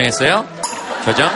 교정했어요? 0.00 0.48
교정? 1.04 1.28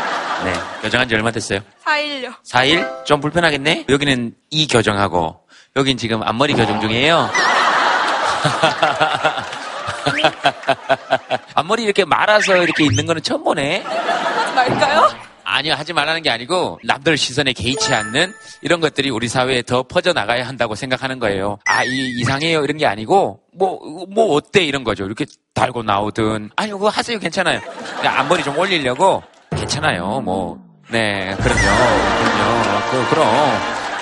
네. 0.45 0.53
교정한 0.83 1.09
지 1.09 1.15
얼마 1.15 1.31
됐어요? 1.31 1.61
4일요. 1.85 2.35
4일? 2.45 3.05
좀 3.05 3.21
불편하겠네? 3.21 3.85
여기는 3.89 4.35
이 4.51 4.67
교정하고, 4.67 5.39
여긴 5.77 5.97
지금 5.99 6.23
앞머리 6.23 6.55
교정 6.55 6.81
중이에요. 6.81 7.29
앞머리 11.55 11.85
이렇게 11.85 12.05
말아서 12.07 12.57
이렇게 12.57 12.85
있는 12.85 13.07
거는 13.07 13.23
처음 13.23 13.45
보네? 13.45 13.83
하지 13.83 14.55
말까요? 14.55 15.11
아니요, 15.45 15.75
하지 15.75 15.93
말라는 15.93 16.23
게 16.23 16.31
아니고, 16.31 16.81
남들 16.85 17.19
시선에 17.19 17.53
개의치 17.53 17.93
않는 17.93 18.33
이런 18.63 18.81
것들이 18.81 19.11
우리 19.11 19.29
사회에 19.29 19.61
더 19.63 19.83
퍼져나가야 19.83 20.49
한다고 20.49 20.75
생각하는 20.75 21.19
거예요. 21.19 21.59
아, 21.67 21.85
이, 21.85 22.15
이상해요. 22.19 22.65
이런 22.65 22.79
게 22.79 22.87
아니고, 22.87 23.41
뭐, 23.57 24.07
뭐, 24.09 24.35
어때? 24.35 24.65
이런 24.65 24.85
거죠. 24.85 25.05
이렇게 25.05 25.27
달고 25.55 25.83
나오든. 25.83 26.51
아니, 26.57 26.71
그거 26.73 26.89
하세요. 26.89 27.19
괜찮아요. 27.19 27.61
앞머리 28.05 28.43
좀 28.43 28.59
올리려고, 28.59 29.23
괜찮아요. 29.57 30.21
뭐, 30.21 30.59
네, 30.91 31.35
그럼요. 31.41 31.61
그럼요. 31.61 32.91
그, 32.91 33.11
그럼. 33.11 33.29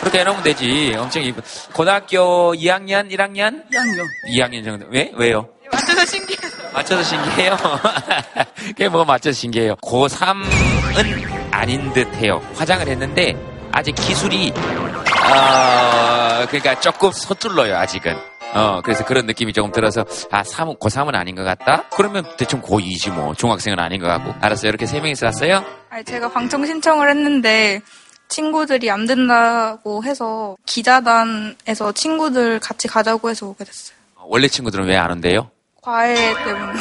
그렇게 0.00 0.20
해놓으면 0.20 0.42
되지. 0.42 0.96
엄청 0.98 1.22
이쁜. 1.22 1.42
고등학교 1.72 2.54
2학년, 2.54 3.10
1학년? 3.12 3.62
2학년. 3.70 4.06
2학년 4.36 4.64
정도. 4.64 4.86
왜? 4.90 5.12
왜요? 5.14 5.48
맞춰서 5.70 6.04
신기해서. 6.04 6.56
맞춰서 6.72 7.02
신기해요. 7.04 7.56
그게 8.66 8.88
뭐가 8.88 9.04
맞춰서 9.04 9.34
신기해요. 9.38 9.76
고3은 9.76 11.52
아닌 11.52 11.92
듯 11.92 12.12
해요. 12.16 12.42
화장을 12.56 12.86
했는데, 12.88 13.36
아직 13.70 13.94
기술이, 13.94 14.52
어, 14.52 16.46
그러니까 16.48 16.80
조금 16.80 17.12
서툴러요, 17.12 17.76
아직은. 17.76 18.31
어, 18.54 18.80
그래서 18.82 19.04
그런 19.04 19.26
느낌이 19.26 19.52
조금 19.52 19.72
들어서, 19.72 20.04
아, 20.30 20.42
3, 20.44 20.74
고3은 20.74 21.14
아닌 21.14 21.34
것 21.34 21.42
같다? 21.42 21.84
그러면 21.96 22.24
대충 22.36 22.60
고2지 22.60 23.10
뭐. 23.12 23.34
중학생은 23.34 23.78
아닌 23.78 24.00
것 24.00 24.06
같고. 24.08 24.34
알았어요. 24.40 24.68
이렇게 24.68 24.86
세 24.86 25.00
명이서 25.00 25.26
왔어요? 25.26 25.64
아니, 25.90 26.04
제가 26.04 26.30
방청 26.30 26.64
신청을 26.66 27.08
했는데 27.10 27.80
친구들이 28.28 28.90
안 28.90 29.06
된다고 29.06 30.02
해서 30.04 30.56
기자단에서 30.66 31.92
친구들 31.92 32.60
같이 32.60 32.88
가자고 32.88 33.30
해서 33.30 33.46
오게 33.46 33.64
됐어요. 33.64 33.96
원래 34.24 34.48
친구들은 34.48 34.86
왜 34.86 34.96
안 34.96 35.10
온대요? 35.10 35.50
과외 35.82 36.14
때문에. 36.44 36.80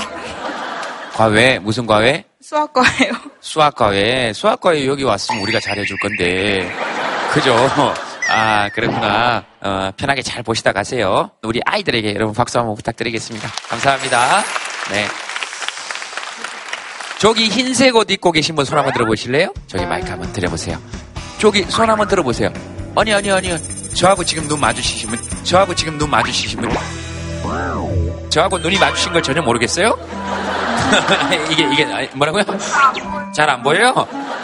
과외? 1.13 1.59
무슨 1.59 1.85
과외? 1.85 2.23
수학과예요. 2.41 3.13
수학과에 3.41 4.33
수학과에 4.33 4.85
여기 4.87 5.03
왔으면 5.03 5.41
우리가 5.43 5.59
잘해줄 5.59 5.97
건데 5.99 6.69
그죠? 7.33 7.55
아 8.33 8.69
그렇구나. 8.69 9.43
어, 9.61 9.91
편하게 9.97 10.21
잘 10.21 10.43
보시다 10.43 10.71
가세요. 10.71 11.31
우리 11.43 11.59
아이들에게 11.65 12.13
여러분 12.15 12.33
박수 12.33 12.57
한번 12.59 12.75
부탁드리겠습니다. 12.75 13.47
감사합니다. 13.69 14.41
네. 14.91 15.07
저기 17.19 17.47
흰색 17.49 17.95
옷 17.95 18.09
입고 18.09 18.31
계신 18.31 18.55
분 18.55 18.65
손 18.65 18.77
한번 18.77 18.93
들어보실래요? 18.93 19.53
저기 19.67 19.85
마이크 19.85 20.09
한번 20.09 20.31
드려보세요. 20.33 20.79
저기 21.37 21.63
손 21.63 21.89
한번 21.89 22.07
들어보세요. 22.07 22.51
아니 22.95 23.13
아니 23.13 23.31
아니요. 23.31 23.57
저하고 23.93 24.23
지금 24.23 24.47
눈 24.47 24.59
마주치시면 24.59 25.19
저하고 25.43 25.75
지금 25.75 25.97
눈 25.97 26.09
마주치시면 26.09 26.71
저하고 28.29 28.57
눈이 28.59 28.79
마주친 28.79 29.11
걸 29.11 29.21
전혀 29.21 29.41
모르겠어요? 29.41 29.97
이게 31.51 31.63
이게 31.71 31.85
아니, 31.85 32.07
뭐라고요? 32.13 32.43
잘 33.33 33.49
안 33.49 33.61
보여요? 33.61 33.93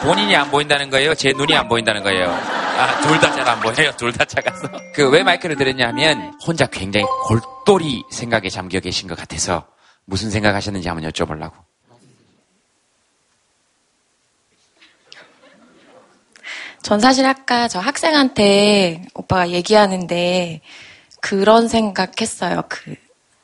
본인이 0.01 0.35
안 0.35 0.49
보인다는 0.51 0.89
거예요? 0.89 1.15
제 1.15 1.31
눈이 1.35 1.55
안 1.55 1.67
보인다는 1.67 2.03
거예요? 2.03 2.37
아, 2.77 3.01
둘 3.01 3.19
다 3.19 3.31
잘 3.33 3.47
안 3.49 3.59
보여요. 3.59 3.91
둘 3.97 4.11
다 4.13 4.23
작아서. 4.25 4.67
그 4.93 5.09
왜 5.09 5.23
마이크를 5.23 5.55
들었냐면 5.55 6.33
혼자 6.45 6.67
굉장히 6.67 7.05
골똘히 7.27 8.03
생각에 8.11 8.49
잠겨 8.49 8.79
계신 8.79 9.07
것 9.07 9.17
같아서 9.17 9.67
무슨 10.05 10.29
생각하셨는지 10.31 10.87
한번 10.87 11.09
여쭤보려고. 11.11 11.53
전 16.83 16.99
사실 16.99 17.25
아까 17.25 17.67
저 17.67 17.79
학생한테 17.79 19.03
오빠가 19.13 19.49
얘기하는데 19.49 20.61
그런 21.19 21.67
생각했어요. 21.67 22.63
그, 22.69 22.95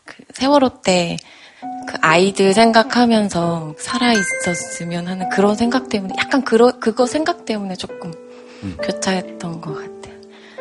그 0.05 0.23
세월호 0.33 0.81
때 0.81 1.17
그 1.87 1.97
아이들 2.01 2.53
생각하면서 2.53 3.75
살아 3.77 4.13
있었으면 4.13 5.07
하는 5.07 5.29
그런 5.29 5.55
생각 5.55 5.89
때문에 5.89 6.13
약간 6.17 6.43
그러, 6.43 6.79
그거 6.79 7.05
생각 7.05 7.45
때문에 7.45 7.75
조금 7.75 8.11
음. 8.63 8.77
교차했던 8.81 9.61
것 9.61 9.73
같아요. 9.75 10.13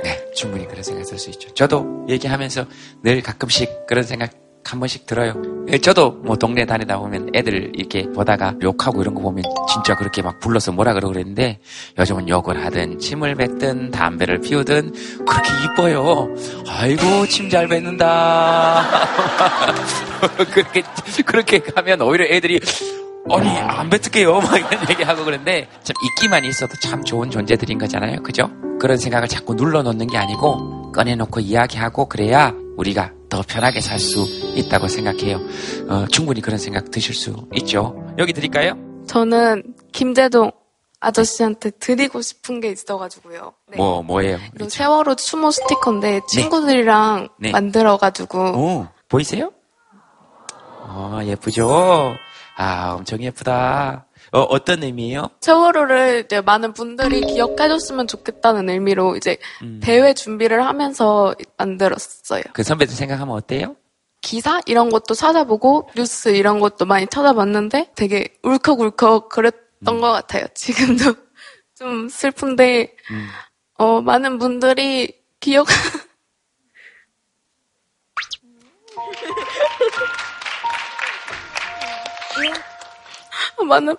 네, 0.03 0.25
충분히 0.35 0.67
그런 0.67 0.83
생각 0.83 1.05
쓸수 1.07 1.31
있죠. 1.31 1.53
저도 1.55 2.07
얘기하면서 2.09 2.67
늘 3.03 3.23
가끔씩 3.23 3.87
그런 3.87 4.05
생각 4.05 4.33
한 4.65 4.79
번씩 4.79 5.07
들어요. 5.07 5.35
예, 5.73 5.79
저도 5.79 6.13
뭐 6.23 6.37
동네 6.37 6.65
다니다 6.65 6.97
보면 6.99 7.31
애들 7.35 7.73
이렇게 7.75 8.05
보다가 8.13 8.55
욕하고 8.63 9.03
이런 9.03 9.15
거 9.15 9.21
보면 9.21 9.43
진짜 9.73 9.97
그렇게 9.97 10.23
막 10.23 10.39
불러서 10.39 10.71
뭐라 10.71 10.93
그러고 10.95 11.13
그랬는데 11.13 11.59
요즘은 11.99 12.29
욕을 12.29 12.65
하든 12.65 12.99
침을 13.01 13.35
뱉든 13.35 13.91
담배를 13.91 14.41
피우든 14.41 14.93
그렇게 15.27 15.51
이뻐요. 15.65 16.29
아이고 16.69 17.27
침 17.27 17.51
잘 17.51 17.67
뱉는다. 17.69 18.85
그렇게 20.53 20.83
그렇게 21.27 21.59
가면 21.59 22.01
오히려 22.03 22.25
애들이 22.27 22.61
아니 23.31 23.49
안 23.59 23.89
뱉을게요. 23.89 24.41
막 24.41 24.57
이런 24.59 24.91
얘기하고 24.91 25.25
그런데 25.25 25.69
참 25.83 25.95
있기만 26.05 26.45
있어도 26.45 26.75
참 26.83 27.05
좋은 27.05 27.31
존재들인 27.31 27.79
거잖아요. 27.79 28.23
그죠? 28.23 28.51
그런 28.81 28.97
생각을 28.99 29.29
자꾸 29.29 29.55
눌러놓는 29.55 30.07
게 30.09 30.19
아니고 30.19 30.93
꺼내놓고 30.93 31.41
이야기하고 31.41 32.09
그래야 32.09 32.53
우리가 32.77 33.13
더 33.29 33.43
편하게 33.47 33.81
살 33.81 33.99
수 33.99 34.27
있다고 34.55 34.89
생각해요. 34.89 35.41
어, 35.89 36.07
충분히 36.11 36.41
그런 36.41 36.59
생각 36.59 36.91
드실 36.91 37.15
수 37.15 37.47
있죠. 37.55 37.95
여기 38.19 38.33
드릴까요? 38.33 38.75
저는 39.07 39.63
김재동 39.93 40.51
아저씨한테 41.01 41.71
드리고 41.71 42.21
싶은 42.23 42.61
게 42.61 42.71
있어가지고요. 42.71 43.53
네. 43.69 43.77
뭐 43.77 44.03
뭐예요? 44.03 44.39
이거 44.55 44.69
세월호 44.69 45.15
추모 45.17 45.51
스티커인데 45.51 46.21
친구들이랑 46.29 47.29
네. 47.39 47.51
만들어가지고. 47.53 48.39
오 48.57 48.87
보이세요? 49.09 49.51
어 50.85 51.21
예쁘죠 51.25 52.15
아 52.57 52.95
엄청 52.95 53.23
예쁘다 53.23 54.07
어, 54.33 54.41
어떤 54.41 54.83
의미예요 54.83 55.31
세월호를 55.41 56.25
이제 56.25 56.41
많은 56.41 56.73
분들이 56.73 57.21
기억해줬으면 57.21 58.07
좋겠다는 58.07 58.69
의미로 58.71 59.17
이제 59.17 59.39
음. 59.63 59.81
대회 59.83 60.15
준비를 60.15 60.65
하면서 60.65 61.35
만들었어요. 61.57 62.43
그 62.53 62.63
선배들 62.63 62.95
생각하면 62.95 63.35
어때요 63.35 63.77
기사 64.21 64.61
이런 64.67 64.89
것도 64.89 65.15
찾아보고 65.15 65.91
뉴스 65.97 66.31
이런 66.31 66.61
것도 66.61 66.87
많이 66.87 67.07
찾아봤는데 67.07 67.91
되게 67.95 68.29
울컥울컥 68.43 69.29
그랬던 69.29 70.01
것 70.01 70.13
같아요. 70.13 70.47
지금도 70.55 71.15
좀 71.75 72.09
슬픈데 72.09 72.95
음. 73.11 73.29
어, 73.79 74.01
많은 74.01 74.39
분들이 74.39 75.21
기억 75.41 75.67
많은 83.67 83.97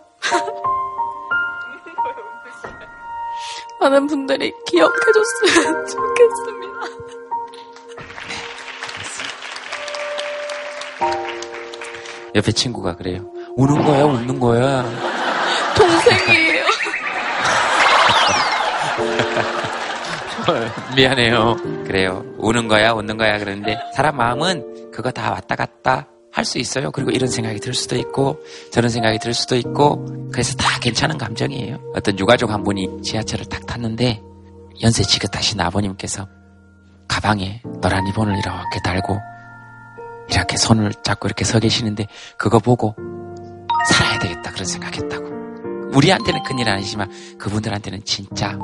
많은 3.79 4.07
분들이 4.07 4.53
기억해줬으면 4.67 5.85
좋겠습니다. 5.87 6.73
옆에 12.35 12.51
친구가 12.51 12.95
그래요. 12.95 13.21
우는 13.55 13.83
거야, 13.83 14.05
웃는 14.05 14.39
거야. 14.39 14.83
동생이에요. 15.77 16.63
미안해요. 20.95 21.55
그래요. 21.85 22.23
우는 22.37 22.67
거야, 22.67 22.93
웃는 22.93 23.17
거야. 23.17 23.37
그러는데 23.37 23.77
사람 23.95 24.17
마음은 24.17 24.91
그거 24.91 25.11
다 25.11 25.31
왔다 25.31 25.55
갔다 25.55 26.07
할 26.33 26.45
수 26.45 26.57
있어요. 26.57 26.91
그리고 26.91 27.11
이런 27.11 27.29
생각이 27.29 27.59
들 27.59 27.73
수도 27.73 27.95
있고 27.95 28.39
저런 28.71 28.89
생각이 28.89 29.19
들 29.19 29.33
수도 29.33 29.55
있고 29.55 30.29
그래서 30.31 30.55
다 30.55 30.79
괜찮은 30.79 31.17
감정이에요. 31.19 31.79
어떤 31.95 32.17
유가족 32.17 32.49
한 32.49 32.63
분이 32.63 33.03
지하철을 33.03 33.45
딱 33.45 33.65
탔는데 33.67 34.21
연세 34.81 35.03
지긋하신 35.03 35.61
아버님께서 35.61 36.27
가방에 37.07 37.61
노란 37.81 38.03
리본을 38.05 38.35
이렇게 38.35 38.79
달고 38.83 39.19
이렇게 40.31 40.57
손을 40.57 40.91
잡고 41.03 41.27
이렇게 41.27 41.45
서 41.45 41.59
계시는데 41.59 42.07
그거 42.37 42.57
보고 42.57 42.95
살아야 43.87 44.17
되겠다 44.17 44.51
그런 44.51 44.65
생각했다고. 44.65 45.33
우리한테는 45.93 46.41
큰일 46.41 46.67
아니지만 46.67 47.11
그분들한테는 47.37 48.03
진짜 48.05 48.57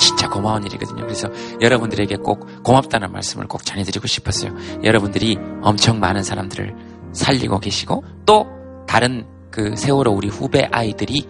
진짜 0.00 0.28
고마운 0.28 0.64
일이거든요. 0.64 1.02
그래서 1.02 1.28
여러분들에게 1.60 2.16
꼭 2.16 2.64
고맙다는 2.64 3.12
말씀을 3.12 3.46
꼭 3.46 3.64
전해드리고 3.64 4.06
싶었어요. 4.06 4.54
여러분들이 4.82 5.38
엄청 5.62 6.00
많은 6.00 6.22
사람들을 6.22 6.93
살리고 7.14 7.60
계시고 7.60 8.04
또 8.26 8.46
다른 8.86 9.26
그 9.50 9.76
세월호 9.76 10.12
우리 10.12 10.28
후배 10.28 10.68
아이들이 10.70 11.26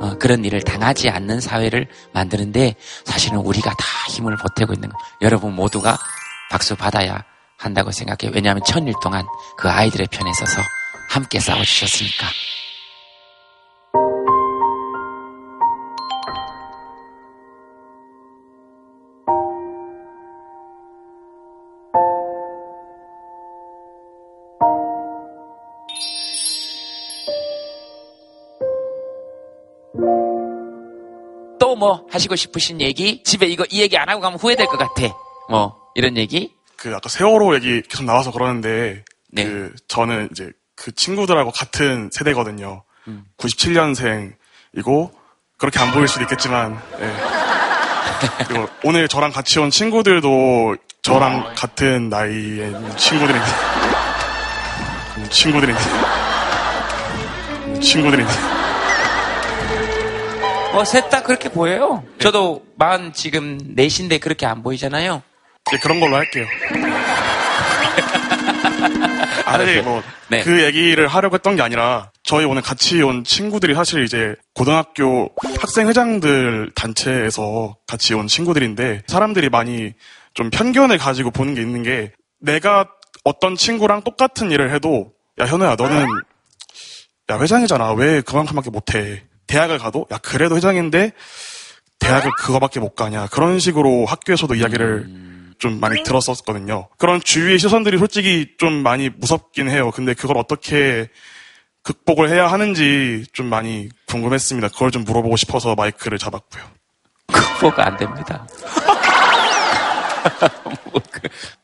어, 0.00 0.16
그런 0.18 0.44
일을 0.44 0.62
당하지 0.62 1.08
않는 1.08 1.40
사회를 1.40 1.88
만드는데 2.12 2.76
사실은 3.04 3.38
우리가 3.38 3.70
다 3.70 3.84
힘을 4.10 4.36
보태고 4.36 4.72
있는 4.72 4.88
거. 4.88 4.98
여러분 5.22 5.54
모두가 5.54 5.98
박수 6.50 6.76
받아야 6.76 7.24
한다고 7.56 7.90
생각해요. 7.90 8.32
왜냐하면 8.34 8.62
천일 8.64 8.94
동안 9.02 9.26
그 9.56 9.68
아이들의 9.68 10.08
편에 10.10 10.32
서서 10.34 10.62
함께 11.10 11.40
싸워주셨으니까. 11.40 12.26
뭐 31.78 32.06
하시고 32.10 32.36
싶으신 32.36 32.80
얘기 32.80 33.22
집에 33.22 33.46
이거 33.46 33.64
이 33.70 33.80
얘기 33.80 33.96
안 33.96 34.08
하고 34.08 34.20
가면 34.20 34.38
후회될 34.38 34.66
것 34.66 34.76
같아. 34.76 35.14
뭐 35.48 35.78
이런 35.94 36.16
얘기. 36.16 36.54
그 36.76 36.94
아까 36.94 37.08
세월호 37.08 37.54
얘기 37.56 37.82
계속 37.82 38.04
나와서 38.04 38.30
그러는데 38.30 39.04
네. 39.30 39.44
그 39.44 39.74
저는 39.88 40.28
이제 40.32 40.50
그 40.74 40.94
친구들하고 40.94 41.50
같은 41.50 42.10
세대거든요. 42.12 42.84
음. 43.08 43.24
97년생이고 43.38 45.10
그렇게 45.56 45.78
안 45.80 45.92
보일 45.92 46.06
수도 46.08 46.22
있겠지만 46.22 46.80
예. 47.00 47.12
그리고 48.46 48.68
오늘 48.84 49.08
저랑 49.08 49.32
같이 49.32 49.58
온 49.58 49.70
친구들도 49.70 50.76
저랑 51.02 51.54
같은 51.56 52.08
나이의 52.08 52.74
친구들입니다. 52.96 53.46
음, 55.16 55.28
친구들입니다. 55.30 55.88
음, 57.66 57.80
친구들입니다. 57.80 58.57
뭐셋다 60.72 61.22
그렇게 61.22 61.48
보여요. 61.48 62.04
저도 62.18 62.64
만 62.76 63.12
지금 63.12 63.58
넷인데 63.74 64.18
그렇게 64.18 64.46
안 64.46 64.62
보이잖아요. 64.62 65.22
예, 65.72 65.78
그런 65.78 66.00
걸로 66.00 66.16
할게요. 66.16 66.46
아, 69.44 69.56
네, 69.56 69.80
뭐, 69.80 70.02
네. 70.28 70.42
그 70.42 70.62
얘기를 70.62 71.08
하려고 71.08 71.34
했던 71.34 71.56
게 71.56 71.62
아니라, 71.62 72.10
저희 72.22 72.44
오늘 72.44 72.60
같이 72.60 73.00
온 73.00 73.24
친구들이 73.24 73.74
사실 73.74 74.04
이제 74.04 74.34
고등학교 74.54 75.30
학생회장들 75.58 76.72
단체에서 76.74 77.76
같이 77.86 78.12
온 78.12 78.26
친구들인데, 78.26 79.04
사람들이 79.06 79.48
많이 79.48 79.94
좀 80.34 80.50
편견을 80.50 80.98
가지고 80.98 81.30
보는 81.30 81.54
게 81.54 81.62
있는 81.62 81.82
게, 81.82 82.12
내가 82.40 82.88
어떤 83.24 83.56
친구랑 83.56 84.02
똑같은 84.02 84.50
일을 84.50 84.74
해도, 84.74 85.12
야, 85.40 85.46
현우야, 85.46 85.76
너는, 85.76 86.06
야, 87.30 87.38
회장이잖아. 87.38 87.92
왜 87.92 88.20
그만큼밖에 88.20 88.68
못해? 88.70 89.24
대학을 89.48 89.78
가도, 89.78 90.06
야, 90.12 90.18
그래도 90.18 90.56
회장인데, 90.56 91.12
대학을 91.98 92.30
그거밖에 92.38 92.78
못 92.78 92.94
가냐. 92.94 93.26
그런 93.26 93.58
식으로 93.58 94.06
학교에서도 94.06 94.54
이야기를 94.54 95.54
좀 95.58 95.80
많이 95.80 96.04
들었었거든요. 96.04 96.86
그런 96.96 97.20
주위의 97.20 97.58
시선들이 97.58 97.98
솔직히 97.98 98.54
좀 98.58 98.72
많이 98.72 99.08
무섭긴 99.08 99.68
해요. 99.68 99.90
근데 99.92 100.14
그걸 100.14 100.38
어떻게 100.38 101.08
극복을 101.82 102.30
해야 102.30 102.46
하는지 102.46 103.24
좀 103.32 103.46
많이 103.46 103.88
궁금했습니다. 104.06 104.68
그걸 104.68 104.92
좀 104.92 105.02
물어보고 105.02 105.36
싶어서 105.36 105.74
마이크를 105.74 106.18
잡았고요. 106.18 106.62
극복 107.32 107.80
안 107.80 107.96
됩니다. 107.96 108.46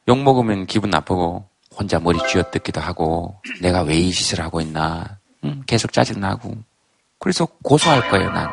욕 0.08 0.18
먹으면 0.22 0.66
기분 0.66 0.90
나쁘고 0.90 1.48
혼자 1.76 1.98
머리 2.00 2.18
쥐어뜯기도 2.28 2.80
하고 2.80 3.40
내가 3.60 3.82
왜 3.82 3.96
이 3.98 4.12
짓을 4.12 4.40
하고 4.40 4.60
있나 4.60 5.18
음, 5.44 5.62
계속 5.66 5.92
짜증나고 5.92 6.56
그래서 7.24 7.46
고소할 7.62 8.06
거예요 8.10 8.30
난. 8.32 8.50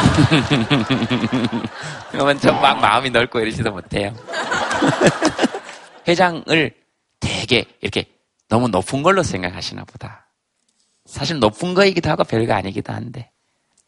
그러면 2.12 2.38
저막 2.38 2.78
마음이 2.78 3.10
넓고 3.10 3.40
이러지도 3.40 3.72
못해요. 3.72 4.14
회장을 6.06 6.72
되게 7.18 7.64
이렇게 7.80 8.04
너무 8.48 8.68
높은 8.68 9.02
걸로 9.02 9.24
생각하시나 9.24 9.82
보다. 9.86 10.28
사실 11.04 11.40
높은 11.40 11.74
거이기도 11.74 12.08
하고 12.08 12.22
별거 12.22 12.54
아니기도 12.54 12.92
한데 12.92 13.32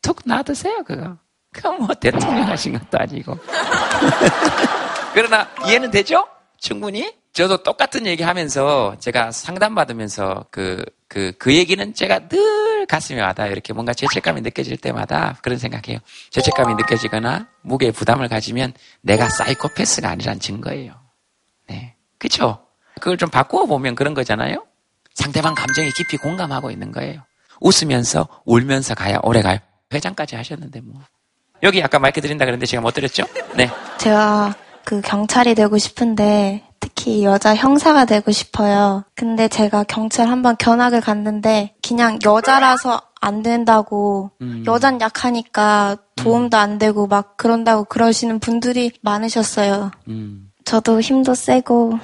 툭 0.02 0.22
놔두세요 0.24 0.82
그거. 0.82 1.16
그거 1.52 1.70
뭐 1.74 1.94
대통령 1.94 2.48
하신 2.48 2.76
것도 2.76 2.98
아니고. 2.98 3.38
그러나 5.14 5.48
이해는 5.64 5.92
되죠? 5.92 6.26
충분히? 6.58 7.14
저도 7.32 7.62
똑같은 7.62 8.06
얘기 8.06 8.22
하면서 8.22 8.94
제가 8.98 9.30
상담받으면서 9.30 10.46
그, 10.50 10.84
그, 11.08 11.32
그 11.38 11.54
얘기는 11.54 11.94
제가 11.94 12.28
늘 12.28 12.84
가슴에 12.86 13.22
와닿아요. 13.22 13.52
이렇게 13.52 13.72
뭔가 13.72 13.94
죄책감이 13.94 14.42
느껴질 14.42 14.76
때마다 14.76 15.38
그런 15.42 15.58
생각해요. 15.58 15.98
죄책감이 16.30 16.74
느껴지거나 16.74 17.48
무게에 17.62 17.90
부담을 17.90 18.28
가지면 18.28 18.74
내가 19.00 19.30
사이코패스가 19.30 20.10
아니란 20.10 20.40
증거예요. 20.40 20.94
네. 21.68 21.94
그쵸? 22.18 22.66
그걸 22.96 23.16
좀 23.16 23.30
바꾸어 23.30 23.64
보면 23.64 23.94
그런 23.94 24.12
거잖아요? 24.12 24.66
상대방 25.14 25.54
감정에 25.54 25.88
깊이 25.96 26.18
공감하고 26.18 26.70
있는 26.70 26.92
거예요. 26.92 27.22
웃으면서, 27.60 28.28
울면서 28.44 28.94
가야 28.94 29.18
오래 29.22 29.40
가요. 29.40 29.58
회장까지 29.92 30.36
하셨는데 30.36 30.80
뭐. 30.82 31.00
여기 31.62 31.82
아까 31.82 31.98
마이크 31.98 32.20
드린다 32.20 32.44
그랬는데 32.44 32.66
제가 32.66 32.82
못 32.82 32.92
드렸죠? 32.92 33.24
네. 33.54 33.70
제가 33.98 34.54
그 34.84 35.00
경찰이 35.00 35.54
되고 35.54 35.78
싶은데 35.78 36.62
특히 36.82 37.22
여자 37.22 37.54
형사가 37.54 38.04
되고 38.06 38.32
싶어요. 38.32 39.04
근데 39.14 39.46
제가 39.46 39.84
경찰 39.84 40.28
한번 40.28 40.56
견학을 40.58 41.00
갔는데 41.00 41.76
그냥 41.80 42.18
여자라서 42.24 43.00
안 43.20 43.42
된다고 43.42 44.32
음. 44.40 44.64
여잔 44.66 45.00
약하니까 45.00 45.96
도움도 46.16 46.56
안 46.56 46.78
되고 46.78 47.06
막 47.06 47.36
그런다고 47.36 47.84
그러시는 47.84 48.40
분들이 48.40 48.90
많으셨어요. 49.00 49.92
음. 50.08 50.50
저도 50.64 51.00
힘도 51.00 51.36
세고 51.36 52.00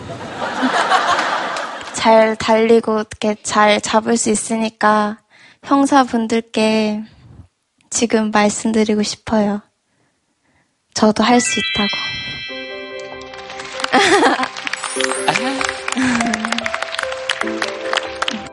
잘 1.92 2.36
달리고 2.36 2.98
어떻게 2.98 3.34
잘 3.42 3.80
잡을 3.80 4.16
수 4.16 4.30
있으니까 4.30 5.18
형사분들께 5.64 7.02
지금 7.90 8.30
말씀드리고 8.30 9.02
싶어요. 9.02 9.60
저도 10.94 11.24
할 11.24 11.40
수 11.40 11.58
있다고. 11.58 11.88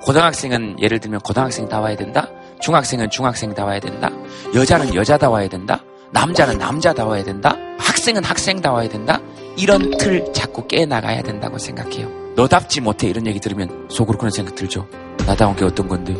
고등학생은 0.02 0.78
예를 0.80 1.00
들면 1.00 1.20
고등학생 1.22 1.68
다 1.68 1.80
와야 1.80 1.96
된다. 1.96 2.30
중학생은 2.62 3.10
중학생 3.10 3.54
다 3.54 3.66
와야 3.66 3.80
된다. 3.80 4.10
여자는 4.54 4.94
여자 4.96 5.18
다 5.18 5.30
와야 5.30 5.48
된다. 5.48 5.84
남자는 6.12 6.60
남자 6.60 6.94
다 6.94 7.06
와야 7.06 7.24
된다. 7.24 7.56
학생은 7.80 8.24
학생 8.24 8.62
다 8.62 8.72
와야 8.72 8.88
된다. 8.88 9.20
이런 9.58 9.98
틀 9.98 10.32
자꾸 10.34 10.68
깨나가야 10.68 11.24
된다고 11.24 11.58
생각해요. 11.58 12.08
너답지 12.36 12.82
못해 12.82 13.08
이런 13.08 13.26
얘기 13.26 13.40
들으면 13.40 13.88
속으로 13.90 14.18
그런 14.18 14.32
생각 14.32 14.56
들죠. 14.56 14.88
나다운 15.26 15.56
게 15.56 15.66
어떤 15.66 15.88
건데? 15.88 16.14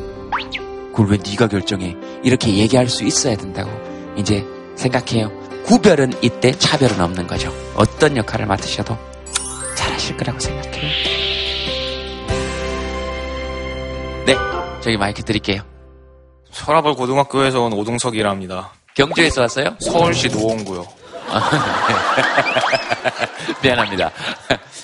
그걸 0.92 1.08
왜 1.12 1.18
네가 1.18 1.48
결정해? 1.48 1.96
이렇게 2.24 2.56
얘기할 2.56 2.90
수 2.90 3.04
있어야 3.04 3.36
된다고 3.36 3.70
이제 4.18 4.46
생각해요. 4.76 5.30
구별은 5.66 6.14
이때 6.22 6.52
차별은 6.54 7.02
없는 7.02 7.28
거죠. 7.28 7.54
어떤 7.76 8.18
역할을 8.18 8.46
맡으셔도 8.46 8.98
잘하실 9.86 10.18
거라고 10.18 10.40
생각해요. 10.40 10.92
네, 14.26 14.36
저기 14.82 14.98
마이크 14.98 15.24
드릴게요. 15.24 15.62
서라벌 16.52 16.96
고등학교에서 16.96 17.62
온 17.62 17.74
오동석이라 17.74 18.30
합니다. 18.30 18.72
경주에서 18.96 19.42
왔어요? 19.42 19.76
서울시 19.80 20.30
노원구요. 20.30 20.88
미안합니다. 23.62 24.12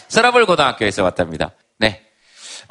서라벌 0.10 0.46
고등학교에서 0.46 1.03
왔답니다. 1.03 1.51
네. 1.77 2.03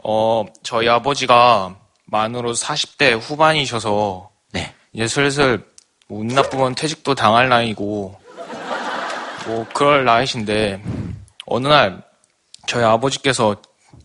어, 0.04 0.44
저희 0.62 0.88
아버지가 0.88 1.76
만으로 2.04 2.52
40대 2.52 3.18
후반이셔서 3.18 4.30
네. 4.52 4.74
이제 4.92 5.08
슬슬 5.08 5.64
뭐운 6.08 6.28
나쁘면 6.28 6.74
퇴직도 6.74 7.14
당할 7.14 7.48
나이고 7.48 8.20
뭐 9.46 9.66
그럴 9.72 10.04
나이신데 10.04 10.82
어느 11.46 11.68
날 11.68 12.02
저희 12.70 12.84
아버지께서 12.84 13.56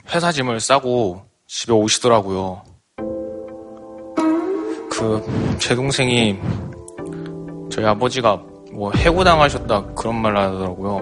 회사 0.10 0.32
짐을 0.32 0.60
싸고 0.60 1.22
집에 1.46 1.72
오시더라고요. 1.72 2.64
그 4.90 5.24
제 5.60 5.76
동생이 5.76 6.40
저희 7.72 7.86
아버지가 7.86 8.42
뭐 8.72 8.92
해고당하셨다 8.92 9.94
그런 9.94 10.20
말 10.20 10.36
하더라고요. 10.36 11.00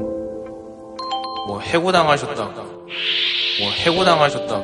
뭐 1.48 1.62
해고당하셨다. 1.62 2.44
뭐 2.44 3.72
해고당하셨다. 3.86 4.62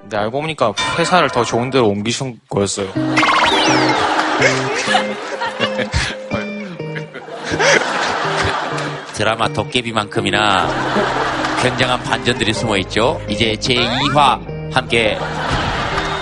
근데 0.00 0.16
알고 0.16 0.40
보니까 0.40 0.72
회사를 0.98 1.28
더 1.28 1.44
좋은 1.44 1.68
데로 1.68 1.88
옮기신 1.88 2.40
거였어요. 2.48 2.88
드라마 9.14 9.48
도깨비만큼이나 9.48 10.68
굉장한 11.62 12.02
반전들이 12.02 12.52
숨어 12.52 12.76
있죠. 12.78 13.20
이제 13.28 13.54
제2화 13.54 14.74
함께 14.74 15.16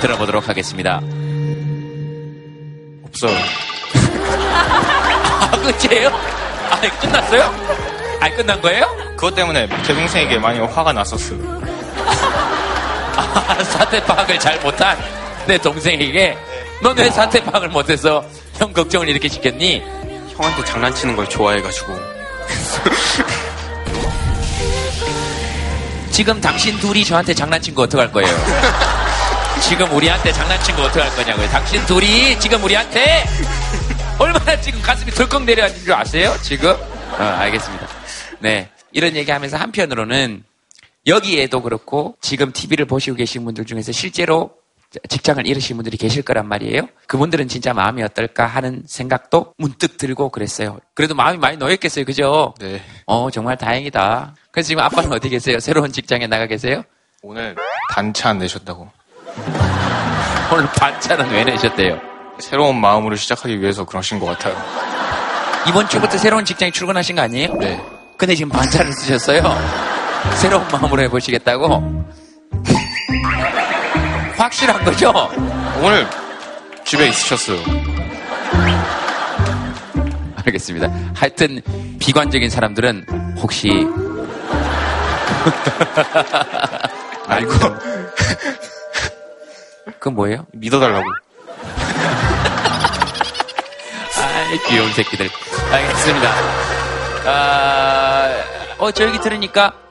들어보도록 0.01 0.49
하겠습니다. 0.49 1.01
없어요. 3.07 3.37
아, 5.41 5.51
끝이에요? 5.51 6.09
아, 6.71 6.81
끝났어요? 7.01 7.43
아, 8.21 8.31
끝난 8.37 8.61
거예요? 8.61 8.87
그것 9.17 9.35
때문에 9.35 9.69
제 9.85 9.95
동생에게 9.95 10.39
많이 10.39 10.61
화가 10.61 10.93
났었어요. 10.93 11.39
아, 13.17 13.65
사태 13.65 14.05
파악을 14.05 14.39
잘 14.39 14.61
못한 14.61 14.97
내 15.47 15.57
동생에게 15.59 16.37
넌 16.83 16.97
왜 16.99 17.11
사태 17.11 17.43
파악을 17.43 17.69
못해서 17.71 18.25
형 18.59 18.73
걱정을 18.73 19.09
이렇게 19.09 19.29
시켰니? 19.29 19.83
형한테 20.37 20.65
장난치는 20.65 21.17
걸 21.17 21.29
좋아해가지고. 21.29 22.12
지금 26.11 26.41
당신 26.41 26.79
둘이 26.79 27.05
저한테 27.05 27.35
장난친 27.35 27.75
거 27.75 27.83
어떡할 27.83 28.13
거예요? 28.13 28.29
지금 29.63 29.91
우리한테 29.93 30.33
장난친 30.33 30.77
거 30.77 30.85
어떡할 30.85 31.15
거냐고요? 31.15 31.49
당신 31.49 31.85
둘이 31.87 32.39
지금 32.39 32.63
우리한테 32.63 33.25
얼마나 34.19 34.61
지금 34.61 34.81
가슴이 34.83 35.11
덜컥 35.13 35.45
내려앉은 35.45 35.85
줄 35.85 35.93
아세요? 35.95 36.35
지금? 36.43 36.71
어, 36.71 37.23
알겠습니다. 37.23 37.89
네. 38.41 38.69
이런 38.93 39.17
얘기 39.17 39.31
하면서 39.31 39.57
한편으로는 39.57 40.45
여기에도 41.07 41.63
그렇고 41.63 42.17
지금 42.21 42.53
TV를 42.53 42.85
보시고 42.85 43.17
계신 43.17 43.45
분들 43.45 43.65
중에서 43.65 43.93
실제로 43.93 44.51
직장을 45.09 45.47
잃으신 45.47 45.77
분들이 45.77 45.97
계실 45.97 46.23
거란 46.23 46.47
말이에요. 46.49 46.83
그분들은 47.07 47.49
진짜 47.49 47.73
마음이 47.73 48.03
어떨까 48.03 48.47
하는 48.47 48.83
생각도 48.87 49.55
문득 49.57 49.97
들고 49.97 50.29
그랬어요. 50.31 50.79
그래도 50.95 51.15
마음이 51.15 51.39
많이 51.39 51.57
놓였겠어요. 51.57 52.05
그죠? 52.05 52.55
네. 52.61 52.83
어, 53.07 53.31
정말 53.31 53.57
다행이다. 53.57 54.35
그래서 54.51 54.69
지금 54.69 54.83
아빠는 54.83 55.13
어디 55.13 55.29
계세요? 55.29 55.61
새로운 55.61 55.93
직장에 55.93 56.27
나가 56.27 56.47
계세요? 56.47 56.83
오늘 57.23 57.57
반찬 57.91 58.39
내셨다고. 58.39 58.91
오늘 60.53 60.67
반찬은 60.79 61.31
왜 61.31 61.45
내셨대요? 61.45 61.99
새로운 62.39 62.79
마음으로 62.81 63.17
시작하기 63.17 63.61
위해서 63.61 63.85
그러신 63.87 64.19
것 64.19 64.27
같아요. 64.27 64.57
이번 65.69 65.89
주부터 65.89 66.19
새로운 66.19 66.45
직장에 66.45 66.71
출근하신 66.73 67.17
거 67.17 67.23
아니에요? 67.23 67.55
네. 67.55 67.81
근데 68.19 68.35
지금 68.35 68.51
반찬을 68.51 68.93
쓰셨어요? 68.93 69.43
새로운 70.41 70.67
마음으로 70.69 71.03
해보시겠다고? 71.03 72.05
확실한 74.43 74.85
거죠? 74.85 75.13
오늘 75.81 76.05
집에 76.85 77.07
있으셨어요. 77.07 77.59
알겠습니다. 80.45 80.89
하여튼 81.15 81.61
비관적인 82.01 82.51
사람들은 82.51 83.37
혹시 83.39 83.69
알고 87.29 87.53
그건 90.01 90.15
뭐예요? 90.15 90.45
믿어달라고. 90.53 91.05
아이 94.19 94.59
귀여운 94.69 94.93
새끼들. 94.93 95.31
알겠습니다. 95.71 96.31
아, 97.27 98.43
어, 98.79 98.91
저 98.91 99.07
얘기 99.07 99.21
들으니까 99.21 99.82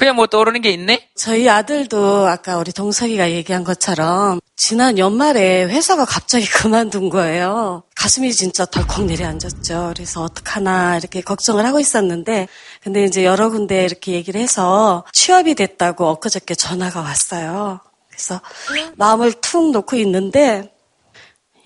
그냥 0.00 0.16
뭐 0.16 0.26
떠오르는 0.26 0.62
게 0.62 0.70
있네? 0.70 1.10
저희 1.14 1.46
아들도 1.46 2.26
아까 2.26 2.56
우리 2.56 2.72
동석이가 2.72 3.32
얘기한 3.32 3.64
것처럼 3.64 4.40
지난 4.56 4.96
연말에 4.96 5.64
회사가 5.64 6.06
갑자기 6.06 6.46
그만둔 6.48 7.10
거예요. 7.10 7.82
가슴이 7.96 8.32
진짜 8.32 8.64
덜컥 8.64 9.04
내려앉았죠. 9.04 9.92
그래서 9.94 10.22
어떡하나 10.22 10.96
이렇게 10.96 11.20
걱정을 11.20 11.66
하고 11.66 11.80
있었는데 11.80 12.48
근데 12.82 13.04
이제 13.04 13.26
여러 13.26 13.50
군데 13.50 13.84
이렇게 13.84 14.12
얘기를 14.12 14.40
해서 14.40 15.04
취업이 15.12 15.54
됐다고 15.54 16.08
엊그저께 16.08 16.54
전화가 16.54 17.02
왔어요. 17.02 17.80
그래서 18.08 18.40
마음을 18.96 19.34
툭 19.42 19.70
놓고 19.70 19.96
있는데 19.96 20.72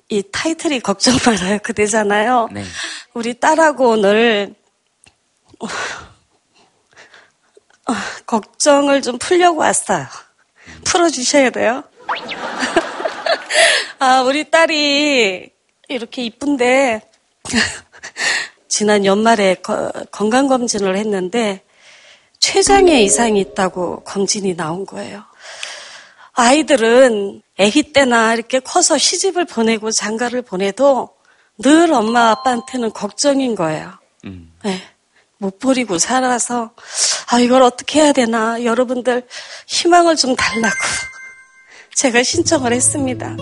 이 0.08 0.24
타이틀이 0.32 0.80
걱정 0.80 1.16
말아요 1.24 1.60
그대잖아요. 1.62 2.48
네. 2.50 2.64
우리 3.14 3.38
딸하고 3.38 3.90
오늘 3.90 4.56
어, 7.86 7.92
걱정을 8.26 9.02
좀 9.02 9.18
풀려고 9.18 9.60
왔어요. 9.60 10.06
풀어주셔야 10.84 11.50
돼요. 11.50 11.84
아, 13.98 14.22
우리 14.22 14.50
딸이 14.50 15.50
이렇게 15.88 16.24
이쁜데, 16.24 17.02
지난 18.68 19.04
연말에 19.04 19.54
거- 19.56 19.92
건강검진을 20.10 20.96
했는데, 20.96 21.62
췌장에 22.40 23.02
이상이 23.02 23.40
있다고 23.40 24.00
검진이 24.04 24.54
나온 24.56 24.84
거예요. 24.86 25.22
아이들은 26.32 27.42
아기 27.58 27.92
때나 27.92 28.34
이렇게 28.34 28.60
커서 28.60 28.98
시집을 28.98 29.44
보내고 29.44 29.90
장가를 29.90 30.42
보내도 30.42 31.10
늘 31.58 31.92
엄마 31.92 32.30
아빠한테는 32.30 32.92
걱정인 32.92 33.54
거예요. 33.54 33.92
음. 34.24 34.52
네. 34.62 34.82
못 35.38 35.58
버리고 35.58 35.98
살아서 35.98 36.72
아 37.34 37.40
이걸 37.40 37.62
어떻게 37.62 38.00
해야 38.00 38.12
되나 38.12 38.62
여러분들 38.62 39.26
희망을 39.66 40.14
좀 40.14 40.36
달라고 40.36 40.76
제가 41.96 42.22
신청을 42.22 42.72
했습니다. 42.72 43.36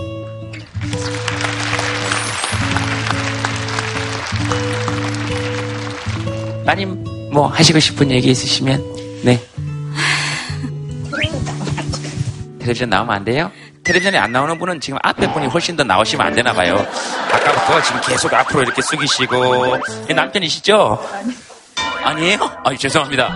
따님 6.65 7.03
뭐 7.31 7.45
하시고 7.45 7.79
싶은 7.79 8.09
얘기 8.09 8.31
있으시면 8.31 8.81
네. 9.25 9.39
텔레비전 12.57 12.89
나오면 12.89 13.15
안 13.15 13.23
돼요? 13.23 13.51
텔레비전에 13.83 14.17
안 14.17 14.31
나오는 14.31 14.57
분은 14.57 14.79
지금 14.79 14.97
앞에 15.03 15.31
분이 15.31 15.45
훨씬 15.47 15.75
더 15.75 15.83
나오시면 15.83 16.25
안 16.25 16.33
되나 16.33 16.51
봐요. 16.53 16.83
아까부터 17.31 17.83
지금 17.83 18.01
계속 18.01 18.33
앞으로 18.33 18.63
이렇게 18.63 18.81
숙이시고 18.81 19.77
이 20.09 20.13
남편이시죠? 20.15 21.09
아니 21.13 21.42
에요? 22.19 22.37
아니 22.63 22.77
죄송합니다. 22.77 23.27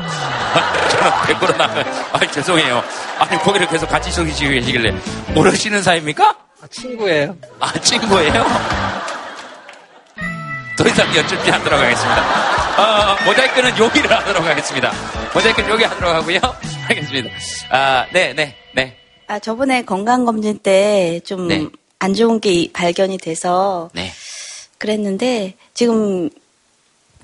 저는 0.90 1.12
100% 1.40 1.58
나면 1.58 1.86
아니 2.14 2.32
죄송해요. 2.32 2.84
아니 3.20 3.38
고개를 3.40 3.68
계속 3.68 3.88
같이 3.90 4.12
숙이시고 4.12 4.52
계시길래 4.52 4.94
모르시는 5.34 5.82
사이입니까? 5.82 6.36
친구예요. 6.70 7.36
아 7.60 7.72
친구예요? 7.80 8.46
더 10.78 10.88
이상 10.88 11.08
여쭙지 11.16 11.52
않도록 11.52 11.80
하겠습니다. 11.80 12.22
어, 12.78 13.16
모자이크는 13.26 13.78
여기를 13.80 14.12
하도록 14.12 14.44
하겠습니다. 14.46 14.92
모자이크는 15.34 15.70
여기 15.70 15.84
하도록 15.86 16.14
하고요. 16.16 16.40
알겠습니다. 16.90 17.30
아, 17.72 18.06
네, 18.14 18.34
네, 18.34 18.56
네. 18.76 18.96
아, 19.28 19.40
저번에 19.40 19.82
건강검진 19.84 20.60
때좀 20.60 21.48
네. 21.48 21.66
안 22.00 22.14
좋은 22.14 22.40
게 22.40 22.52
이- 22.54 22.72
발견이 22.72 23.18
돼서 23.18 23.90
네. 23.94 24.12
그랬는데 24.78 25.56
지금 25.74 26.30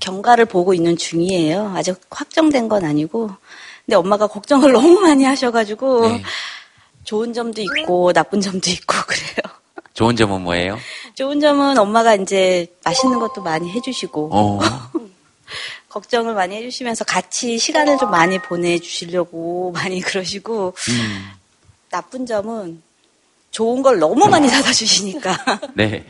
경과를 0.04 0.46
보고 0.46 0.74
있는 0.74 0.98
중이에요. 0.98 1.72
아직 1.76 1.96
확정된 2.10 2.68
건 2.68 2.84
아니고. 2.84 3.32
근데 3.86 3.96
엄마가 3.96 4.28
걱정을 4.28 4.72
너무 4.74 5.00
많이 5.00 5.24
하셔가지고 5.24 6.08
네. 6.10 6.24
좋은 7.06 7.34
점도 7.34 7.62
있고 7.62 8.12
나쁜 8.12 8.42
점도 8.42 8.70
있고 8.70 8.96
그래요. 9.08 9.56
좋은 9.94 10.16
점은 10.16 10.42
뭐예요? 10.42 10.78
좋은 11.16 11.40
점은 11.40 11.78
엄마가 11.78 12.16
이제 12.16 12.68
맛있는 12.84 13.20
것도 13.20 13.44
많이 13.44 13.72
해주시고 13.72 14.30
어, 14.34 14.60
걱정을 15.88 16.34
많이 16.34 16.56
해주시면서 16.58 17.06
같이 17.06 17.58
시간을 17.58 17.98
좀 17.98 18.10
많이 18.12 18.40
보내주시려고 18.40 19.72
많이 19.72 20.02
그러시고 20.02 20.74
음, 20.90 21.32
나쁜 21.92 22.26
점은 22.26 22.82
좋은 23.52 23.84
걸 23.84 24.00
너무 24.00 24.28
많이 24.28 24.50
사다 24.50 24.74
주시니까 24.74 25.38
네. 25.76 26.04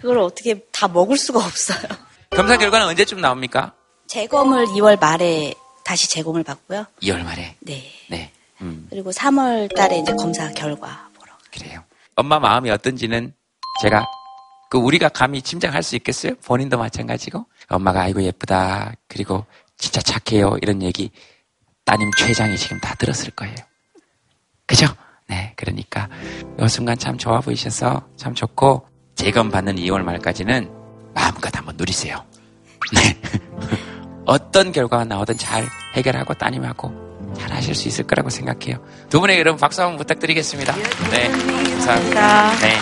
그걸 0.00 0.18
어떻게 0.18 0.58
다 0.72 0.88
먹을 0.88 1.16
수가 1.16 1.38
없어요. 1.38 2.05
검사 2.30 2.56
결과는 2.56 2.86
언제쯤 2.86 3.20
나옵니까? 3.20 3.74
재검을 4.06 4.66
2월 4.66 5.00
말에 5.00 5.54
다시 5.84 6.08
재검을 6.08 6.42
받고요. 6.42 6.86
2월 7.02 7.24
말에. 7.24 7.56
네. 7.60 7.92
네. 8.08 8.32
음, 8.60 8.86
그리고 8.90 9.10
3월 9.10 9.74
달에 9.74 9.98
이제 9.98 10.12
검사 10.14 10.50
결과 10.52 11.08
보러. 11.18 11.32
그래요. 11.52 11.82
엄마 12.14 12.38
마음이 12.38 12.70
어떤지는 12.70 13.32
제가 13.82 14.04
그 14.70 14.78
우리가 14.78 15.08
감히 15.08 15.42
짐작할 15.42 15.82
수 15.82 15.94
있겠어요? 15.96 16.34
본인도 16.44 16.78
마찬가지고 16.78 17.46
엄마가 17.68 18.00
아이고 18.02 18.22
예쁘다 18.22 18.94
그리고 19.06 19.44
진짜 19.76 20.00
착해요 20.00 20.56
이런 20.62 20.82
얘기 20.82 21.10
따님 21.84 22.10
최장이 22.16 22.56
지금 22.56 22.80
다 22.80 22.94
들었을 22.94 23.30
거예요. 23.32 23.54
그죠? 24.66 24.86
네, 25.28 25.52
그러니까 25.56 26.08
이 26.60 26.68
순간 26.68 26.98
참 26.98 27.18
좋아 27.18 27.40
보이셔서 27.40 28.08
참 28.16 28.34
좋고 28.34 28.86
재검 29.14 29.50
받는 29.50 29.76
2월 29.76 30.02
말까지는 30.02 30.75
마음껏 31.16 31.56
한번 31.56 31.76
누리세요. 31.76 32.22
네. 32.94 33.18
어떤 34.26 34.70
결과가 34.70 35.04
나오든 35.04 35.38
잘 35.38 35.66
해결하고 35.94 36.34
따님하고 36.34 36.92
잘 37.38 37.50
하실 37.52 37.74
수 37.74 37.88
있을 37.88 38.06
거라고 38.06 38.28
생각해요. 38.30 38.78
두 39.08 39.20
분에게 39.20 39.40
여러분 39.40 39.58
박수 39.58 39.82
한번 39.82 39.96
부탁드리겠습니다. 39.98 40.74
네, 41.10 41.28
감사합니다. 41.28 42.56
네. 42.60 42.76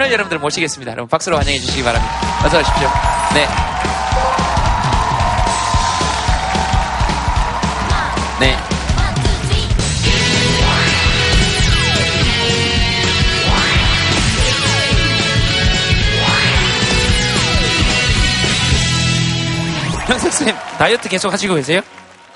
패널 0.00 0.12
여러분들 0.14 0.38
모시겠습니다. 0.38 0.92
여러분 0.92 1.10
박수로 1.10 1.36
환영해 1.36 1.58
주시기 1.58 1.82
바랍니다. 1.82 2.14
어서 2.42 2.58
오십시오. 2.58 2.88
네. 3.34 3.46
네. 8.40 8.56
형석 20.06 20.32
쌤 20.32 20.56
다이어트 20.78 21.10
계속 21.10 21.30
하시고 21.30 21.56
계세요? 21.56 21.82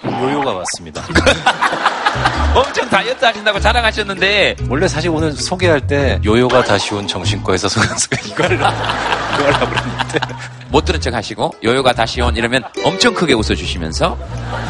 요요가 0.07 0.53
왔습니다. 0.53 1.03
엄청 2.55 2.89
다이어트 2.89 3.25
하신다고 3.25 3.59
자랑하셨는데 3.59 4.57
원래 4.69 4.87
사실 4.87 5.11
오늘 5.11 5.33
소개할 5.33 5.87
때 5.87 6.21
요요가 6.25 6.63
다시 6.63 6.95
온 6.95 7.07
정신과에서 7.09 7.69
소개했어요. 7.69 8.21
이걸 8.27 8.53
이거 8.53 8.67
하려고 8.67 9.67
그랬는데 9.67 10.19
못 10.69 10.85
들은 10.85 11.01
척 11.01 11.15
하시고 11.15 11.55
요요가 11.65 11.93
다시 11.93 12.21
온 12.21 12.37
이러면 12.37 12.63
엄청 12.85 13.15
크게 13.15 13.35
웃어 13.35 13.55
주시면서 13.57 14.17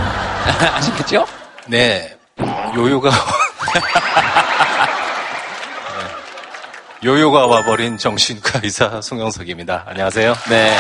아시겠죠? 0.75 1.27
네 1.67 2.17
요요가 2.75 3.11
네. 3.11 3.81
요요가 7.05 7.47
와버린 7.47 7.99
정신과 7.99 8.61
의사 8.63 9.03
송영석입니다. 9.03 9.85
안녕하세요. 9.87 10.35
네. 10.49 10.75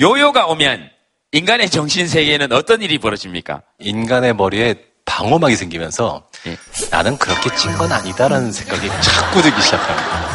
요요가 0.00 0.46
오면 0.46 0.90
인간의 1.32 1.68
정신 1.70 2.06
세계에는 2.08 2.52
어떤 2.52 2.82
일이 2.82 2.98
벌어집니까? 2.98 3.62
인간의 3.80 4.34
머리에 4.34 4.74
방어막이 5.04 5.56
생기면서 5.56 6.24
예. 6.46 6.56
나는 6.90 7.16
그렇게 7.18 7.54
찐 7.56 7.76
건 7.76 7.92
아니다라는 7.92 8.52
생각이 8.52 8.88
자꾸 9.00 9.42
들기 9.42 9.60
시작합니다. 9.60 10.34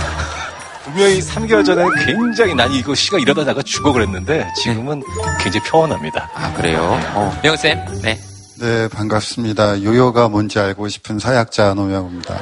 분명히 0.84 1.20
3개월 1.20 1.66
전에 1.66 1.84
굉장히 2.06 2.54
난 2.56 2.72
이거 2.72 2.94
시가 2.96 3.18
이러다가 3.20 3.62
죽어 3.62 3.92
그랬는데 3.94 4.48
지금은 4.56 5.02
굉장히 5.42 5.66
평온합니다. 5.70 6.30
아 6.34 6.54
그래요? 6.54 7.00
어. 7.14 7.40
영쌤, 7.44 8.02
네. 8.02 8.20
네, 8.60 8.88
반갑습니다. 8.90 9.84
요요가 9.84 10.28
뭔지 10.28 10.60
알고 10.60 10.90
싶은 10.90 11.18
사약자 11.20 11.74
노명입니다. 11.76 12.36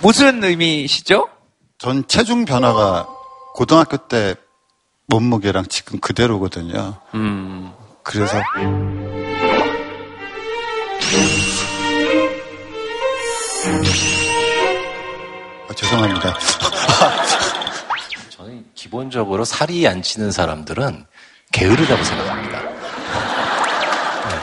무슨 0.00 0.42
의미시죠? 0.42 1.28
전 1.78 2.06
체중 2.08 2.44
변화가 2.44 3.06
고등학교 3.54 3.96
때 3.96 4.34
몸무게랑 5.06 5.66
지금 5.66 6.00
그대로거든요. 6.00 6.94
음. 7.14 7.72
그래서 8.02 8.36
아, 15.68 15.74
죄송합니다. 15.74 16.34
저는 18.30 18.64
기본적으로 18.74 19.44
살이 19.44 19.86
안 19.86 20.02
찌는 20.02 20.30
사람들은 20.30 21.04
게으르다고 21.52 22.04
생각합니다. 22.04 22.62
네. 22.62 24.36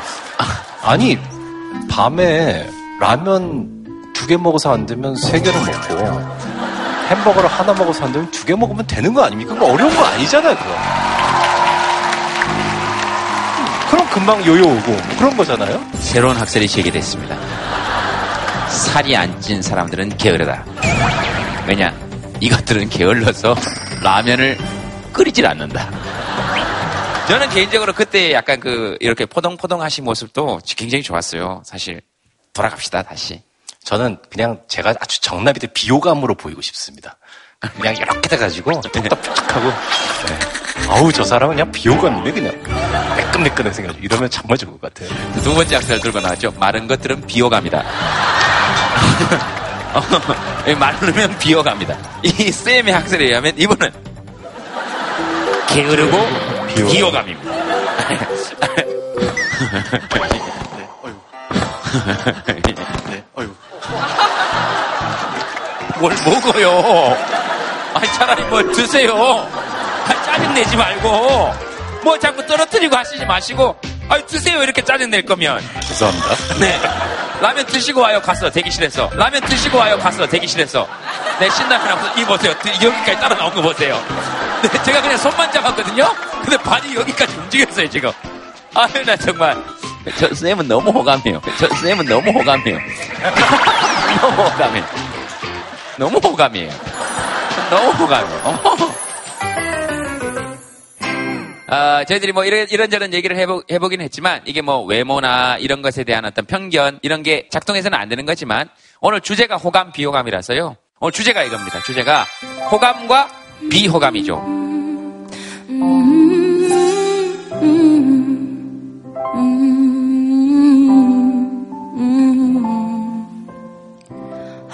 아니 0.83 1.17
밤에 1.89 2.69
라면 2.99 3.73
두 4.13 4.27
개 4.27 4.37
먹어서 4.37 4.71
안 4.73 4.85
되면 4.87 5.15
세 5.15 5.39
개를 5.39 5.59
먹고 5.59 6.54
햄버거를 7.09 7.49
하나 7.49 7.73
먹어서 7.73 8.05
안 8.05 8.11
되면 8.11 8.29
두 8.31 8.45
개 8.45 8.55
먹으면 8.55 8.85
되는 8.87 9.13
거 9.13 9.23
아닙니까? 9.23 9.53
그거 9.53 9.67
어려운 9.73 9.95
거 9.95 10.03
아니잖아요, 10.05 10.55
그거. 10.55 10.75
그럼 13.89 14.09
금방 14.09 14.43
요요 14.45 14.63
오고 14.63 14.91
뭐 14.91 15.01
그런 15.17 15.37
거잖아요. 15.37 15.83
새로운 15.99 16.35
학설이 16.35 16.67
제기됐습니다. 16.67 17.37
살이 18.69 19.15
안 19.15 19.39
찐 19.41 19.61
사람들은 19.61 20.17
게으르다. 20.17 20.65
왜냐? 21.67 21.93
이것들은 22.41 22.89
게을러서 22.89 23.55
라면을 24.03 24.57
끓이질 25.13 25.45
않는다. 25.45 25.89
저는 27.27 27.49
개인적으로 27.49 27.93
그때 27.93 28.33
약간 28.33 28.59
그 28.59 28.97
이렇게 28.99 29.25
포동포동 29.25 29.81
하신 29.81 30.03
모습도 30.03 30.59
굉장히 30.75 31.03
좋았어요. 31.03 31.61
사실 31.65 32.01
돌아갑시다 32.53 33.03
다시. 33.03 33.41
저는 33.85 34.17
그냥 34.31 34.59
제가 34.67 34.93
아주 34.99 35.21
정나비들 35.21 35.69
비호감으로 35.73 36.35
보이고 36.35 36.61
싶습니다. 36.61 37.17
그냥 37.77 37.95
이렇게 37.95 38.27
돼가지고 38.27 38.81
똑딱똑딱하고 38.91 39.69
네. 39.69 40.39
아우 40.89 41.11
저 41.11 41.23
사람은 41.23 41.55
그냥 41.55 41.71
비호감이네 41.71 42.31
그냥 42.31 43.15
매끈매끈해 43.15 43.71
생각 43.71 44.03
이러면 44.03 44.29
정말 44.29 44.57
좋을 44.57 44.79
것 44.79 44.93
같아요. 44.93 45.09
두 45.41 45.53
번째 45.53 45.75
학설 45.75 45.99
들고 45.99 46.19
나왔죠. 46.19 46.51
마른 46.59 46.87
것들은 46.87 47.25
비호감이다. 47.27 47.79
어, 49.95 50.01
마르면 50.77 51.37
비호감이다. 51.37 51.97
이 52.23 52.51
쌤의 52.51 52.91
학설에 52.91 53.25
의하면 53.25 53.53
이분은 53.57 53.91
게으르고 55.69 56.17
비호감입니다. 56.89 57.51
네, 63.09 63.23
어휴. 63.35 63.55
뭘 65.99 66.13
먹어요? 66.25 67.17
아니, 67.93 68.07
차라리 68.13 68.43
뭘 68.45 68.71
드세요. 68.71 69.47
아니, 70.07 70.23
짜증내지 70.25 70.75
말고. 70.75 71.53
뭐 72.03 72.19
자꾸 72.19 72.45
떨어뜨리고 72.45 72.95
하시지 72.95 73.25
마시고. 73.25 73.75
아니, 74.09 74.25
드세요. 74.27 74.61
이렇게 74.61 74.81
짜증낼 74.83 75.25
거면. 75.25 75.61
죄송합니다. 75.81 76.35
네. 76.59 76.79
라면 77.41 77.65
드시고 77.65 78.01
와요. 78.01 78.21
갔어. 78.21 78.49
대기실에서. 78.49 79.09
라면 79.13 79.41
드시고 79.41 79.77
와요. 79.77 79.97
갔어. 79.97 80.27
대기실에서. 80.27 80.87
네, 81.39 81.49
신라면 81.49 82.17
이 82.17 82.25
보세요. 82.25 82.53
드- 82.59 82.69
여기까지 82.69 83.19
따라 83.19 83.35
나온 83.35 83.53
거 83.53 83.61
보세요. 83.61 84.01
네, 84.61 84.83
제가 84.83 85.01
그냥 85.01 85.17
손만 85.17 85.51
잡았거든요. 85.51 86.13
근데 86.41 86.57
발이 86.57 86.95
여기까지 86.95 87.35
움직였어요, 87.37 87.89
지금. 87.89 88.11
아유, 88.73 89.05
나 89.05 89.15
정말. 89.17 89.55
저 90.17 90.33
쌤은 90.33 90.67
너무 90.67 90.91
호감해요. 90.91 91.41
저 91.57 91.67
쌤은 91.75 92.05
너무 92.05 92.29
호감해요. 92.31 92.79
너무 94.21 94.41
호감해요. 94.43 94.85
너무 95.97 96.17
호감이에요. 96.17 96.69
너무 97.69 97.89
호감이에요. 97.91 98.59
아, 101.67 102.03
저희들이 102.03 102.31
뭐 102.31 102.45
이런, 102.45 102.67
이런저런 102.69 103.13
얘기를 103.13 103.35
해보, 103.37 103.63
해보긴 103.71 104.01
했지만 104.01 104.41
이게 104.45 104.61
뭐 104.61 104.83
외모나 104.83 105.57
이런 105.57 105.81
것에 105.81 106.03
대한 106.03 106.23
어떤 106.25 106.45
편견 106.45 106.99
이런 107.01 107.23
게 107.23 107.47
작동해서는 107.49 107.97
안 107.97 108.07
되는 108.07 108.25
거지만 108.25 108.69
오늘 109.01 109.19
주제가 109.21 109.57
호감, 109.57 109.91
비호감이라서요. 109.91 110.75
오늘 110.99 111.11
주제가 111.11 111.43
이겁니다. 111.43 111.81
주제가 111.81 112.25
호감과 112.71 113.29
비호감이죠. 113.71 114.35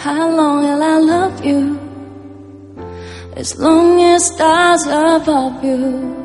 How 0.01 0.27
long 0.35 0.63
will 0.63 0.81
I 0.81 0.97
love 0.97 1.45
you? 1.45 1.77
As 3.35 3.59
long 3.59 4.01
as 4.01 4.25
stars 4.25 4.83
above 4.87 5.63
you. 5.63 6.17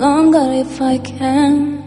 Longer 0.00 0.46
if 0.64 0.80
I 0.80 0.96
can? 0.96 1.82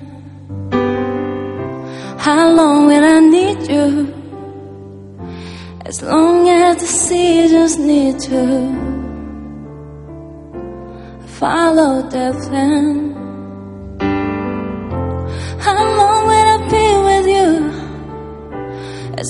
How 2.19 2.47
long 2.51 2.85
will 2.85 3.03
I 3.03 3.19
need 3.21 3.67
you? 3.67 4.13
As 5.83 6.03
long 6.03 6.47
as 6.47 6.77
the 6.77 6.85
seasons 6.85 7.79
need 7.79 8.19
to 8.29 8.43
follow 11.39 12.07
their 12.07 12.33
plan. 12.33 13.22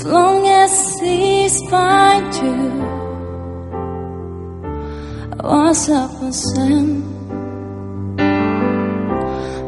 As 0.03 0.09
long 0.11 0.45
as 0.45 0.99
he's 0.99 1.55
find 1.69 2.35
you, 2.43 2.59
what's 5.39 5.87
up 5.87 6.11
with 6.21 6.35
sand? 6.35 7.03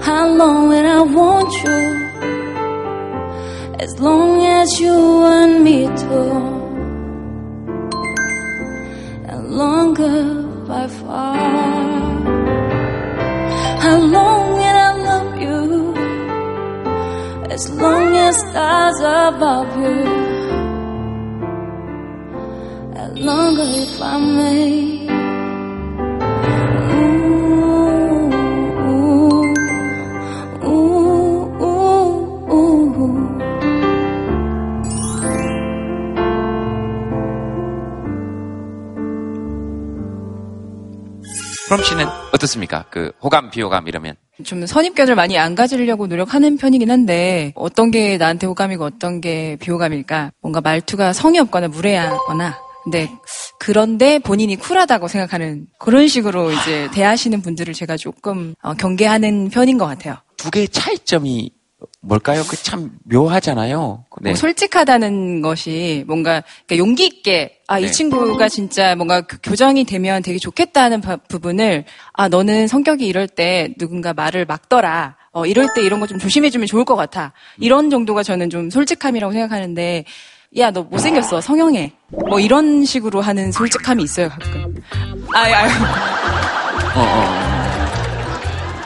How 0.04 0.28
long 0.28 0.68
will 0.68 0.86
I 0.86 1.02
want 1.04 1.54
you? 1.64 1.80
As 3.80 3.98
long 4.02 4.44
as 4.46 4.78
you 4.78 4.94
want 4.94 5.62
me 5.62 5.88
to, 6.04 6.20
and 9.32 9.56
longer 9.56 10.44
by 10.68 10.88
far. 10.90 11.75
As 18.28 18.38
stars 18.40 19.00
above 19.02 19.72
you, 19.78 19.98
and 23.00 23.20
longer 23.20 23.68
if 23.84 24.02
I 24.02 24.18
may. 24.18 25.06
프롬 41.68 41.84
씨는 41.84 42.06
어떻습니까? 42.32 42.86
그 42.90 43.12
호감, 43.22 43.50
비호감 43.50 43.88
이러면. 43.88 44.16
좀 44.44 44.66
선입견을 44.66 45.16
많이 45.16 45.38
안 45.38 45.56
가지려고 45.56 46.08
노력하는 46.08 46.58
편이긴 46.58 46.92
한데 46.92 47.54
어떤 47.56 47.92
게 47.92 48.18
나한테 48.18 48.48
호감이고 48.48 48.84
어떤 48.84 49.22
게 49.22 49.58
비호감일까? 49.60 50.32
뭔가 50.42 50.62
말투가 50.62 51.14
성의 51.14 51.40
없거나 51.42 51.70
무례하거나 51.70 52.66
근데 52.84 53.10
그런데 53.60 54.20
본인이 54.20 54.56
쿨하다고 54.56 55.08
생각하는 55.08 55.66
그런 55.80 56.08
식으로 56.08 56.52
이제 56.52 56.88
대하시는 56.94 57.42
분들을 57.42 57.74
제가 57.74 57.98
조금 57.98 58.54
어, 58.62 58.74
경계하는 58.76 59.50
편인 59.50 59.78
것 59.80 59.88
같아요. 59.88 60.18
두 60.38 60.52
개의 60.52 60.68
차이점이 60.68 61.52
뭘까요? 62.08 62.44
그 62.44 62.56
참 62.58 62.92
묘하잖아요. 63.06 64.06
네. 64.22 64.30
뭐 64.32 64.36
솔직하다는 64.36 65.42
것이 65.42 66.04
뭔가 66.08 66.44
그러니까 66.68 66.78
용기 66.78 67.06
있게 67.06 67.58
아이 67.68 67.84
네. 67.84 67.92
친구가 67.92 68.48
진짜 68.50 68.96
뭔가 68.96 69.22
그 69.22 69.38
교정이 69.44 69.84
되면 69.86 70.22
되게 70.24 70.38
좋겠다는 70.40 71.02
바- 71.02 71.18
부분을 71.18 71.86
아 72.14 72.28
너는 72.30 72.68
성격이 72.68 73.06
이럴 73.06 73.28
때 73.28 73.74
누군가 73.78 74.14
말을 74.14 74.46
막더라 74.46 75.16
어 75.32 75.46
이럴 75.46 75.68
때 75.76 75.82
이런 75.82 76.00
거 76.00 76.06
좀 76.08 76.20
조심해주면 76.20 76.68
좋을 76.68 76.86
것 76.86 76.96
같아 76.96 77.34
이런 77.60 77.90
정도가 77.90 78.24
저는 78.24 78.50
좀 78.50 78.70
솔직함이라고 78.70 79.34
생각하는데 79.34 80.06
야 80.58 80.72
너 80.72 80.84
못생겼어 80.84 81.42
성형해 81.42 81.92
뭐 82.30 82.40
이런 82.40 82.86
식으로 82.86 83.20
하는 83.22 83.52
솔직함이 83.52 84.04
있어요 84.04 84.30
가끔 84.30 84.76
아예 85.34 85.54
아예 85.54 85.70
어, 86.96 87.00
어. 87.02 87.36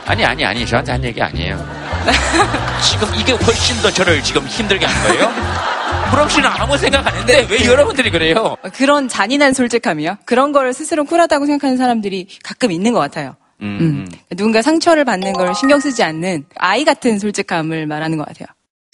아니, 0.07 0.25
아니, 0.25 0.43
아니. 0.43 0.65
저한테 0.65 0.91
한 0.93 1.03
얘기 1.03 1.21
아니에요. 1.21 1.78
지금 2.83 3.07
이게 3.15 3.33
훨씬 3.33 3.75
더 3.81 3.91
저를 3.91 4.23
지금 4.23 4.45
힘들게 4.47 4.85
하는 4.85 5.09
거예요? 5.09 6.09
구럼 6.11 6.27
씨는 6.29 6.49
아무 6.49 6.77
생각 6.77 7.05
안 7.05 7.13
했는데 7.15 7.47
왜 7.49 7.65
여러분들이 7.65 8.09
그래요? 8.09 8.55
그런 8.73 9.07
잔인한 9.07 9.53
솔직함이요 9.53 10.17
그런 10.25 10.51
걸 10.51 10.73
스스로 10.73 11.03
쿨하다고 11.05 11.45
생각하는 11.45 11.77
사람들이 11.77 12.27
가끔 12.43 12.71
있는 12.71 12.93
것 12.93 12.99
같아요. 12.99 13.35
음. 13.61 14.09
누군가 14.35 14.61
상처를 14.61 15.03
받는 15.05 15.33
걸 15.33 15.53
신경 15.53 15.79
쓰지 15.79 16.01
않는 16.03 16.45
아이 16.55 16.83
같은 16.85 17.19
솔직함을 17.19 17.85
말하는 17.87 18.17
것 18.17 18.25
같아요. 18.27 18.47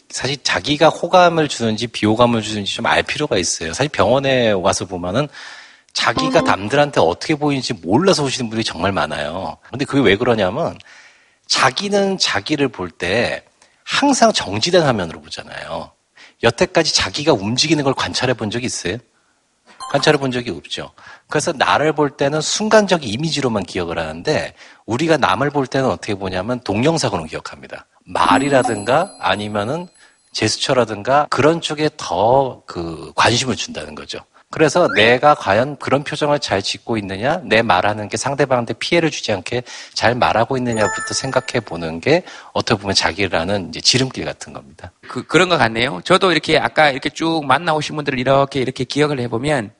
사실 0.09 0.37
자기가 0.43 0.89
호감을 0.89 1.47
주는지 1.47 1.87
비호감을 1.87 2.41
주는지 2.41 2.73
좀 2.75 2.85
알 2.85 3.03
필요가 3.03 3.37
있어요. 3.37 3.73
사실 3.73 3.89
병원에 3.89 4.51
와서 4.51 4.85
보면은 4.85 5.27
자기가 5.93 6.41
남들한테 6.41 6.99
어떻게 6.99 7.35
보이는지 7.35 7.73
몰라서 7.73 8.23
오시는 8.23 8.49
분들이 8.49 8.63
정말 8.65 8.91
많아요. 8.91 9.57
근데 9.69 9.85
그게 9.85 10.01
왜 10.01 10.17
그러냐면 10.17 10.77
자기는 11.47 12.17
자기를 12.17 12.69
볼 12.69 12.89
때 12.91 13.43
항상 13.83 14.33
정지된 14.33 14.81
화면으로 14.81 15.21
보잖아요. 15.21 15.91
여태까지 16.43 16.93
자기가 16.93 17.33
움직이는 17.33 17.83
걸 17.83 17.93
관찰해 17.93 18.33
본 18.33 18.49
적이 18.49 18.65
있어요? 18.65 18.97
관찰해 19.91 20.17
본 20.17 20.31
적이 20.31 20.51
없죠. 20.51 20.91
그래서 21.29 21.51
나를 21.53 21.93
볼 21.93 22.09
때는 22.17 22.41
순간적 22.41 23.05
이미지로만 23.07 23.63
기억을 23.63 23.99
하는데 23.99 24.53
우리가 24.85 25.17
남을 25.17 25.51
볼 25.51 25.67
때는 25.67 25.89
어떻게 25.89 26.15
보냐면 26.15 26.59
동영상으로 26.61 27.25
기억합니다. 27.25 27.85
말이라든가 28.05 29.15
아니면은 29.19 29.87
제스처라든가 30.33 31.27
그런 31.29 31.61
쪽에 31.61 31.89
더 31.95 32.63
그 32.65 33.13
관심을 33.15 33.55
준다는 33.55 33.93
거죠. 33.95 34.19
그래서 34.55 34.87
내가 34.95 35.35
과연 35.35 35.75
그런 35.79 36.05
표정을 36.05 36.39
잘 36.39 36.61
짓고 36.61 36.97
있느냐, 36.99 37.41
내 37.43 37.61
말하는 37.61 38.07
게 38.07 38.15
상대방한테 38.15 38.75
피해를 38.75 39.11
주지 39.11 39.33
않게 39.33 39.63
잘 39.93 40.15
말하고 40.15 40.55
있느냐부터 40.55 41.13
생각해 41.13 41.59
보는 41.65 41.99
게 41.99 42.23
어떻게 42.53 42.79
보면 42.79 42.95
자기라는 42.95 43.67
이제 43.67 43.81
지름길 43.81 44.23
같은 44.23 44.53
겁니다. 44.53 44.93
그, 45.09 45.27
그런 45.27 45.49
것 45.49 45.57
같네요. 45.57 45.99
저도 46.05 46.31
이렇게 46.31 46.57
아까 46.57 46.89
이렇게 46.89 47.09
쭉 47.09 47.43
만나오신 47.45 47.97
분들을 47.97 48.17
이렇게 48.17 48.61
이렇게 48.61 48.85
기억을 48.85 49.19
해보면, 49.19 49.71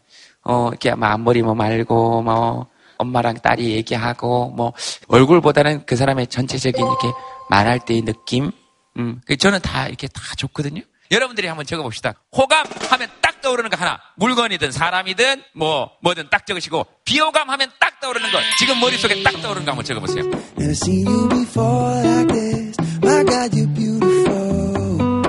어, 0.43 0.67
이렇게 0.71 0.93
뭐 0.93 1.07
앞머리 1.07 1.41
뭐 1.41 1.55
말고, 1.55 2.23
뭐, 2.23 2.67
엄마랑 2.97 3.35
딸이 3.35 3.71
얘기하고, 3.75 4.49
뭐, 4.49 4.73
얼굴보다는 5.07 5.85
그 5.85 5.95
사람의 5.95 6.27
전체적인 6.27 6.85
이렇게 6.85 7.07
말할 7.49 7.79
때의 7.79 8.01
느낌, 8.01 8.51
음, 8.97 9.21
그 9.25 9.37
저는 9.37 9.61
다 9.61 9.87
이렇게 9.87 10.09
다 10.09 10.21
좋거든요. 10.35 10.81
여러분들이 11.11 11.47
한번 11.47 11.65
적어봅시다. 11.65 12.13
호감 12.35 12.65
하면 12.89 13.09
딱 13.21 13.41
떠오르는 13.41 13.69
거 13.69 13.77
하나. 13.77 13.99
물건이든 14.17 14.71
사람이든 14.71 15.43
뭐, 15.53 15.91
뭐든 16.01 16.29
딱 16.29 16.45
적으시고, 16.45 16.85
비호감 17.05 17.49
하면 17.49 17.71
딱 17.79 17.99
떠오르는 17.99 18.31
거. 18.31 18.39
지금 18.59 18.79
머릿속에 18.79 19.21
딱 19.23 19.31
떠오르는 19.41 19.65
거 19.65 19.71
한번 19.71 19.85
적어보세요. 19.85 20.23
Never 20.57 20.71
seen 20.71 21.07
you 21.07 21.29
before 21.29 22.01
like 22.03 22.27
this. 22.33 22.75
My 23.03 23.23
God, 23.23 23.53
you're 23.55 23.67
beautiful. 23.73 25.21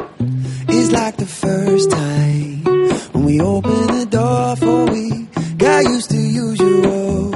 It's 0.68 0.92
like 0.92 1.16
the 1.16 1.26
first 1.26 1.90
time 1.90 2.64
when 3.12 3.24
we 3.24 3.40
opened 3.40 3.90
the 3.90 4.06
door 4.06 4.56
for 4.56 4.90
we 4.90 5.26
got 5.58 5.84
used 5.84 6.10
to 6.10 6.16
usual. 6.18 7.32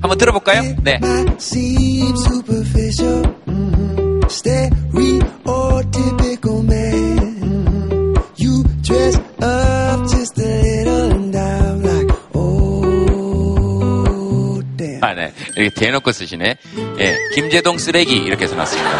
한번 0.00 0.18
들어볼까요? 0.18 0.62
네. 0.82 1.00
Seem 5.26 5.42
superficial. 5.44 5.46
Mm-hmm. 5.46 5.86
Stereotypical 5.96 6.62
man. 6.64 7.18
Mm-hmm. 7.18 8.14
You 8.36 8.64
dress 8.82 9.16
up 9.42 10.08
just 10.08 10.38
a 10.38 10.42
little 10.42 11.12
and 11.12 11.36
I'm 11.36 11.82
like, 11.82 12.10
oh. 12.34 12.56
아, 15.02 15.14
네. 15.14 15.32
이렇게 15.56 15.70
대놓고 15.70 16.10
쓰시네. 16.12 16.56
예. 16.98 17.18
김재동 17.34 17.78
쓰레기. 17.78 18.16
이렇게 18.16 18.46
써놨습니다. 18.46 18.90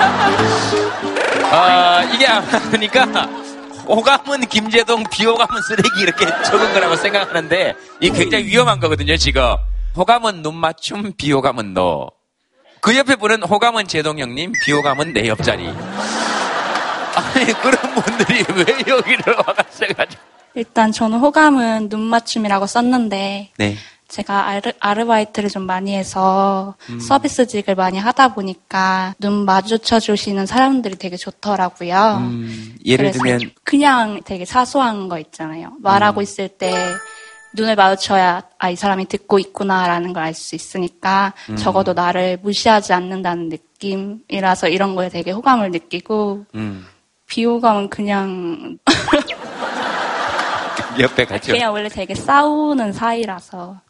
아, 1.50 2.02
이게 2.14 2.26
아마 2.26 2.60
그러니까, 2.70 3.04
호감은 3.88 4.46
김재동, 4.46 5.04
비호감은 5.10 5.62
쓰레기. 5.62 5.88
이렇게 6.02 6.26
적은 6.44 6.74
거라고 6.74 6.96
생각하는데, 6.96 7.74
이 8.00 8.10
굉장히 8.10 8.44
위험한 8.44 8.78
거거든요, 8.78 9.16
지금. 9.16 9.56
호감은 9.96 10.42
눈 10.42 10.56
맞춤, 10.56 11.12
비호감은 11.16 11.72
너. 11.74 12.10
그 12.82 12.96
옆에 12.96 13.16
분은 13.16 13.42
호감은 13.42 13.88
재동 13.88 14.18
형님, 14.18 14.52
비호감은 14.64 15.12
내 15.14 15.26
옆자리. 15.28 15.72
아니, 17.36 17.52
그런 17.52 17.94
분들이 17.94 18.44
왜 18.56 18.64
여기를 18.96 19.34
와가셔가지고. 19.46 20.22
일단 20.54 20.90
저는 20.90 21.18
호감은 21.18 21.88
눈 21.90 22.00
맞춤이라고 22.00 22.66
썼는데 22.66 23.50
네. 23.58 23.76
제가 24.08 24.46
아르, 24.46 24.72
아르바이트를 24.80 25.50
좀 25.50 25.64
많이 25.64 25.94
해서 25.94 26.74
음. 26.88 27.00
서비스직을 27.00 27.74
많이 27.74 27.98
하다 27.98 28.34
보니까 28.34 29.14
눈 29.18 29.44
마주쳐 29.44 29.98
주시는 30.00 30.46
사람들이 30.46 30.96
되게 30.96 31.16
좋더라고요. 31.16 32.18
음, 32.20 32.76
예를 32.86 33.10
들면, 33.10 33.40
그냥 33.64 34.20
되게 34.24 34.44
사소한 34.44 35.08
거 35.08 35.18
있잖아요. 35.18 35.72
말하고 35.80 36.22
있을 36.22 36.48
때 36.48 36.72
눈을 37.54 37.74
마주쳐야 37.74 38.42
아 38.58 38.70
이 38.70 38.76
사람이 38.76 39.06
듣고 39.08 39.38
있구나라는 39.40 40.12
걸 40.12 40.22
알 40.22 40.34
수 40.34 40.54
있으니까 40.54 41.34
음. 41.50 41.56
적어도 41.56 41.92
나를 41.92 42.38
무시하지 42.42 42.92
않는다는 42.92 43.48
느낌이라서 43.50 44.68
이런 44.68 44.94
거에 44.94 45.08
되게 45.08 45.32
호감을 45.32 45.70
느끼고 45.72 46.46
음, 46.54 46.86
비호감은 47.26 47.90
그냥 47.90 48.78
옆에 50.98 51.24
같이. 51.24 51.52
그냥 51.52 51.72
원래 51.72 51.88
되게 51.88 52.14
싸우는 52.14 52.92
사이라서 52.92 53.80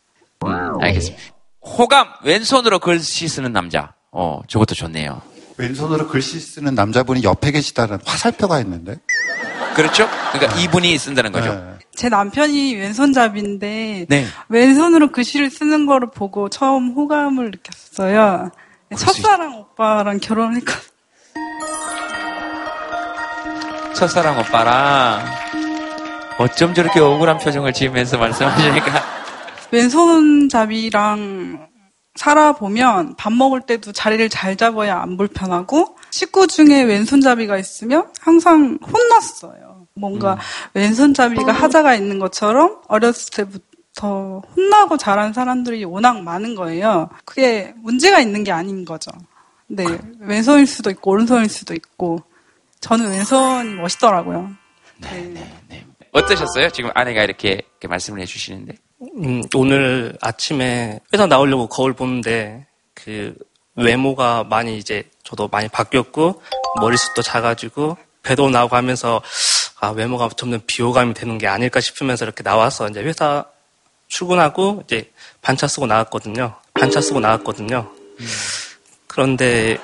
알겠습니다. 0.80 1.22
호감, 1.62 2.06
왼손으로 2.24 2.78
글씨 2.78 3.28
쓰는 3.28 3.52
남자. 3.52 3.94
어, 4.12 4.40
저것도 4.48 4.74
좋네요. 4.74 5.20
왼손으로 5.58 6.08
글씨 6.08 6.38
쓰는 6.38 6.74
남자분이 6.74 7.22
옆에 7.22 7.50
계시다는 7.50 7.98
화살표가 8.04 8.60
있는데. 8.60 8.96
그렇죠? 9.74 10.08
그러니까 10.32 10.58
이분이 10.60 10.96
쓴다는 10.98 11.32
거죠. 11.32 11.76
제 11.94 12.08
남편이 12.08 12.74
왼손잡이인데 12.76 14.06
네. 14.08 14.26
왼손으로 14.48 15.12
글씨를 15.12 15.50
쓰는 15.50 15.86
거를 15.86 16.10
보고 16.10 16.48
처음 16.48 16.92
호감을 16.92 17.50
느꼈어요. 17.50 18.50
첫사랑 18.96 19.58
오빠랑 19.58 20.18
결혼했거든요. 20.20 20.95
첫사랑 23.96 24.38
오빠랑 24.38 25.24
어쩜 26.38 26.74
저렇게 26.74 27.00
억울한 27.00 27.38
표정을 27.38 27.72
지으면서 27.72 28.18
말씀하시니까 28.18 29.02
왼손잡이랑 29.72 31.66
살아보면 32.14 33.16
밥 33.16 33.32
먹을 33.32 33.62
때도 33.62 33.92
자리를 33.92 34.28
잘 34.28 34.56
잡아야 34.56 35.00
안 35.00 35.16
불편하고 35.16 35.96
식구 36.10 36.46
중에 36.46 36.82
왼손잡이가 36.82 37.56
있으면 37.56 38.08
항상 38.20 38.78
혼났어요. 38.86 39.86
뭔가 39.94 40.38
왼손잡이가 40.74 41.52
하자가 41.52 41.94
있는 41.94 42.18
것처럼 42.18 42.82
어렸을 42.88 43.30
때부터 43.30 44.42
혼나고 44.54 44.98
자란 44.98 45.32
사람들이 45.32 45.84
워낙 45.84 46.22
많은 46.22 46.54
거예요. 46.54 47.08
그게 47.24 47.72
문제가 47.78 48.20
있는 48.20 48.44
게 48.44 48.52
아닌 48.52 48.84
거죠. 48.84 49.10
네, 49.68 49.84
왼손일 50.20 50.66
수도 50.66 50.90
있고 50.90 51.12
오른손일 51.12 51.48
수도 51.48 51.72
있고 51.72 52.22
저는 52.80 53.10
왼손이 53.10 53.74
멋있더라고요. 53.74 54.50
어떠셨어요? 56.12 56.70
지금 56.70 56.90
아내가 56.94 57.22
이렇게, 57.22 57.50
이렇게 57.50 57.88
말씀을 57.88 58.20
해주시는데 58.20 58.74
음, 59.18 59.42
오늘 59.54 60.16
아침에 60.22 61.00
회사 61.12 61.26
나오려고 61.26 61.68
거울 61.68 61.92
보는데 61.92 62.66
그 62.94 63.34
외모가 63.74 64.44
많이 64.44 64.78
이제 64.78 65.04
저도 65.22 65.48
많이 65.48 65.68
바뀌었고 65.68 66.42
머리숱도 66.80 67.22
작아지고 67.22 67.98
배도 68.22 68.48
나오고 68.48 68.74
하면서 68.74 69.20
아 69.80 69.88
외모가 69.88 70.28
점점 70.34 70.60
비호감이 70.66 71.12
되는 71.12 71.36
게 71.36 71.46
아닐까 71.46 71.80
싶으면서 71.80 72.24
이렇게 72.24 72.42
나와서 72.42 72.88
이제 72.88 73.02
회사 73.02 73.44
출근하고 74.08 74.82
이제 74.86 75.12
반차 75.42 75.68
쓰고 75.68 75.86
나왔거든요. 75.86 76.54
반차 76.74 77.00
쓰고 77.02 77.20
나왔거든요. 77.20 77.92
그런데 79.06 79.78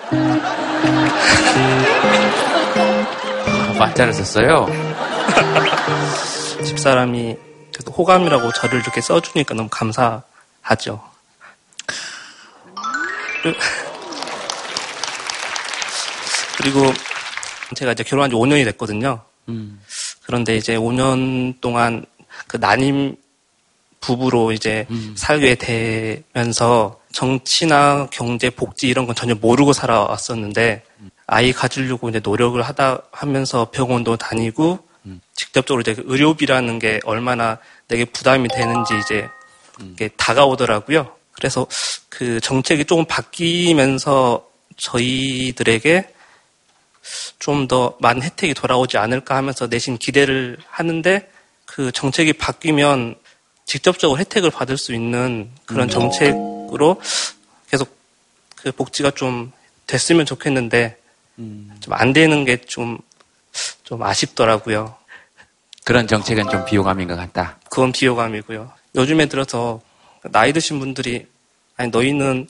반차를 3.87 4.13
썼어요? 4.15 4.67
집사람이 6.65 7.37
호감이라고 7.97 8.53
저를 8.53 8.81
이렇게 8.81 9.01
써주니까 9.01 9.55
너무 9.55 9.69
감사하죠. 9.71 11.03
그- 13.43 13.55
그리고 16.59 16.93
제가 17.75 17.93
이제 17.93 18.05
결혼한 18.05 18.31
지 18.31 18.37
5년이 18.37 18.65
됐거든요. 18.67 19.21
그런데 20.25 20.57
이제 20.57 20.77
5년 20.77 21.61
동안 21.61 22.05
그 22.47 22.57
난임 22.59 23.17
부부로 24.01 24.53
이제 24.53 24.87
살게 25.17 25.57
되면서 25.57 27.01
정치나 27.13 28.07
경제, 28.13 28.49
복지 28.51 28.87
이런 28.89 29.07
건 29.07 29.15
전혀 29.17 29.35
모르고 29.35 29.73
살아왔었는데 29.73 30.85
아이 31.27 31.53
가지려고 31.53 32.09
이제 32.09 32.21
노력을 32.23 32.61
하다 32.61 33.03
하면서 33.13 33.71
병원도 33.71 34.17
다니고 34.17 34.87
직접적으로 35.35 35.81
이제 35.81 35.95
그 35.95 36.03
의료비라는 36.07 36.79
게 36.79 37.01
얼마나 37.05 37.59
내게 37.89 38.05
부담이 38.05 38.49
되는지 38.49 38.95
이제 38.99 39.29
이게 39.81 40.09
다가오더라고요. 40.17 41.15
그래서 41.33 41.67
그 42.09 42.41
정책이 42.41 42.85
조금 42.85 43.05
바뀌면서 43.05 44.47
저희들에게 44.77 46.13
좀 47.39 47.67
더 47.67 47.97
많은 48.01 48.23
혜택이 48.23 48.55
돌아오지 48.55 48.99
않을까 48.99 49.37
하면서 49.37 49.67
내심 49.67 49.99
기대를 49.99 50.59
하는데 50.69 51.29
그 51.65 51.91
정책이 51.91 52.35
바뀌면 52.35 53.17
직접적으로 53.65 54.19
혜택을 54.19 54.51
받을 54.51 54.77
수 54.77 54.95
있는 54.95 55.51
그런 55.65 55.89
음. 55.89 55.91
정책으로 55.91 57.01
계속 57.71 57.97
그 58.57 58.71
복지가 58.73 59.13
좀 59.13 59.53
됐으면 59.87 60.27
좋겠는데 60.27 61.02
좀 61.37 61.93
안 61.95 62.13
되는 62.13 62.45
게 62.45 62.57
좀 62.67 62.99
좀 63.85 64.03
아쉽더라고요. 64.03 64.95
그런 65.85 66.07
정책은 66.07 66.49
좀 66.49 66.65
비호감인 66.65 67.09
것 67.09 67.17
같다. 67.17 67.59
그건 67.71 67.93
비호감이고요. 67.93 68.73
요즘에 68.95 69.27
들어서 69.27 69.81
나이 70.31 70.53
드신 70.55 70.79
분들이 70.79 71.27
아니 71.77 71.91
너희는 71.91 72.49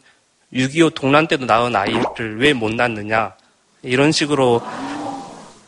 6.25 0.53 0.95
동란 0.95 1.27
때도 1.27 1.47
낳은 1.47 1.75
아이를 1.75 2.39
왜 2.39 2.53
못 2.53 2.73
낳느냐 2.73 3.35
이런 3.83 4.13
식으로 4.13 4.63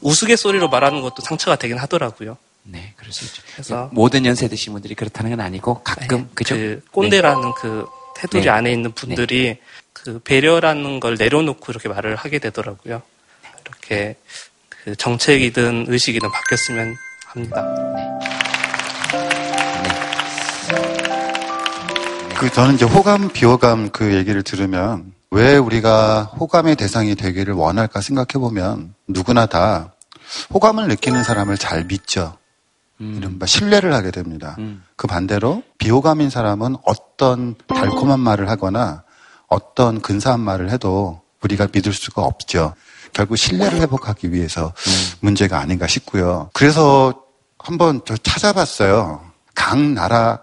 우스갯소리로 0.03 0.68
말하는 0.68 1.00
것도 1.00 1.22
상처가 1.22 1.57
되긴 1.57 1.79
하더라고요. 1.79 2.37
네, 2.64 2.92
그럴 2.96 3.12
수 3.12 3.24
있죠. 3.24 3.42
그래서 3.53 3.88
모든 3.92 4.24
연세 4.27 4.48
드신 4.48 4.72
분들이 4.72 4.94
그렇다는 4.94 5.31
건 5.31 5.40
아니고 5.40 5.83
가끔 5.83 6.29
그죠? 6.35 6.55
그 6.55 6.83
꼰대라는 6.92 7.53
그 7.55 7.87
테두리 8.16 8.44
네. 8.44 8.50
안에 8.50 8.72
있는 8.72 8.92
분들이 8.92 9.59
그 10.05 10.21
배려라는 10.23 11.01
걸 11.01 11.17
내려놓고 11.19 11.73
이렇게 11.73 11.88
말을 11.88 12.14
하게 12.14 12.38
되더라고요. 12.38 13.01
이렇게 13.62 14.17
그 14.69 14.95
정책이든 14.95 15.87
의식이든 15.88 16.31
바뀌었으면 16.31 16.95
합니다. 17.27 17.64
그 22.38 22.53
저는 22.53 22.75
이제 22.75 22.85
호감 22.85 23.31
비호감 23.31 23.90
그 23.90 24.14
얘기를 24.14 24.43
들으면 24.43 25.14
왜 25.31 25.57
우리가 25.57 26.25
호감의 26.38 26.77
대상이 26.77 27.14
되기를 27.14 27.55
원할까 27.55 28.03
생각해 28.03 28.35
보면 28.35 28.95
누구나 29.09 29.47
다 29.47 29.95
호감을 30.53 30.87
느끼는 30.88 31.25
사람을 31.25 31.57
잘 31.57 31.85
믿죠. 31.85 32.37
이른바 32.99 33.47
신뢰를 33.47 33.95
하게 33.95 34.11
됩니다. 34.11 34.57
그 34.97 35.07
반대로 35.07 35.62
비호감인 35.79 36.29
사람은 36.29 36.77
어떤 36.85 37.55
달콤한 37.69 38.21
말을 38.21 38.51
하거나 38.51 39.04
어떤 39.55 40.01
근사한 40.01 40.40
말을 40.40 40.71
해도 40.71 41.23
우리가 41.43 41.69
믿을 41.73 41.93
수가 41.93 42.23
없죠. 42.23 42.75
결국 43.12 43.37
신뢰를 43.37 43.81
회복하기 43.81 44.33
위해서 44.33 44.73
문제가 45.21 45.61
아닌가 45.61 45.87
싶고요. 45.87 46.51
그래서 46.53 47.23
한번 47.59 48.01
저 48.05 48.17
찾아봤어요. 48.17 49.25
각 49.55 49.79
나라 49.79 50.43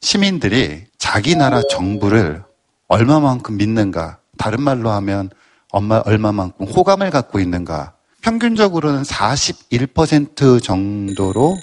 시민들이 0.00 0.86
자기 0.98 1.36
나라 1.36 1.60
정부를 1.70 2.42
얼마만큼 2.88 3.56
믿는가, 3.56 4.18
다른 4.38 4.62
말로 4.62 4.90
하면 4.90 5.30
엄마 5.70 5.98
얼마만큼 6.04 6.66
호감을 6.66 7.10
갖고 7.10 7.38
있는가. 7.40 7.94
평균적으로는 8.22 9.02
41% 9.02 10.62
정도로 10.62 11.56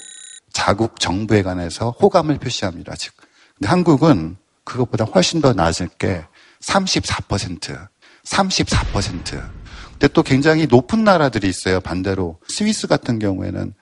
자국 0.51 0.99
정부에 0.99 1.41
관해서 1.41 1.89
호감을 1.89 2.37
표시합니다. 2.37 2.95
즉, 2.95 3.13
근데 3.55 3.69
한국은 3.69 4.37
그것보다 4.63 5.05
훨씬 5.05 5.41
더 5.41 5.53
낮을 5.53 5.89
게 5.97 6.23
34%, 6.63 7.87
34%. 8.25 9.51
근데 9.91 10.07
또 10.09 10.23
굉장히 10.23 10.65
높은 10.65 11.03
나라들이 11.03 11.47
있어요. 11.47 11.79
반대로 11.79 12.39
스위스 12.47 12.87
같은 12.87 13.19
경우에는 13.19 13.73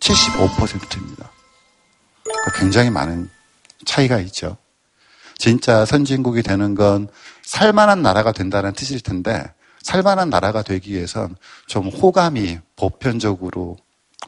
75%입니다. 0.00 1.30
굉장히 2.58 2.90
많은 2.90 3.28
차이가 3.84 4.18
있죠. 4.20 4.56
진짜 5.38 5.84
선진국이 5.84 6.42
되는 6.42 6.74
건 6.74 7.08
살만한 7.42 8.02
나라가 8.02 8.32
된다는 8.32 8.72
뜻일 8.72 9.00
텐데 9.00 9.44
살만한 9.82 10.30
나라가 10.30 10.62
되기 10.62 10.94
위해선 10.94 11.36
좀 11.66 11.88
호감이 11.88 12.58
보편적으로 12.74 13.76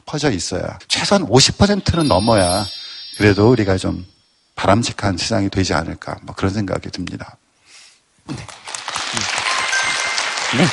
퍼져 0.05 0.31
있어야 0.31 0.77
최소한 0.87 1.27
50%는 1.27 2.07
넘어야 2.07 2.65
그래도 3.17 3.49
우리가 3.49 3.77
좀 3.77 4.05
바람직한 4.55 5.17
세상이 5.17 5.49
되지 5.49 5.73
않을까 5.73 6.19
뭐 6.23 6.35
그런 6.35 6.53
생각이 6.53 6.89
듭니다. 6.91 7.37
네. 10.57 10.65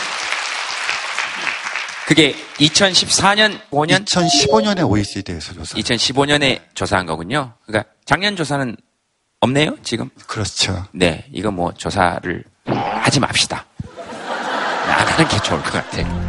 그게 2.06 2.34
2014년 2.58 3.60
5년 3.70 4.04
2015년에 4.04 4.88
OECD에서 4.88 5.54
조사. 5.54 5.76
2015년에 5.76 6.60
조사한 6.74 7.04
거군요. 7.04 7.54
그러니까 7.66 7.90
작년 8.04 8.36
조사는 8.36 8.76
없네요, 9.40 9.76
지금. 9.82 10.08
그렇죠. 10.26 10.86
네, 10.92 11.26
이거 11.32 11.50
뭐 11.50 11.72
조사를 11.74 12.44
하지 12.66 13.20
맙시다. 13.20 13.66
안 14.86 15.06
하는 15.08 15.28
게 15.28 15.38
좋을 15.42 15.62
것 15.62 15.72
같아. 15.72 16.26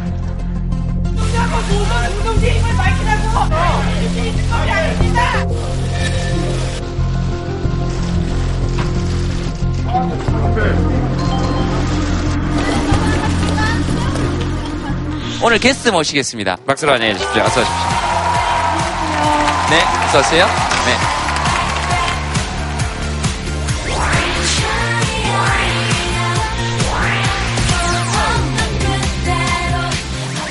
오늘 15.42 15.58
게스트 15.58 15.88
모시겠습니다. 15.90 16.56
박수로 16.66 16.92
환영해 16.92 17.14
주십시오. 17.14 17.42
어서 17.42 17.60
오십시오. 17.60 17.78
네, 19.70 19.82
어서 20.06 20.18
오세요. 20.18 20.46
네. 20.86 21.18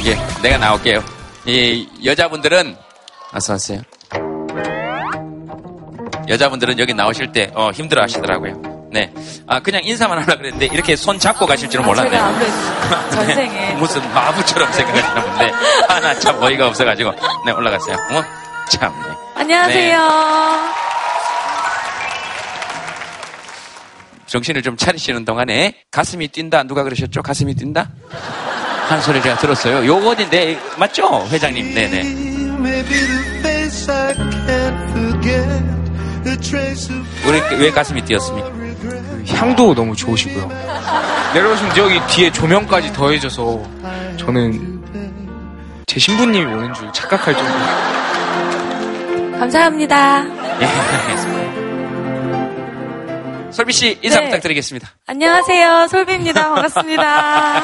예, 0.10 0.42
내가 0.42 0.58
나올게요. 0.58 1.04
이 1.46 1.88
여자분들은 2.06 2.78
어서 3.34 3.56
오세요. 3.56 3.82
여자분들은 6.30 6.80
여기 6.80 6.94
나오실 6.94 7.34
때 7.34 7.52
어, 7.56 7.72
힘들어 7.72 8.04
하시더라고요. 8.04 8.77
네. 8.90 9.12
아, 9.48 9.60
그냥 9.60 9.82
인사만 9.84 10.18
하려고 10.20 10.38
그랬는데 10.40 10.68
이렇게 10.68 10.96
손 10.96 11.20
잡고 11.20 11.46
가실 11.46 11.70
줄은 11.70 11.86
몰랐네요. 11.86 12.12
제가 12.12 12.26
아무래도 12.26 12.52
전생에 13.12 13.48
네, 13.48 13.74
무슨 13.76 14.14
마부처럼 14.14 14.72
생각하시나 14.72 15.24
본데 15.24 15.52
하나 15.88 16.20
참 16.20 16.42
어이가 16.42 16.68
없어가지고 16.68 17.12
네 17.46 17.52
올라갔어요. 17.52 17.96
어? 17.96 18.24
참. 18.70 18.94
네. 19.02 19.16
안녕하세요. 19.36 20.88
정신을 24.28 24.62
좀 24.62 24.76
차리시는 24.76 25.24
동안에 25.26 25.74
가슴이 25.90 26.28
뛴다 26.30 26.64
누가 26.64 26.84
그러셨죠? 26.84 27.22
가슴이 27.22 27.56
뛴다? 27.56 27.90
한 28.90 29.02
소리 29.02 29.22
제가 29.22 29.38
들었어요. 29.38 29.86
요거는 29.86 30.30
네 30.30 30.60
맞죠, 30.78 31.28
회장님? 31.30 31.74
네네. 31.74 32.28
우리 37.26 37.40
왜 37.62 37.72
가슴이 37.72 38.04
뛰었습니까? 38.04 38.67
향도 39.28 39.74
너무 39.76 39.96
좋으시고요. 39.96 40.48
내려오시면 41.34 41.78
여기 41.78 42.00
뒤에 42.08 42.32
조명까지 42.32 42.94
더해져서 42.94 43.62
저는 44.18 44.84
제 45.88 46.00
신부님이 46.00 46.54
오는 46.54 46.74
줄 46.74 46.92
착각할 46.94 47.34
정도로 47.36 47.60
감사합니다. 49.40 50.26
예. 50.62 50.68
솔비 53.52 53.74
씨 53.74 54.00
인사 54.02 54.20
네. 54.20 54.26
부탁드리겠습니다. 54.26 54.90
안녕하세요. 55.08 55.88
솔비입니다. 55.90 56.54
반갑습니다. 56.54 57.64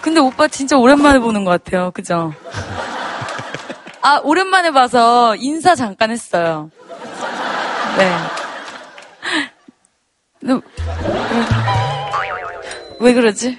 근데 0.00 0.20
오빠 0.20 0.48
진짜 0.48 0.76
오랜만에 0.76 1.18
보는 1.18 1.44
것 1.44 1.50
같아요. 1.50 1.90
그죠? 1.92 2.32
아, 4.02 4.20
오랜만에 4.24 4.70
봐서 4.70 5.36
인사 5.36 5.74
잠깐 5.74 6.10
했어요. 6.10 6.70
네. 7.98 8.16
근데, 10.40 10.66
왜, 13.00 13.00
왜 13.00 13.12
그러지? 13.14 13.58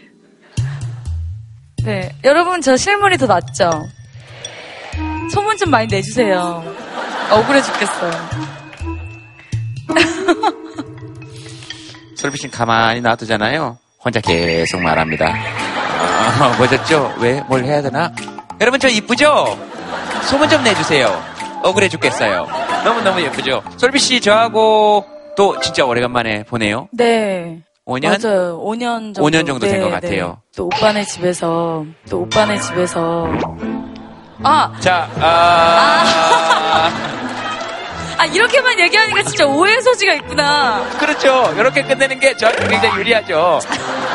네. 1.84 2.10
여러분, 2.24 2.62
저 2.62 2.78
실물이 2.78 3.18
더 3.18 3.26
낫죠? 3.28 3.70
소문 5.34 5.58
좀 5.58 5.70
많이 5.70 5.88
내주세요. 5.88 6.64
억울해 7.32 7.62
죽겠어요. 7.62 8.12
솔비 12.16 12.38
씨는 12.38 12.52
가만히 12.52 13.02
놔두잖아요. 13.02 13.78
혼자 14.04 14.20
계속 14.20 14.82
말합니다. 14.82 15.26
어, 15.28 16.52
보셨죠? 16.58 17.16
왜? 17.20 17.42
뭘 17.48 17.64
해야 17.66 17.82
되나? 17.82 18.12
여러분 18.60 18.80
저 18.80 18.88
이쁘죠? 18.88 19.58
소문 20.30 20.50
좀 20.50 20.64
내주세요. 20.64 21.08
억울해 21.64 21.90
죽겠어요. 21.90 22.48
너무너무 22.84 23.22
예쁘죠? 23.22 23.64
솔비 23.78 24.00
씨 24.00 24.22
저하고 24.22 25.06
또 25.36 25.60
진짜 25.60 25.86
오래간만에 25.86 26.44
보네요. 26.44 26.88
네. 26.92 27.62
5년? 27.86 28.22
맞아요. 28.24 28.60
5년 28.64 29.14
정도. 29.16 29.22
5년 29.24 29.48
정도 29.48 29.68
된것 29.68 29.90
네, 29.90 29.92
같아요. 29.92 30.28
네. 30.28 30.36
또 30.56 30.66
오빠네 30.66 31.04
집에서, 31.06 31.86
또 32.10 32.22
오빠네 32.22 32.60
집에서. 32.60 33.28
아! 34.44 34.74
자, 34.80 35.10
아, 35.20 36.90
아, 38.18 38.26
이렇게만 38.34 38.80
얘기하니까 38.80 39.24
진짜 39.24 39.46
오해 39.46 39.80
소지가 39.82 40.14
있구나. 40.16 40.84
그렇죠. 41.00 41.54
이렇게 41.58 41.84
끝내는 41.84 42.20
게 42.20 42.36
저한테 42.36 42.68
굉장히 42.68 43.00
유리하죠. 43.00 43.60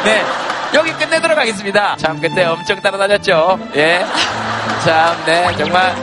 네. 0.05 0.23
여기 0.75 0.93
끝내도록 0.93 1.39
하겠습니다. 1.39 1.97
참, 1.97 2.21
그때 2.21 2.45
엄청 2.45 2.81
따라다녔죠. 2.81 3.59
예. 3.77 4.05
참, 4.85 5.17
네, 5.27 5.57
정말, 5.57 5.95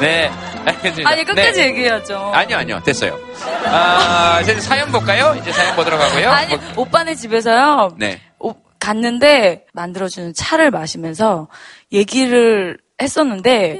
네. 0.00 0.30
알겠습니다. 0.64 1.10
아니, 1.10 1.24
끝까지 1.24 1.60
네. 1.60 1.66
얘기해야죠. 1.68 2.30
아니요, 2.34 2.56
아니요. 2.58 2.80
됐어요. 2.84 3.18
아, 3.66 4.40
이제 4.42 4.58
사연 4.60 4.90
볼까요? 4.90 5.34
이제 5.40 5.52
사연 5.52 5.74
보도록 5.76 6.00
하고요. 6.00 6.30
아니, 6.30 6.56
뭐- 6.56 6.84
오빠네 6.84 7.14
집에서요. 7.14 7.94
네. 7.96 8.20
오- 8.38 8.54
갔는데 8.78 9.66
만들어주는 9.74 10.32
차를 10.34 10.70
마시면서 10.70 11.48
얘기를 11.92 12.78
했었는데 13.00 13.78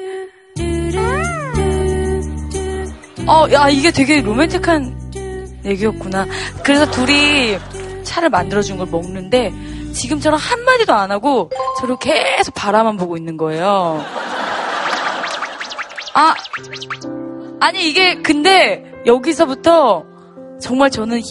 어, 3.27 3.47
야, 3.53 3.69
이게 3.69 3.91
되게 3.91 4.21
로맨틱한 4.21 5.61
얘기였구나. 5.65 6.27
그래서 6.65 6.91
둘이 6.91 7.59
차를 8.03 8.29
만들어준 8.31 8.77
걸 8.79 8.87
먹는데 8.91 9.53
지금처럼 9.95 10.39
한마디도 10.41 10.93
안 10.93 11.11
하고 11.11 11.51
저를 11.81 11.97
계속 12.01 12.55
바라만 12.55 12.97
보고 12.97 13.17
있는 13.17 13.37
거예요. 13.37 14.05
아, 16.21 16.35
아니 17.61 17.89
이게 17.89 18.21
근데 18.21 18.85
여기서부터 19.07 20.05
정말 20.61 20.91
저는 20.91 21.23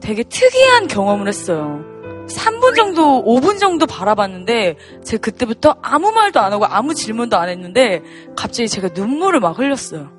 되게 0.00 0.22
특이한 0.22 0.86
경험을 0.86 1.28
했어요. 1.28 1.84
3분 2.28 2.74
정도, 2.74 3.22
5분 3.24 3.58
정도 3.58 3.84
바라봤는데 3.86 4.76
제가 5.04 5.20
그때부터 5.20 5.76
아무 5.82 6.12
말도 6.12 6.40
안 6.40 6.52
하고 6.52 6.64
아무 6.64 6.94
질문도 6.94 7.36
안 7.36 7.50
했는데 7.50 8.02
갑자기 8.36 8.68
제가 8.68 8.88
눈물을 8.94 9.38
막 9.40 9.58
흘렸어요. 9.58 10.10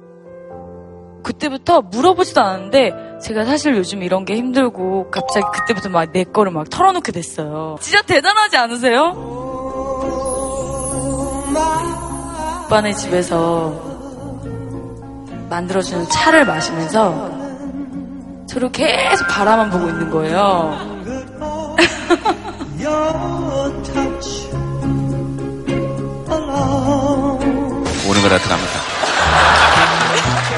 그때부터 1.23 1.81
물어보지도 1.81 2.39
않았는데 2.41 3.19
제가 3.23 3.45
사실 3.45 3.75
요즘 3.75 4.03
이런 4.03 4.25
게 4.25 4.35
힘들고 4.35 5.09
갑자기 5.09 5.45
그때부터 5.53 5.89
막 5.89 6.11
내 6.11 6.23
거를 6.23 6.51
막 6.51 6.69
털어놓게 6.69 7.11
됐어요. 7.11 7.77
진짜 7.81 8.01
대단하지 8.03 8.57
않으세요? 8.57 9.13
오빠네 12.65 12.93
집에서 12.93 13.88
만들어주는 15.49 16.07
차를 16.09 16.45
마시면서 16.45 17.29
저를 18.47 18.71
계속 18.71 19.27
바라만 19.27 19.69
보고 19.69 19.87
있는 19.89 20.09
거예요. 20.09 20.99
오는 28.07 28.21
걸 28.21 28.33
어떡합니까? 28.33 28.79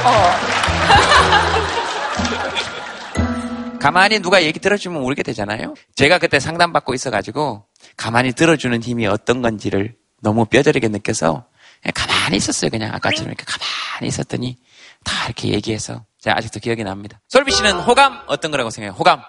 가만히 3.80 4.19
누가 4.19 4.43
얘기 4.43 4.60
들어주면 4.60 5.01
울게 5.01 5.23
되잖아요. 5.23 5.73
제가 5.95 6.19
그때 6.19 6.39
상담받고 6.39 6.93
있어가지고 6.93 7.65
가만히 7.97 8.32
들어주는 8.32 8.82
힘이 8.84 9.08
어떤 9.08 9.41
건지를 9.41 9.95
너무 10.21 10.45
뼈저리게 10.45 10.88
느껴서 10.88 11.45
그냥 11.82 11.93
가만히 11.95 12.38
있었어요. 12.38 12.69
그냥 12.69 12.93
아까처럼 12.93 13.30
이렇게 13.34 13.43
가만히 13.45 14.08
있었더니 14.08 14.58
다 15.03 15.25
이렇게 15.25 15.49
얘기해서 15.49 16.05
제가 16.19 16.37
아직도 16.37 16.59
기억이 16.59 16.83
납니다. 16.83 17.19
솔비 17.29 17.51
씨는 17.51 17.79
호감 17.79 18.21
어떤 18.27 18.51
거라고 18.51 18.69
생각해요? 18.69 18.95
호감. 18.97 19.21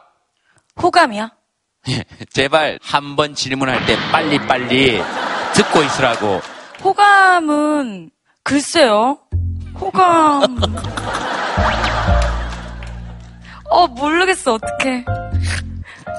호감이야? 0.82 1.30
예, 1.88 2.04
제발 2.32 2.78
한 2.82 3.16
번 3.16 3.34
질문할 3.34 3.84
때 3.86 3.96
빨리빨리 4.12 5.02
듣고 5.54 5.82
있으라고. 5.82 6.40
호감은 6.84 8.10
글쎄요. 8.44 9.18
호감. 9.80 10.58
어 13.70 13.86
모르겠어 13.88 14.54
어떡해. 14.54 15.04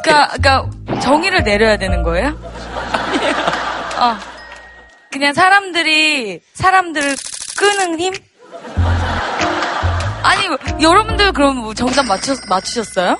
그러니까 0.04 0.28
그러니까 0.38 0.70
정의를 1.00 1.44
내려야 1.44 1.78
되는 1.78 2.04
거예요? 2.04 2.30
어. 4.00 4.18
그냥 5.12 5.34
사람들이 5.34 6.42
사람들을 6.54 7.16
끄는 7.58 8.00
힘? 8.00 8.14
아니 10.24 10.48
여러분들 10.82 11.34
그럼 11.34 11.58
뭐 11.58 11.74
정답 11.74 12.06
맞추 12.06 12.36
맞추셨어요? 12.48 13.18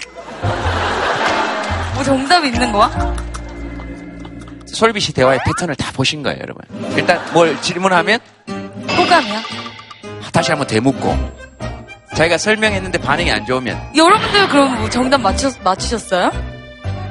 뭐 1.96 2.04
정답이 2.04 2.48
있는 2.48 2.72
거야? 2.72 3.16
솔비 4.66 5.00
씨 5.00 5.14
대화의 5.14 5.40
패턴을 5.46 5.76
다 5.76 5.92
보신 5.94 6.24
거예요, 6.24 6.40
여러분. 6.42 6.64
일단 6.98 7.22
뭘 7.34 7.62
질문하면 7.62 8.20
호감이야? 8.98 9.42
다시 10.32 10.50
한번 10.52 10.66
되묻고 10.68 11.16
자기가 12.16 12.38
설명했는데 12.40 12.98
반응이 13.00 13.32
안 13.32 13.46
좋으면 13.46 13.80
여러분들 13.96 14.50
그럼 14.50 14.80
뭐 14.80 14.90
정답 14.90 15.22
맞추 15.22 15.52
맞추셨어요? 15.64 16.32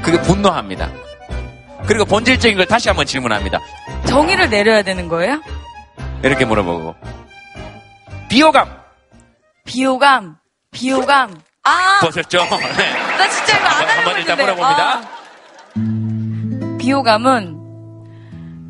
그게 0.02 0.20
분노합니다. 0.22 0.90
그리고 1.86 2.04
본질적인 2.04 2.56
걸 2.56 2.66
다시 2.66 2.88
한번 2.88 3.06
질문합니다. 3.06 3.60
정의를 4.06 4.50
내려야 4.50 4.82
되는 4.82 5.08
거예요? 5.08 5.40
이렇게 6.24 6.44
물어보고 6.44 6.94
비호감 8.28 8.81
비호감, 9.64 10.36
비호감. 10.70 11.40
아, 11.64 12.00
보셨죠? 12.00 12.42
네. 12.76 12.92
나 13.16 13.28
진짜 13.28 13.56
이거 13.56 13.66
안 13.68 13.74
하려고 13.74 13.92
한번 13.98 14.16
일단 14.18 14.38
했는데. 14.38 14.52
물어봅니다. 14.52 14.98
아. 14.98 15.02
비호감은 16.78 17.56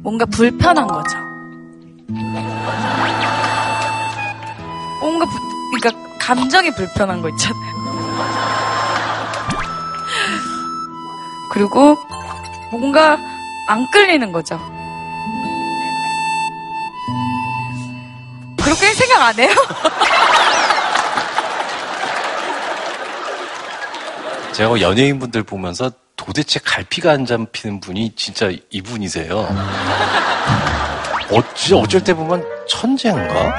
뭔가 0.03 0.27
불편한 0.27 0.87
거죠. 0.87 1.17
뭔가 5.01 5.25
부, 5.25 5.33
그러니까 5.75 5.91
감정이 6.19 6.71
불편한 6.75 7.23
거 7.23 7.29
있잖아요. 7.31 7.63
그리고 11.53 11.97
뭔가 12.71 13.17
안 13.69 13.91
끌리는 13.91 14.31
거죠. 14.33 14.59
그렇게 18.63 18.93
생각 18.95 19.23
안 19.23 19.39
해요? 19.39 19.51
제가 24.53 24.81
연예인분들 24.81 25.43
보면서 25.45 25.91
도대체 26.17 26.61
갈피가 26.63 27.11
안 27.13 27.25
잡히는 27.27 27.81
분이 27.81 28.15
진짜 28.17 28.51
이분이세요. 28.71 29.49
어찌, 31.31 31.75
어쩔 31.75 32.05
때 32.05 32.13
보면 32.15 32.45
천재인가? 32.69 33.55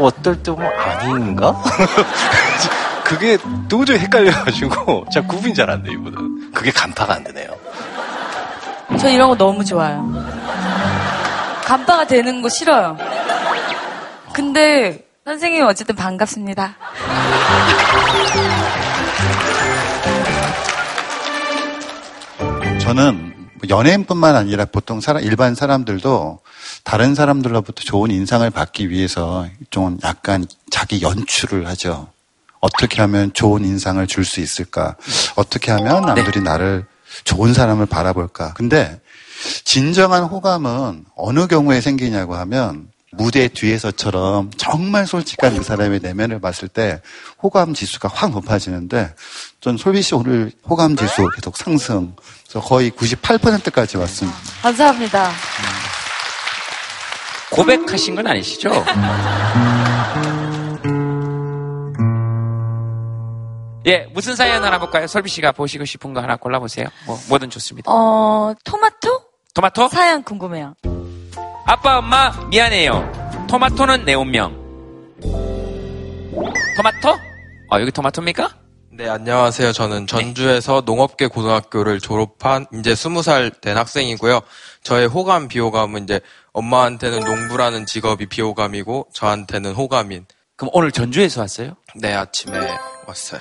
어떨 0.00 0.42
때 0.42 0.50
보면 0.52 0.72
아닌가? 0.78 1.54
그게 3.04 3.38
도저히 3.68 3.98
헷갈려가지고, 4.00 5.06
잘 5.12 5.28
구분이 5.28 5.54
잘 5.54 5.70
안 5.70 5.82
돼, 5.82 5.92
이분은. 5.92 6.52
그게 6.52 6.72
간파가 6.72 7.14
안 7.14 7.24
되네요. 7.24 7.48
저 8.98 9.08
이런 9.08 9.28
거 9.28 9.36
너무 9.36 9.64
좋아요. 9.64 10.10
간파가 11.64 12.06
되는 12.06 12.42
거 12.42 12.48
싫어요. 12.48 12.96
근데 14.32 15.04
선생님 15.24 15.64
어쨌든 15.66 15.94
반갑습니다. 15.94 16.76
저는 22.86 23.34
연예인뿐만 23.68 24.36
아니라 24.36 24.64
보통 24.64 25.00
사람, 25.00 25.24
일반 25.24 25.56
사람들도 25.56 26.38
다른 26.84 27.16
사람들로부터 27.16 27.82
좋은 27.82 28.12
인상을 28.12 28.48
받기 28.48 28.90
위해서 28.90 29.44
좀 29.70 29.98
약간 30.04 30.46
자기 30.70 31.02
연출을 31.02 31.66
하죠. 31.66 32.06
어떻게 32.60 33.00
하면 33.00 33.32
좋은 33.32 33.64
인상을 33.64 34.06
줄 34.06 34.24
수 34.24 34.38
있을까? 34.40 34.94
어떻게 35.34 35.72
하면 35.72 36.02
남들이 36.02 36.40
나를 36.40 36.86
좋은 37.24 37.54
사람을 37.54 37.86
바라볼까? 37.86 38.54
근데 38.54 39.00
진정한 39.64 40.22
호감은 40.22 41.06
어느 41.16 41.48
경우에 41.48 41.80
생기냐고 41.80 42.36
하면 42.36 42.86
무대 43.16 43.48
뒤에서처럼 43.48 44.50
정말 44.56 45.06
솔직한 45.06 45.56
그 45.56 45.62
사람의 45.62 46.00
내면을 46.02 46.40
봤을 46.40 46.68
때 46.68 47.00
호감 47.42 47.74
지수가 47.74 48.08
확 48.12 48.30
높아지는데 48.30 49.14
전 49.60 49.76
솔비 49.76 50.02
씨 50.02 50.14
오늘 50.14 50.52
호감 50.68 50.96
지수 50.96 51.28
계속 51.34 51.56
상승. 51.56 52.14
그래서 52.44 52.60
거의 52.60 52.90
98%까지 52.90 53.96
왔습니다. 53.96 54.38
감사합니다. 54.62 55.30
고백하신 57.52 58.14
건 58.16 58.26
아니시죠? 58.26 58.70
예, 63.86 64.06
무슨 64.12 64.34
사연 64.34 64.64
하나 64.64 64.78
볼까요? 64.80 65.06
설비 65.06 65.30
씨가 65.30 65.52
보시고 65.52 65.84
싶은 65.84 66.12
거 66.12 66.20
하나 66.20 66.36
골라보세요. 66.36 66.88
뭐, 67.06 67.18
뭐든 67.28 67.50
좋습니다. 67.50 67.90
어, 67.90 68.52
토마토? 68.64 69.22
토마토? 69.54 69.88
사연 69.88 70.24
궁금해요. 70.24 70.74
아빠, 71.68 71.98
엄마, 71.98 72.30
미안해요. 72.48 73.46
토마토는 73.50 74.04
내 74.04 74.14
운명. 74.14 74.54
토마토? 76.76 77.10
어, 77.72 77.80
여기 77.80 77.90
토마토입니까? 77.90 78.50
네, 78.92 79.08
안녕하세요. 79.08 79.72
저는 79.72 80.06
전주에서 80.06 80.82
농업계 80.86 81.26
고등학교를 81.26 81.98
졸업한 81.98 82.66
이제 82.74 82.92
20살 82.94 83.60
된 83.60 83.76
학생이고요. 83.76 84.42
저의 84.84 85.08
호감, 85.08 85.48
비호감은 85.48 86.04
이제 86.04 86.20
엄마한테는 86.52 87.18
농부라는 87.20 87.84
직업이 87.86 88.26
비호감이고 88.26 89.08
저한테는 89.12 89.74
호감인. 89.74 90.24
그럼 90.54 90.70
오늘 90.72 90.92
전주에서 90.92 91.40
왔어요? 91.40 91.74
네, 91.96 92.14
아침에 92.14 92.56
왔어요. 93.08 93.40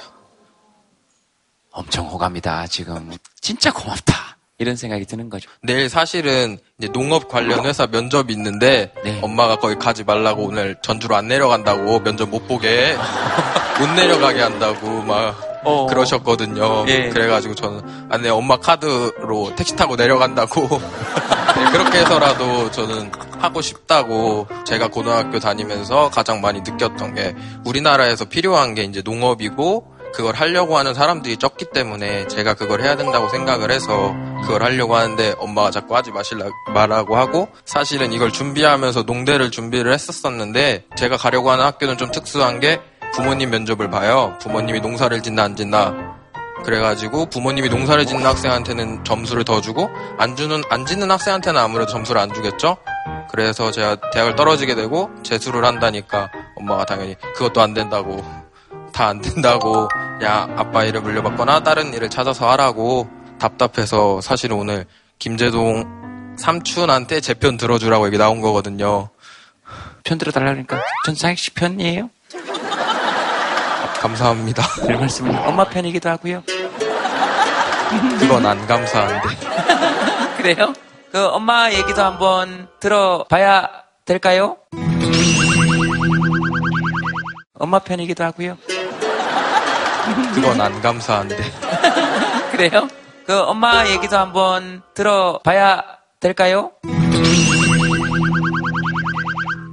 엄청 1.71 2.07
호감이다, 2.07 2.65
지금. 2.67 3.11
진짜 3.39 3.71
고맙다. 3.71 4.35
이런 4.58 4.76
생각이 4.76 5.06
드는 5.06 5.30
거죠. 5.30 5.49
내일 5.62 5.89
사실은 5.89 6.58
이제 6.80 6.88
농업 6.91 7.28
관련 7.28 7.66
회사 7.66 7.88
면접이 7.88 8.32
있는데 8.34 8.91
네. 9.03 9.20
엄마가 9.22 9.58
거기 9.58 9.76
가지 9.76 10.03
말라고 10.03 10.43
오늘 10.43 10.78
전주로 10.82 11.16
안 11.16 11.28
내려간다고 11.28 11.99
면접 11.99 12.30
못 12.30 12.47
보게 12.47 12.95
못 13.80 13.88
내려가게 13.95 14.41
한다고 14.41 15.01
막 15.01 15.62
어. 15.66 15.88
그러셨거든요. 15.88 16.86
예. 16.88 17.10
그래가지고 17.10 17.56
저는 17.56 17.82
아네 18.10 18.30
엄마 18.30 18.58
카드로 18.58 19.53
택시 19.58 19.76
타고 19.76 19.95
내려간다고 19.95 20.62
네, 20.62 21.66
그렇게 21.72 21.99
해서라도 21.99 22.72
저는 22.72 23.12
하고 23.39 23.62
싶다고 23.62 24.47
제가 24.66 24.88
고등학교 24.88 25.39
다니면서 25.39 26.10
가장 26.12 26.39
많이 26.39 26.62
느꼈던 26.62 27.16
게 27.16 27.36
우리나라에서 27.66 28.26
필요한 28.26 28.74
게 28.74 28.84
이제 28.84 29.01
농업이고 29.03 29.95
그걸 30.16 30.34
하려고 30.34 30.78
하는 30.78 30.93
사람들이 30.93 31.36
적기 31.36 31.66
때문에 31.66 32.28
제가 32.28 32.53
그걸 32.53 32.82
해야 32.82 32.95
된다고 32.95 33.28
생각을 33.28 33.70
해서 33.70 34.16
그걸 34.43 34.63
하려고 34.63 34.95
하는데 34.95 35.36
엄마가 35.38 35.72
자꾸 35.72 35.95
하지 35.95 36.11
마실라 36.11 36.45
말라고 36.74 37.18
하고 37.18 37.49
사실은 37.66 38.13
이걸 38.13 38.32
준비하면서 38.32 39.03
농대를 39.03 39.51
준비를 39.51 39.91
했었었는데 39.91 40.86
제가 40.95 41.18
가려고 41.18 41.51
하는 41.51 41.66
학교는 41.66 41.97
좀 41.97 42.11
특수한 42.11 42.61
게 42.61 42.80
부모님 43.13 43.49
면접을 43.49 43.89
봐요. 43.89 44.38
부모님이 44.41 44.80
농사를 44.80 45.22
짓나 45.22 45.43
안 45.43 45.55
짓나 45.57 46.16
그래가지고 46.63 47.26
부모님이 47.26 47.68
농사를 47.70 48.05
짓는 48.05 48.26
학생한테는 48.26 49.03
점수를 49.03 49.43
더 49.43 49.59
주고 49.59 49.89
안 50.18 50.38
주는 50.38 50.61
안 50.70 50.86
짓는 50.86 51.11
학생한테는 51.11 51.59
아무래도 51.59 51.91
점수를 51.91 52.22
안 52.22 52.34
주겠죠. 52.34 52.78
그래서 53.30 53.70
제가 53.70 53.97
대학을 54.13 54.36
떨어지게 54.36 54.76
되고 54.76 55.09
재수를 55.24 55.66
한다니까 55.66 56.32
엄마가 56.55 56.86
당연히 56.86 57.16
그것도 57.36 57.61
안 57.61 57.74
된다고 57.74 58.24
다 58.95 59.09
안 59.09 59.20
된다고 59.20 59.89
야 60.24 60.47
아빠 60.55 60.84
일을 60.84 61.01
물려받거나 61.01 61.61
다른 61.63 61.93
일을 61.93 62.09
찾아서 62.09 62.49
하라고 62.51 63.09
답답해서 63.39 64.22
사실은 64.22 64.55
오늘 64.57 64.86
김재동 65.20 66.36
삼촌한테 66.38 67.22
제 67.22 67.34
편 67.34 67.57
들어주라고 67.57 68.05
여기 68.07 68.18
나온 68.18 68.41
거거든요. 68.41 69.09
편 70.03 70.18
들어달라니까 70.18 70.82
전상익 71.05 71.38
씨 71.38 71.51
편이에요? 71.53 72.09
감사합니다. 73.99 74.63
별 74.88 74.97
말씀을 74.99 75.36
엄마 75.47 75.63
편이기도 75.66 76.09
하고요. 76.09 76.43
그건 78.20 78.45
안 78.45 78.66
감사한데. 78.68 79.28
그래요? 80.38 80.74
그 81.11 81.26
엄마 81.28 81.72
얘기도 81.72 82.03
한번 82.03 82.68
들어봐야 82.80 83.68
될까요? 84.05 84.57
엄마 87.57 87.80
편이기도 87.80 88.24
하고요. 88.24 88.57
그건 90.34 90.62
안 90.62 90.82
감사한데. 90.82 91.38
그래요? 92.51 92.88
그 93.26 93.38
엄마 93.39 93.88
얘기도 93.89 94.18
한번 94.18 94.82
들어봐야 94.93 95.82
될까요? 96.20 96.72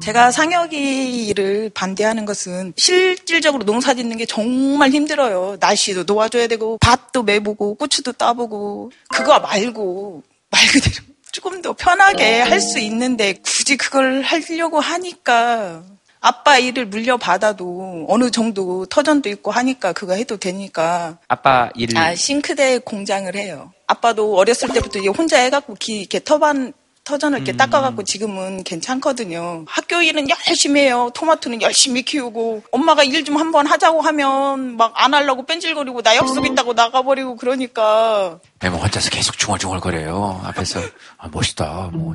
제가 0.03 0.33
상혁이 0.33 1.28
일을 1.28 1.70
반대하는 1.74 2.24
것은 2.24 2.72
실질적으로 2.76 3.64
농사 3.64 3.95
짓는 3.95 4.16
게 4.16 4.26
정말 4.26 4.91
힘들어요. 4.91 5.59
날씨도 5.61 6.05
도와줘야 6.05 6.49
되고 6.49 6.76
밭도 6.80 7.22
매보고 7.22 7.76
고추도 7.76 8.11
따보고 8.12 8.91
그거 9.11 9.39
말고 9.39 10.22
말 10.51 10.66
그대로 10.72 10.97
조금 11.30 11.62
더 11.62 11.72
편하게 11.72 12.41
할 12.41 12.61
수 12.61 12.80
있는데 12.80 13.35
굳이 13.45 13.76
그걸 13.76 14.22
하려고 14.22 14.80
하니까 14.80 15.83
아빠 16.23 16.57
일을 16.57 16.87
물려받아도 16.87 18.07
어느 18.09 18.31
정도 18.31 18.87
터전도 18.87 19.29
있고 19.29 19.51
하니까 19.51 19.93
그거 19.93 20.14
해도 20.14 20.37
되니까 20.37 21.18
아빠 21.29 21.68
일. 21.75 21.99
아, 21.99 22.14
싱크대 22.14 22.79
공장을 22.79 23.35
해요. 23.35 23.73
아빠도 23.89 24.37
어렸을 24.37 24.68
때부터 24.73 25.01
이제 25.01 25.09
혼자 25.09 25.39
해갖고 25.39 25.75
기, 25.75 25.99
이렇게 25.99 26.20
터반, 26.23 26.73
터전을 27.05 27.39
이렇게 27.39 27.57
닦아갖고 27.57 28.05
지금은 28.05 28.62
괜찮거든요. 28.62 29.64
학교 29.66 30.01
일은 30.01 30.29
열심히 30.31 30.83
해요. 30.83 31.11
토마토는 31.12 31.61
열심히 31.61 32.03
키우고. 32.03 32.62
엄마가 32.70 33.03
일 33.03 33.25
좀 33.25 33.37
한번 33.37 33.66
하자고 33.66 34.01
하면 34.03 34.77
막 34.77 34.93
안 34.95 35.12
하려고 35.14 35.45
뺀질거리고 35.45 36.03
나 36.03 36.14
약속 36.14 36.47
있다고 36.47 36.75
나가버리고 36.75 37.35
그러니까. 37.35 38.39
네, 38.61 38.70
뭐 38.70 38.79
혼자서 38.79 39.11
계속 39.11 39.37
중얼중얼거려요. 39.37 40.43
앞에서 40.45 40.79
아, 41.18 41.29
멋있다. 41.33 41.91
뭐. 41.93 42.14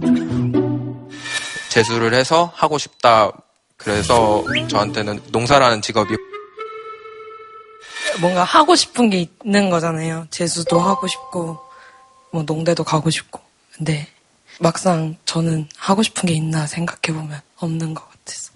재수를 1.70 2.14
해서 2.14 2.52
하고 2.56 2.78
싶다. 2.78 3.32
그래서 3.88 4.44
저한테는 4.68 5.22
농사라는 5.32 5.82
직업이 5.82 6.14
뭔가 8.20 8.44
하고 8.44 8.76
싶은 8.76 9.10
게 9.10 9.30
있는 9.46 9.70
거잖아요. 9.70 10.28
재수도 10.30 10.78
하고 10.82 11.08
싶고, 11.08 11.58
뭐 12.34 12.44
농대도 12.44 12.84
가고 12.84 13.10
싶고. 13.10 13.40
근데 13.74 14.06
막상 14.60 15.16
저는 15.24 15.70
하고 15.78 16.04
싶은 16.04 16.28
게 16.28 16.34
있나 16.34 16.68
생각해 16.68 17.18
보면 17.18 17.40
없는 17.60 17.94
것 17.94 18.10
같아서 18.10 18.52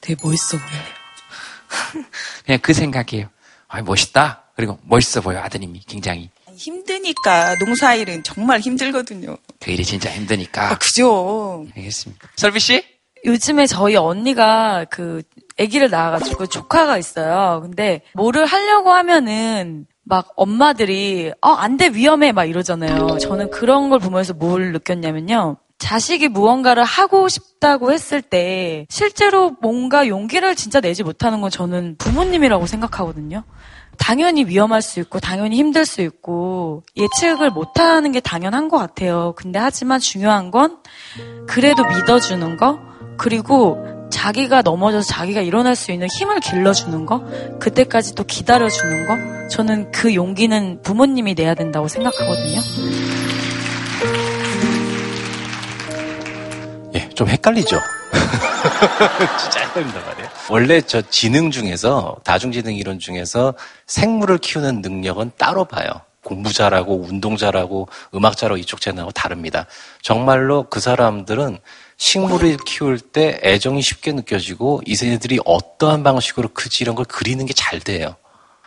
되게 0.00 0.20
멋있어 0.20 0.58
보여요. 0.58 2.06
그냥 2.44 2.58
그 2.60 2.74
생각이에요. 2.74 3.28
아, 3.68 3.82
멋있다. 3.82 4.42
그리고 4.56 4.80
멋있어 4.82 5.20
보여 5.20 5.38
아드님이 5.42 5.82
굉장히. 5.86 6.28
힘드니까 6.56 7.54
농사일은 7.56 8.24
정말 8.24 8.58
힘들거든요. 8.58 9.36
그 9.60 9.70
일이 9.70 9.84
진짜 9.84 10.10
힘드니까. 10.10 10.72
아, 10.72 10.78
그죠. 10.78 11.68
알겠습니다. 11.76 12.30
설비 12.34 12.58
씨? 12.58 12.91
요즘에 13.24 13.66
저희 13.66 13.96
언니가 13.96 14.84
그 14.90 15.22
아기를 15.60 15.90
낳아가지고 15.90 16.46
조카가 16.46 16.98
있어요. 16.98 17.60
근데 17.62 18.02
뭐를 18.14 18.46
하려고 18.46 18.90
하면은 18.92 19.86
막 20.04 20.32
엄마들이 20.36 21.32
어 21.40 21.50
안 21.56 21.76
돼 21.76 21.88
위험해 21.88 22.32
막 22.32 22.44
이러잖아요. 22.44 23.18
저는 23.18 23.50
그런 23.50 23.90
걸 23.90 23.98
보면서 24.00 24.32
뭘 24.34 24.72
느꼈냐면요. 24.72 25.56
자식이 25.78 26.28
무언가를 26.28 26.84
하고 26.84 27.28
싶다고 27.28 27.92
했을 27.92 28.22
때 28.22 28.86
실제로 28.88 29.52
뭔가 29.60 30.06
용기를 30.06 30.54
진짜 30.54 30.80
내지 30.80 31.02
못하는 31.02 31.40
건 31.40 31.50
저는 31.50 31.96
부모님이라고 31.98 32.66
생각하거든요. 32.66 33.42
당연히 33.98 34.44
위험할 34.44 34.80
수 34.80 35.00
있고 35.00 35.20
당연히 35.20 35.56
힘들 35.56 35.84
수 35.84 36.00
있고 36.02 36.82
예측을 36.96 37.50
못하는 37.50 38.10
게 38.12 38.20
당연한 38.20 38.68
것 38.68 38.78
같아요. 38.78 39.34
근데 39.36 39.58
하지만 39.58 40.00
중요한 40.00 40.50
건 40.50 40.78
그래도 41.46 41.84
믿어주는 41.86 42.56
거 42.56 42.78
그리고 43.22 43.78
자기가 44.10 44.62
넘어져서 44.62 45.06
자기가 45.06 45.42
일어날 45.42 45.76
수 45.76 45.92
있는 45.92 46.08
힘을 46.08 46.40
길러주는 46.40 47.06
거 47.06 47.24
그때까지 47.60 48.16
또 48.16 48.24
기다려주는 48.24 49.06
거 49.06 49.46
저는 49.46 49.92
그 49.92 50.16
용기는 50.16 50.82
부모님이 50.82 51.34
내야 51.34 51.54
된다고 51.54 51.86
생각하거든요. 51.86 52.60
예, 56.96 57.08
좀 57.10 57.28
헷갈리죠? 57.28 57.78
진짜 59.40 59.60
헷갈린단 59.68 60.04
말이에요. 60.04 60.28
원래 60.50 60.80
저 60.80 61.00
지능 61.02 61.52
중에서, 61.52 62.16
다중지능 62.24 62.74
이론 62.74 62.98
중에서 62.98 63.54
생물을 63.86 64.38
키우는 64.38 64.80
능력은 64.82 65.30
따로 65.38 65.64
봐요. 65.64 65.88
공부 66.24 66.52
잘하고, 66.52 67.04
운동 67.08 67.36
잘하고, 67.36 67.88
음악 68.16 68.36
잘하고 68.36 68.58
이쪽 68.58 68.80
재능하고 68.80 69.12
다릅니다. 69.12 69.66
정말로 70.02 70.64
그 70.64 70.80
사람들은 70.80 71.58
식물을 72.02 72.56
키울 72.66 72.98
때 72.98 73.38
애정이 73.44 73.80
쉽게 73.80 74.10
느껴지고, 74.10 74.82
이 74.84 74.96
새들이 74.96 75.38
어떠한 75.44 76.02
방식으로 76.02 76.48
크지 76.48 76.82
이런 76.82 76.96
걸 76.96 77.04
그리는 77.04 77.46
게 77.46 77.52
잘 77.54 77.78
돼요. 77.78 78.16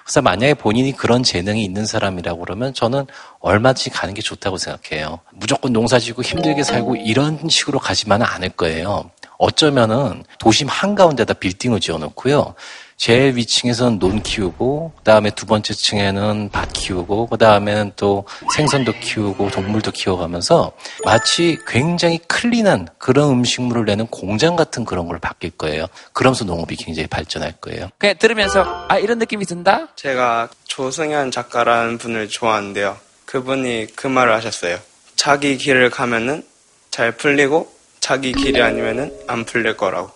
그래서 0.06 0.22
만약에 0.22 0.54
본인이 0.54 0.94
그런 0.94 1.22
재능이 1.22 1.62
있는 1.62 1.86
사람이라고 1.86 2.40
그러면 2.40 2.74
저는 2.74 3.08
얼마든지 3.40 3.90
가는 3.90 4.14
게 4.14 4.22
좋다고 4.22 4.58
생각해요. 4.58 5.20
무조건 5.34 5.74
농사 5.74 6.00
짓고 6.00 6.22
힘들게 6.22 6.64
살고 6.64 6.96
이런 6.96 7.50
식으로 7.50 7.78
가지만은 7.80 8.26
않을 8.26 8.50
거예요. 8.50 9.10
어쩌면은 9.38 10.24
도심 10.40 10.70
한가운데다 10.70 11.34
빌딩을 11.34 11.82
지어 11.82 11.98
놓고요. 11.98 12.54
제일 12.98 13.36
위층에서는 13.36 14.00
논 14.00 14.24
키우고 14.24 14.94
그 14.98 15.04
다음에 15.04 15.30
두 15.30 15.46
번째 15.46 15.74
층에는 15.74 16.50
밭 16.52 16.72
키우고 16.74 17.28
그 17.28 17.38
다음에는 17.38 17.92
또 17.96 18.26
생선도 18.56 18.94
키우고 18.94 19.52
동물도 19.52 19.92
키워가면서 19.92 20.72
마치 21.04 21.58
굉장히 21.68 22.20
클린한 22.20 22.88
그런 22.98 23.30
음식물을 23.32 23.86
내는 23.86 24.08
공장 24.08 24.56
같은 24.56 24.86
그런 24.86 25.08
걸 25.08 25.20
바뀔 25.20 25.52
거예요. 25.52 25.88
그러면서 26.14 26.46
농업이 26.46 26.78
굉장히 26.78 27.08
발전할 27.08 27.54
거예요. 27.60 27.90
그냥 27.98 28.16
들으면서 28.18 28.86
아 28.88 28.98
이런 28.98 29.20
느낌이 29.20 29.46
든다. 29.46 29.90
제가 29.96 30.50
조승현 30.64 31.32
작가라는 31.32 31.98
분을 31.98 32.30
좋아하는데요. 32.30 32.98
그분이 33.26 33.88
그 33.96 34.08
말을 34.08 34.34
하셨어요. 34.34 34.80
자기 35.16 35.58
길을 35.58 35.90
가면은 35.90 36.44
잘 36.92 37.12
풀리고 37.12 37.74
자기 38.00 38.32
길이 38.32 38.62
아니면은 38.62 39.12
안 39.28 39.44
풀릴 39.44 39.76
거라고. 39.76 40.15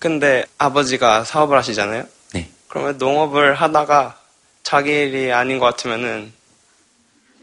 근데 0.00 0.46
아버지가 0.56 1.24
사업을 1.24 1.58
하시잖아요. 1.58 2.04
네. 2.32 2.50
그러면 2.68 2.96
농업을 2.96 3.54
하다가 3.54 4.18
자기 4.62 4.90
일이 4.90 5.30
아닌 5.30 5.58
것 5.58 5.66
같으면은 5.66 6.32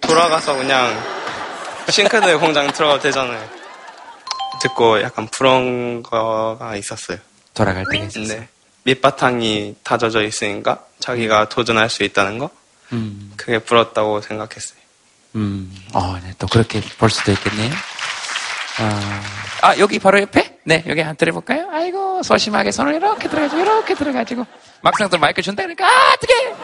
돌아가서 0.01 0.55
그냥 0.55 0.91
싱크대 1.87 2.35
공장 2.37 2.71
들어가도 2.73 3.03
되잖아요. 3.03 3.47
듣고 4.59 5.01
약간 5.03 5.27
부러운 5.27 6.01
거가 6.01 6.75
있었어요. 6.75 7.19
돌아갈 7.53 7.85
때가 7.91 8.05
있었어요. 8.05 8.39
네. 8.39 8.47
밑바탕이 8.83 9.75
다져져 9.83 10.23
있으니까 10.23 10.83
자기가 10.99 11.49
도전할 11.49 11.91
수 11.91 12.03
있다는 12.03 12.39
거 12.39 12.49
음, 12.91 13.33
그게 13.37 13.59
부럽다고 13.59 14.21
생각했어요. 14.21 14.79
음, 15.35 15.75
어, 15.93 16.17
네, 16.23 16.33
또 16.39 16.47
그렇게 16.47 16.81
볼 16.97 17.11
수도 17.11 17.31
있겠네요. 17.33 17.71
아, 18.79 19.21
아, 19.61 19.77
여기 19.77 19.99
바로 19.99 20.19
옆에? 20.21 20.46
네, 20.67 20.83
여기 20.87 20.99
한 20.99 21.15
들어볼까요? 21.15 21.69
아이고, 21.71 22.21
소심하게 22.23 22.71
손을 22.71 22.95
이렇게 22.95 23.29
들어가지고, 23.29 23.61
이렇게 23.61 23.95
들어가지고, 23.95 24.45
막상 24.81 25.09
또 25.09 25.17
마이크 25.17 25.41
준다 25.41 25.63
그러니까, 25.63 25.87
아, 25.87 26.13
어떡해! 26.13 26.55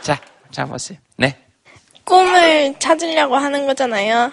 자, 0.00 0.18
자, 0.50 0.64
보세요. 0.64 0.96
네. 1.18 1.36
꿈을 2.04 2.74
찾으려고 2.78 3.36
하는 3.36 3.66
거잖아요. 3.66 4.32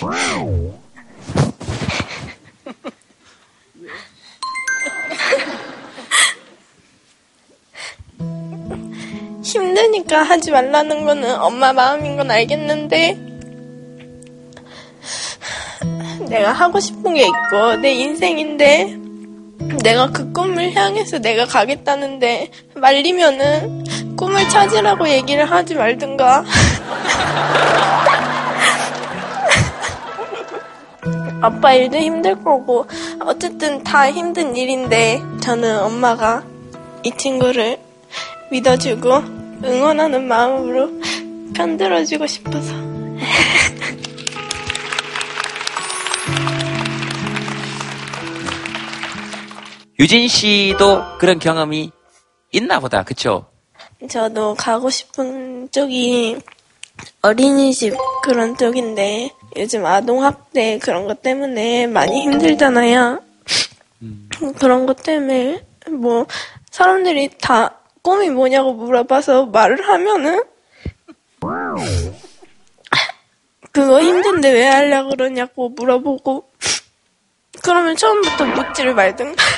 힘드니까 9.42 10.22
하지 10.22 10.52
말라는 10.52 11.04
거는 11.04 11.40
엄마 11.40 11.72
마음인 11.72 12.16
건 12.16 12.30
알겠는데 12.30 13.31
내가 16.26 16.52
하고 16.52 16.80
싶은 16.80 17.14
게 17.14 17.22
있고 17.26 17.76
내 17.80 17.92
인생인데 17.92 18.96
내가 19.82 20.10
그 20.10 20.32
꿈을 20.32 20.74
향해서 20.74 21.18
내가 21.18 21.44
가겠다는데 21.46 22.50
말리면은 22.74 23.84
꿈을 24.16 24.48
찾으라고 24.48 25.08
얘기를 25.08 25.50
하지 25.50 25.74
말든가. 25.74 26.44
아빠 31.42 31.72
일도 31.74 31.98
힘들 31.98 32.36
거고 32.44 32.86
어쨌든 33.20 33.82
다 33.82 34.08
힘든 34.10 34.56
일인데 34.56 35.20
저는 35.40 35.80
엄마가 35.80 36.44
이 37.02 37.10
친구를 37.16 37.78
믿어주고 38.52 39.10
응원하는 39.64 40.28
마음으로 40.28 40.90
편들어주고 41.54 42.28
싶어서 42.28 42.74
유진 49.98 50.28
씨도 50.28 51.18
그런 51.18 51.38
경험이 51.38 51.90
있나 52.50 52.80
보다. 52.80 53.02
그쵸? 53.02 53.46
저도 54.08 54.54
가고 54.54 54.90
싶은 54.90 55.70
쪽이 55.70 56.38
어린이집 57.22 57.94
그런 58.22 58.56
쪽인데 58.56 59.30
요즘 59.56 59.86
아동학대 59.86 60.78
그런 60.78 61.06
것 61.06 61.22
때문에 61.22 61.86
많이 61.86 62.22
힘들잖아요. 62.22 63.22
그런 64.58 64.86
것 64.86 65.02
때문에 65.02 65.64
뭐 65.90 66.26
사람들이 66.70 67.30
다 67.40 67.78
꿈이 68.02 68.30
뭐냐고 68.30 68.72
물어봐서 68.72 69.46
말을 69.46 69.88
하면은 69.88 70.42
그거 73.70 74.02
힘든데 74.02 74.50
왜 74.50 74.66
하려고 74.66 75.10
그러냐고 75.10 75.68
물어보고 75.70 76.51
그러면 77.62 77.96
처음부터 77.96 78.44
묻지를 78.44 78.94
말든가 78.94 79.42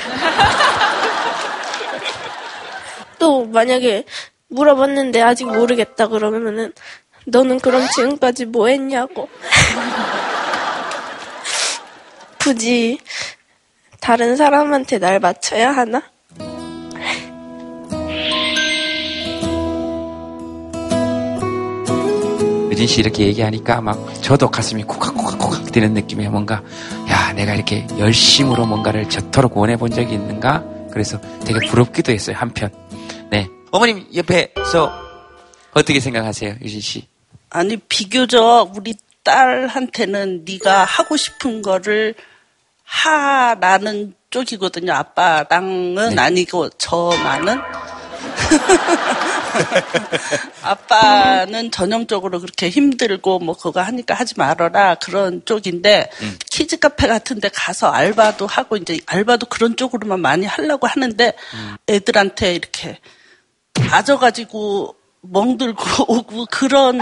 또 3.19 3.45
만약에 3.45 4.05
물어봤는데 4.49 5.21
아직 5.21 5.45
모르겠다 5.45 6.07
그러면은 6.07 6.73
너는 7.25 7.59
그럼 7.59 7.87
지금까지 7.95 8.45
뭐 8.45 8.67
했냐고. 8.67 9.27
굳이 12.41 12.99
다른 13.99 14.35
사람한테 14.35 14.99
날 14.99 15.19
맞춰야 15.19 15.71
하나? 15.71 16.03
유진 22.69 22.87
씨 22.87 22.99
이렇게 22.99 23.25
얘기하니까 23.27 23.79
막 23.81 23.97
저도 24.21 24.51
가슴이 24.51 24.83
콕콕콕콕 24.83 25.71
뛰는 25.71 25.93
느낌이 25.93 26.27
뭔가 26.27 26.61
야 27.04 27.04
내가 27.35 27.53
이렇게 27.53 27.85
열심으로 27.97 28.65
뭔가를 28.65 29.09
저토록 29.09 29.57
원해 29.57 29.75
본 29.77 29.91
적이 29.91 30.13
있는가? 30.15 30.63
그래서 30.91 31.19
되게 31.45 31.67
부럽기도 31.67 32.11
했어요 32.11 32.35
한편. 32.37 32.69
네. 33.29 33.47
어머님 33.71 34.07
옆에서 34.15 34.91
어떻게 35.73 35.99
생각하세요 35.99 36.55
유진 36.61 36.79
씨? 36.79 37.07
아니 37.49 37.77
비교적 37.77 38.71
우리 38.75 38.95
딸한테는 39.23 40.45
네가 40.45 40.83
하고 40.85 41.17
싶은 41.17 41.61
거를 41.61 42.15
하라는 42.83 44.13
쪽이거든요. 44.29 44.93
아빠랑은 44.93 46.17
아니고 46.19 46.69
저만은 46.69 47.59
아빠는 50.63 51.71
전형적으로 51.71 52.39
그렇게 52.39 52.69
힘들고 52.69 53.39
뭐 53.39 53.55
그거 53.55 53.81
하니까 53.81 54.13
하지 54.13 54.35
말아라 54.37 54.95
그런 54.95 55.43
쪽인데 55.45 56.09
키즈 56.49 56.77
카페 56.77 57.07
같은 57.07 57.39
데 57.39 57.49
가서 57.49 57.91
알바도 57.91 58.47
하고 58.47 58.77
이제 58.77 58.99
알바도 59.05 59.47
그런 59.47 59.75
쪽으로만 59.75 60.19
많이 60.19 60.45
하려고 60.45 60.87
하는데 60.87 61.33
애들한테 61.87 62.55
이렇게 62.55 62.99
맞아가지고 63.89 64.95
멍들고 65.21 65.83
오고 66.07 66.45
그런 66.51 66.97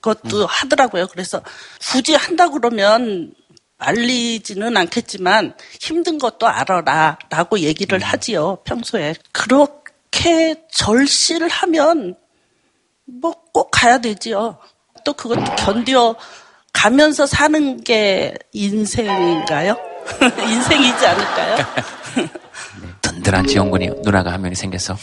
것도 0.00 0.46
하더라고요. 0.46 1.06
그래서 1.08 1.42
굳이 1.80 2.14
한다 2.14 2.48
그러면 2.48 3.34
말리지는 3.78 4.76
않겠지만 4.76 5.54
힘든 5.80 6.18
것도 6.18 6.46
알아라 6.46 7.18
라고 7.30 7.58
얘기를 7.58 7.98
하지요. 7.98 8.58
평소에. 8.64 9.14
그렇게 9.32 9.81
절실을 10.70 11.48
하면 11.48 12.14
뭐 13.04 13.42
꼭 13.52 13.70
가야 13.70 13.98
되지요. 13.98 14.58
또 15.04 15.12
그것도 15.12 15.44
견뎌 15.56 16.14
가면서 16.72 17.26
사는 17.26 17.82
게 17.82 18.34
인생인가요? 18.52 19.76
인생이지 20.48 21.06
않을까요? 21.06 21.66
든든한 23.02 23.46
지원군이 23.46 23.90
누나가 24.02 24.32
한 24.32 24.40
명이 24.42 24.54
생겨서 24.54 24.96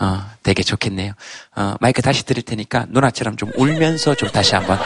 어, 0.00 0.24
되게 0.42 0.62
좋겠네요. 0.64 1.12
어, 1.54 1.74
마이크 1.80 2.02
다시 2.02 2.26
드릴 2.26 2.42
테니까 2.42 2.86
누나처럼 2.88 3.36
좀 3.36 3.52
울면서 3.56 4.16
좀 4.16 4.28
다시 4.30 4.56
한번. 4.56 4.78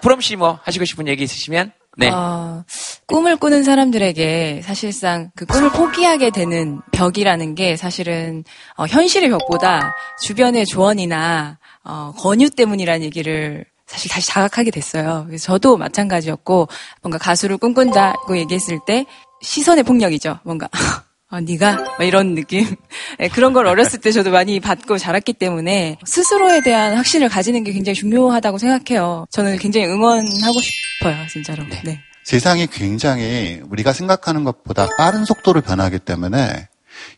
부럼 0.00 0.20
씨뭐 0.20 0.60
하시고 0.62 0.84
싶은 0.86 1.08
얘기 1.08 1.24
있으시면 1.24 1.72
네. 1.96 2.10
어, 2.10 2.64
꿈을 3.06 3.36
꾸는 3.36 3.62
사람들에게 3.62 4.62
사실상 4.64 5.30
그 5.36 5.46
꿈을 5.46 5.70
포기하게 5.70 6.30
되는 6.30 6.80
벽이라는 6.92 7.54
게 7.54 7.76
사실은 7.76 8.44
어, 8.76 8.86
현실의 8.86 9.30
벽보다 9.30 9.94
주변의 10.20 10.66
조언이나 10.66 11.58
어, 11.84 12.12
권유 12.16 12.50
때문이라는 12.50 13.04
얘기를 13.04 13.64
사실 13.86 14.10
다시 14.10 14.26
자각하게 14.28 14.70
됐어요. 14.70 15.24
그래서 15.26 15.44
저도 15.44 15.76
마찬가지였고 15.76 16.68
뭔가 17.02 17.18
가수를 17.18 17.58
꿈꾼다고 17.58 18.36
얘기했을 18.38 18.78
때 18.86 19.04
시선의 19.42 19.84
폭력이죠. 19.84 20.38
뭔가 20.42 20.68
아, 21.34 21.40
네가 21.40 21.74
막 21.98 22.04
이런 22.04 22.36
느낌 22.36 22.64
네, 23.18 23.26
그런 23.34 23.52
걸 23.52 23.66
어렸을 23.66 24.00
때 24.00 24.12
저도 24.12 24.30
많이 24.30 24.60
받고 24.60 24.98
자랐기 24.98 25.32
때문에 25.32 25.96
스스로에 26.04 26.62
대한 26.62 26.96
확신을 26.96 27.28
가지는 27.28 27.64
게 27.64 27.72
굉장히 27.72 27.96
중요하다고 27.96 28.58
생각해요. 28.58 29.26
저는 29.30 29.58
굉장히 29.58 29.86
응원하고 29.88 30.60
싶어요, 30.60 31.26
진짜로. 31.28 31.64
네. 31.84 32.00
세상이 32.22 32.68
굉장히 32.68 33.60
우리가 33.68 33.92
생각하는 33.92 34.44
것보다 34.44 34.86
빠른 34.96 35.24
속도로 35.24 35.60
변하기 35.60 35.98
때문에 35.98 36.68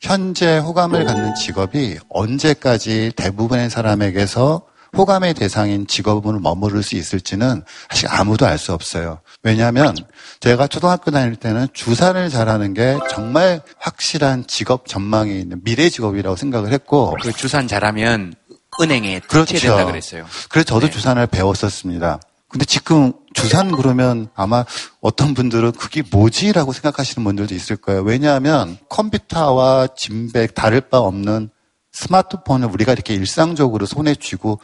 현재 0.00 0.56
호감을 0.58 1.04
갖는 1.04 1.34
직업이 1.34 1.98
언제까지 2.08 3.12
대부분의 3.16 3.68
사람에게서 3.68 4.62
호감의 4.96 5.34
대상인 5.34 5.86
직업을 5.86 6.40
머무를 6.40 6.82
수 6.82 6.96
있을지는 6.96 7.62
사실 7.90 8.08
아무도 8.10 8.46
알 8.46 8.56
수 8.56 8.72
없어요. 8.72 9.20
왜냐하면 9.46 9.94
제가 10.40 10.66
초등학교 10.66 11.12
다닐 11.12 11.36
때는 11.36 11.68
주산을 11.72 12.30
잘하는 12.30 12.74
게 12.74 12.98
정말 13.08 13.62
확실한 13.78 14.48
직업 14.48 14.88
전망이 14.88 15.38
있는 15.38 15.62
미래 15.62 15.88
직업이라고 15.88 16.34
생각을 16.34 16.72
했고 16.72 17.16
그 17.22 17.32
주산 17.32 17.68
잘하면 17.68 18.34
은행에 18.80 19.20
투치된다 19.28 19.84
그랬어요. 19.84 20.26
그래서 20.48 20.64
저도 20.64 20.90
주산을 20.90 21.28
배웠었습니다. 21.28 22.18
근데 22.48 22.64
지금 22.64 23.12
주산 23.34 23.70
그러면 23.70 24.28
아마 24.34 24.64
어떤 25.00 25.32
분들은 25.32 25.72
그게 25.72 26.02
뭐지라고 26.10 26.72
생각하시는 26.72 27.22
분들도 27.22 27.54
있을 27.54 27.76
거예요. 27.76 28.02
왜냐하면 28.02 28.78
컴퓨터와 28.88 29.88
진백 29.96 30.56
다를 30.56 30.80
바 30.80 30.98
없는 30.98 31.50
스마트폰을 31.92 32.68
우리가 32.68 32.92
이렇게 32.92 33.14
일상적으로 33.14 33.86
손에 33.86 34.16
쥐고 34.16 34.60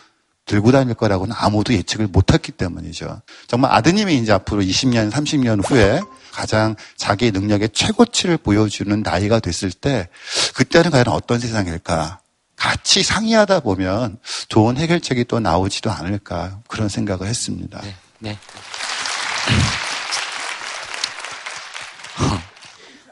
들고 0.46 0.72
다닐 0.72 0.94
거라고는 0.94 1.34
아무도 1.38 1.72
예측을 1.72 2.08
못했기 2.08 2.52
때문이죠. 2.52 3.22
정말 3.46 3.72
아드님이 3.72 4.16
이제 4.16 4.32
앞으로 4.32 4.62
20년, 4.62 5.10
30년 5.10 5.64
후에 5.64 6.00
가장 6.32 6.74
자기 6.96 7.30
능력의 7.30 7.70
최고치를 7.70 8.38
보여주는 8.38 9.02
나이가 9.02 9.38
됐을 9.38 9.70
때 9.70 10.08
그때는 10.54 10.90
과연 10.90 11.08
어떤 11.08 11.38
세상일까? 11.38 12.18
같이 12.56 13.02
상의하다 13.02 13.60
보면 13.60 14.18
좋은 14.48 14.76
해결책이 14.76 15.24
또 15.24 15.40
나오지도 15.40 15.90
않을까 15.90 16.60
그런 16.68 16.88
생각을 16.88 17.26
했습니다. 17.26 17.80
네. 18.20 18.38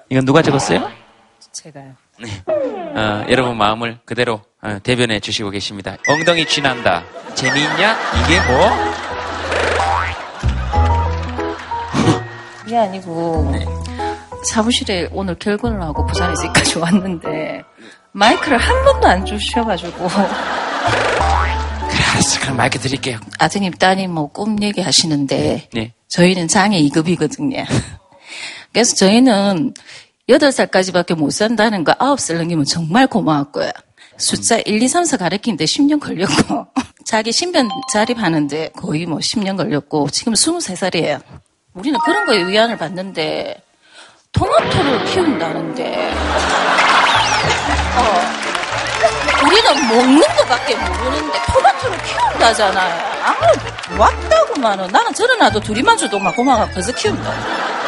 이건 0.09 0.25
누가 0.25 0.43
적었어요? 0.43 0.91
제가요. 1.53 1.95
어, 2.47 3.25
여러분 3.29 3.57
마음을 3.57 3.99
그대로 4.05 4.41
어, 4.63 4.79
대변해 4.83 5.21
주시고 5.21 5.51
계십니다. 5.51 5.97
엉덩이 6.09 6.45
쥐난다. 6.47 7.03
재미있냐? 7.35 7.97
이게 8.25 8.41
뭐? 8.47 8.71
그게 12.63 12.77
아니고 12.77 13.53
사무실에 14.45 15.09
오늘 15.13 15.35
결근을 15.37 15.81
하고 15.83 16.07
부산에서 16.07 16.47
여기까지 16.47 16.79
왔는데 16.79 17.63
마이크를 18.13 18.59
한 18.59 18.85
번도 18.85 19.07
안 19.09 19.25
주셔가지고 19.25 20.09
알았어. 22.13 22.41
그럼 22.41 22.57
마이크 22.57 22.79
드릴게요. 22.79 23.19
아드님 23.39 23.73
따님 23.73 24.13
뭐 24.13 24.29
꿈 24.33 24.63
얘기하시는데 24.63 25.69
네. 25.73 25.95
저희는 26.09 26.49
장애 26.49 26.81
2급이거든요. 26.83 27.65
그래서 28.73 28.95
저희는 28.97 29.75
8살까지밖에 30.31 31.17
못 31.17 31.31
산다는 31.31 31.85
거 31.85 31.93
9살 31.93 32.37
넘기면 32.37 32.65
정말 32.65 33.07
고마웠고요. 33.07 33.71
숫자 34.17 34.59
1, 34.59 34.83
2, 34.83 34.89
3, 34.89 35.05
4 35.05 35.17
가르치는데 35.17 35.65
10년 35.65 36.01
걸렸고 36.01 36.67
자기 37.05 37.33
신변 37.33 37.69
자립하는데 37.93 38.71
거의 38.77 39.07
뭐 39.07 39.19
10년 39.19 39.57
걸렸고 39.57 40.09
지금 40.11 40.35
23살이에요. 40.35 41.21
우리는 41.75 41.99
그런 42.05 42.27
거에 42.27 42.47
위안을 42.47 42.79
받는데 42.79 43.63
토마토를 44.33 45.05
키운다는데 45.07 46.13
어, 47.97 48.21
우리는 49.47 49.89
먹는 49.89 50.21
것밖에 50.37 50.77
모르는데 50.77 51.39
토마토를 51.53 51.99
키운다잖아요. 52.03 53.11
아, 53.23 53.35
왔다고 53.99 54.61
만은 54.61 54.87
나는 54.89 55.13
저런 55.15 55.41
아도 55.43 55.59
둘이만 55.59 55.97
줘도 55.97 56.19
막 56.19 56.37
고마워 56.37 56.67
벌써 56.67 56.93
키운다. 56.93 57.80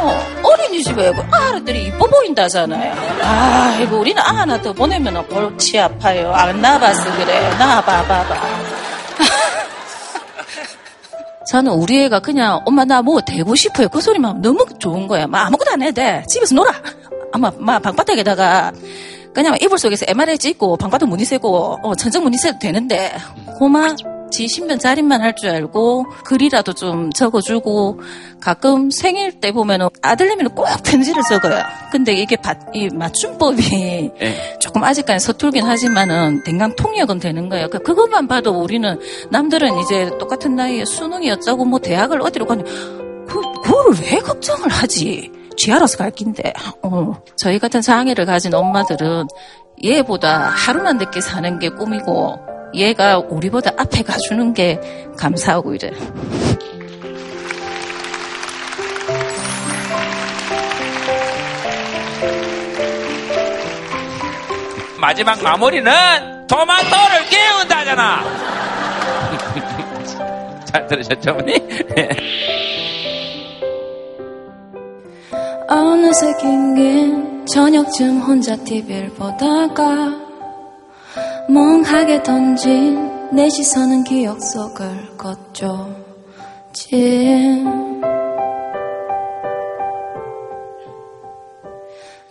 어, 0.00 0.18
어린이집에 0.42 1.12
그 1.12 1.22
아들들이 1.30 1.86
이뻐 1.86 2.06
보인다잖아요. 2.06 2.94
아이고 3.22 3.98
우리는 3.98 4.20
아 4.22 4.36
하나 4.38 4.60
더 4.60 4.72
보내면 4.72 5.26
골치 5.28 5.78
아파요. 5.78 6.32
안 6.32 6.60
나봐서 6.60 7.04
그래. 7.16 7.48
나봐봐봐. 7.58 8.58
저는 11.50 11.72
우리 11.72 12.04
애가 12.04 12.20
그냥 12.20 12.60
엄마 12.66 12.84
나 12.84 13.02
뭐 13.02 13.20
되고 13.20 13.54
싶어요. 13.54 13.88
그 13.88 14.00
소리만 14.00 14.42
너무 14.42 14.64
좋은 14.78 15.06
거야. 15.08 15.26
막 15.26 15.46
아무것도 15.46 15.70
안 15.72 15.82
해도 15.82 15.94
돼. 15.94 16.22
집에서 16.28 16.54
놀아. 16.54 16.72
아마 17.32 17.50
막 17.58 17.80
방바닥에다가 17.82 18.72
그냥 19.34 19.56
이불 19.60 19.78
속에서 19.78 20.04
MRI 20.08 20.38
찍고 20.38 20.76
방바닥 20.76 21.08
무늬 21.08 21.24
세고 21.24 21.78
어, 21.82 21.94
천정 21.94 22.22
무늬 22.24 22.36
세도 22.38 22.58
되는데 22.58 23.12
고마 23.58 23.88
지 24.30 24.46
신변 24.48 24.78
자립만 24.78 25.20
할 25.22 25.34
줄 25.34 25.50
알고 25.50 26.06
글이라도 26.24 26.72
좀 26.72 27.10
적어주고 27.12 28.00
가끔 28.40 28.90
생일 28.90 29.40
때 29.40 29.52
보면은 29.52 29.88
아들내미는 30.02 30.54
꼭 30.54 30.66
편지를 30.84 31.22
적어요. 31.28 31.62
근데 31.92 32.12
이게 32.12 32.36
바- 32.36 32.54
이 32.74 32.88
맞춤법이 32.92 34.10
예. 34.20 34.58
조금 34.60 34.82
아직까지 34.84 35.24
서툴긴 35.24 35.64
하지만은 35.64 36.42
den강 36.44 36.74
통역은 36.76 37.18
되는 37.20 37.48
거예요. 37.48 37.68
그 37.70 37.78
그것만 37.78 38.26
봐도 38.28 38.52
우리는 38.52 38.98
남들은 39.30 39.78
이제 39.78 40.10
똑같은 40.18 40.56
나이에 40.56 40.84
수능이 40.84 41.30
어쩌고 41.30 41.64
뭐 41.64 41.78
대학을 41.78 42.20
어디로 42.22 42.46
가냐 42.46 42.62
그 42.64 43.40
그거를 43.62 43.92
왜 44.02 44.18
걱정을 44.18 44.68
하지? 44.68 45.30
쥐 45.56 45.72
알아서 45.72 45.98
갈 45.98 46.10
긴데. 46.10 46.52
어. 46.82 47.12
저희 47.36 47.58
같은 47.58 47.80
장애를 47.82 48.26
가진 48.26 48.54
엄마들은 48.54 49.26
얘보다 49.84 50.48
하루만 50.50 50.98
늦게 50.98 51.20
사는 51.20 51.58
게 51.58 51.68
꿈이고 51.68 52.36
얘가 52.74 53.18
우리보다 53.18 53.72
앞에 53.76 54.02
가주는 54.02 54.54
게 54.54 54.80
감사하고 55.16 55.74
이래. 55.74 55.90
마지막 65.00 65.42
마무리는 65.42 65.90
토마토를 66.46 67.28
깨운다잖아. 67.30 68.24
잘 70.66 70.86
들으셨죠, 70.86 71.30
어머니? 71.30 71.54
어느새 75.68 76.34
긴긴 76.40 77.46
저녁쯤 77.46 78.20
혼자 78.20 78.56
TV를 78.56 79.10
보다가 79.10 80.27
멍하게 81.48 82.22
던진 82.22 83.30
내 83.32 83.48
시선은 83.48 84.04
기억 84.04 84.42
속을 84.42 85.16
걷죠. 85.16 85.96
진. 86.74 87.66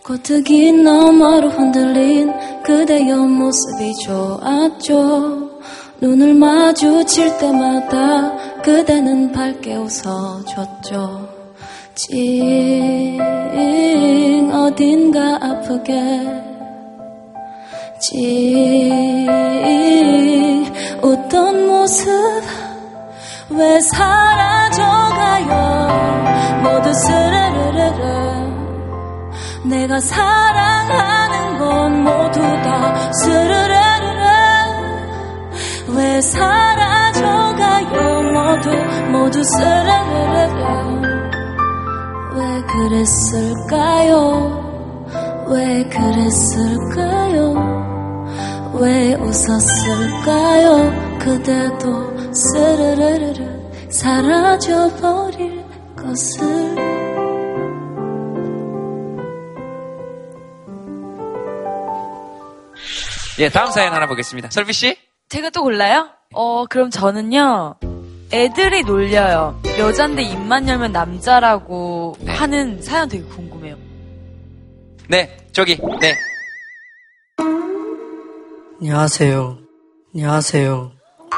고트기 0.04 0.72
너머로 0.72 1.50
흔들린 1.50 2.32
그대 2.62 3.08
옆모습이 3.08 3.94
좋았죠. 4.04 5.50
눈을 6.00 6.34
마주칠 6.34 7.36
때마다 7.38 8.62
그대는 8.62 9.32
밝게 9.32 9.74
웃어줬죠. 9.74 11.28
찡 11.94 13.18
어딘가 14.52 15.38
아프게 15.42 16.47
찡 18.00 18.16
웃던 21.02 21.66
모습? 21.66 22.06
왜 23.50 23.80
사라져가요? 23.80 25.48
모두 26.62 26.92
스르르르르. 26.92 28.52
내가 29.64 29.98
사랑하는 29.98 31.58
건 31.58 32.04
모두 32.04 32.40
다 32.40 33.10
스르르르르. 33.10 33.74
왜 35.96 36.20
사라져가요? 36.20 38.22
모두 38.32 38.70
모두 39.10 39.42
스르르르르. 39.42 41.02
왜 42.36 42.62
그랬을까요? 42.62 44.68
왜 45.50 45.82
그랬을까요 45.88 47.87
왜 48.80 49.14
웃었을까요 49.14 51.18
그대도 51.18 52.32
스르르르르 52.32 53.90
사라져버릴 53.90 55.64
것을 55.96 56.76
예, 63.40 63.48
다음 63.48 63.70
사연 63.70 63.94
하나 63.94 64.06
보겠습니다. 64.06 64.50
설비 64.50 64.72
씨? 64.72 64.96
제가 65.28 65.50
또 65.50 65.62
골라요? 65.62 66.08
어, 66.34 66.66
그럼 66.66 66.90
저는요, 66.90 67.76
애들이 68.32 68.82
놀려요. 68.82 69.60
여잔데 69.78 70.22
입만 70.22 70.68
열면 70.68 70.90
남자라고 70.90 72.16
하는 72.26 72.82
사연 72.82 73.08
되게 73.08 73.22
궁금해요. 73.24 73.76
네, 75.08 75.36
저기, 75.52 75.78
네. 76.00 76.14
안녕하세요. 78.80 79.58
안녕하세요. 80.14 80.92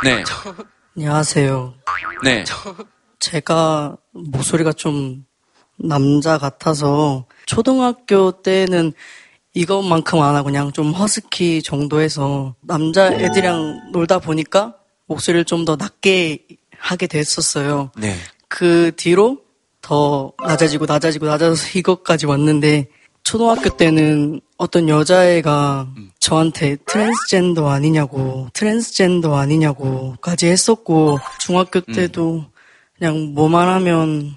네. 0.05 0.25
안녕하세요. 0.97 1.75
네. 2.23 2.45
제가 3.19 3.97
목소리가 4.13 4.73
좀 4.73 5.25
남자 5.77 6.37
같아서 6.39 7.27
초등학교 7.47 8.43
때는 8.43 8.93
이것만큼 9.55 10.21
안 10.21 10.37
하고 10.37 10.47
그냥 10.47 10.71
좀 10.73 10.93
허스키 10.93 11.63
정도에서 11.63 12.55
남자 12.61 13.11
애들이랑 13.13 13.91
놀다 13.93 14.19
보니까 14.19 14.75
목소리를 15.07 15.45
좀 15.47 15.65
더 15.65 15.77
낮게 15.77 16.47
하게 16.79 17.07
됐었어요. 17.07 17.91
네. 17.97 18.17
그 18.49 18.93
뒤로 18.97 19.39
더 19.81 20.33
낮아지고 20.43 20.87
낮아지고 20.87 21.27
낮아져서 21.27 21.79
이것까지 21.79 22.27
왔는데 22.27 22.89
초등학교 23.23 23.71
때는 23.77 24.41
어떤 24.57 24.89
여자애가 24.89 25.89
저한테 26.19 26.77
트랜스젠더 26.87 27.69
아니냐고 27.69 28.49
트랜스젠더 28.53 29.37
아니냐고까지 29.37 30.47
했었고 30.49 31.19
중학교 31.41 31.81
때도 31.81 32.45
그냥 32.99 33.33
뭐만 33.35 33.69
하면 33.69 34.35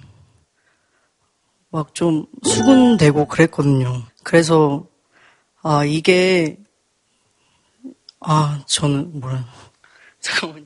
막 1.70 1.92
좀 1.92 2.26
수군대고 2.44 3.26
그랬거든요. 3.26 4.04
그래서 4.22 4.86
아 5.60 5.84
이게 5.84 6.56
아 8.20 8.62
저는 8.66 9.20
뭐라 9.20 9.44
잠깐만요. 10.20 10.63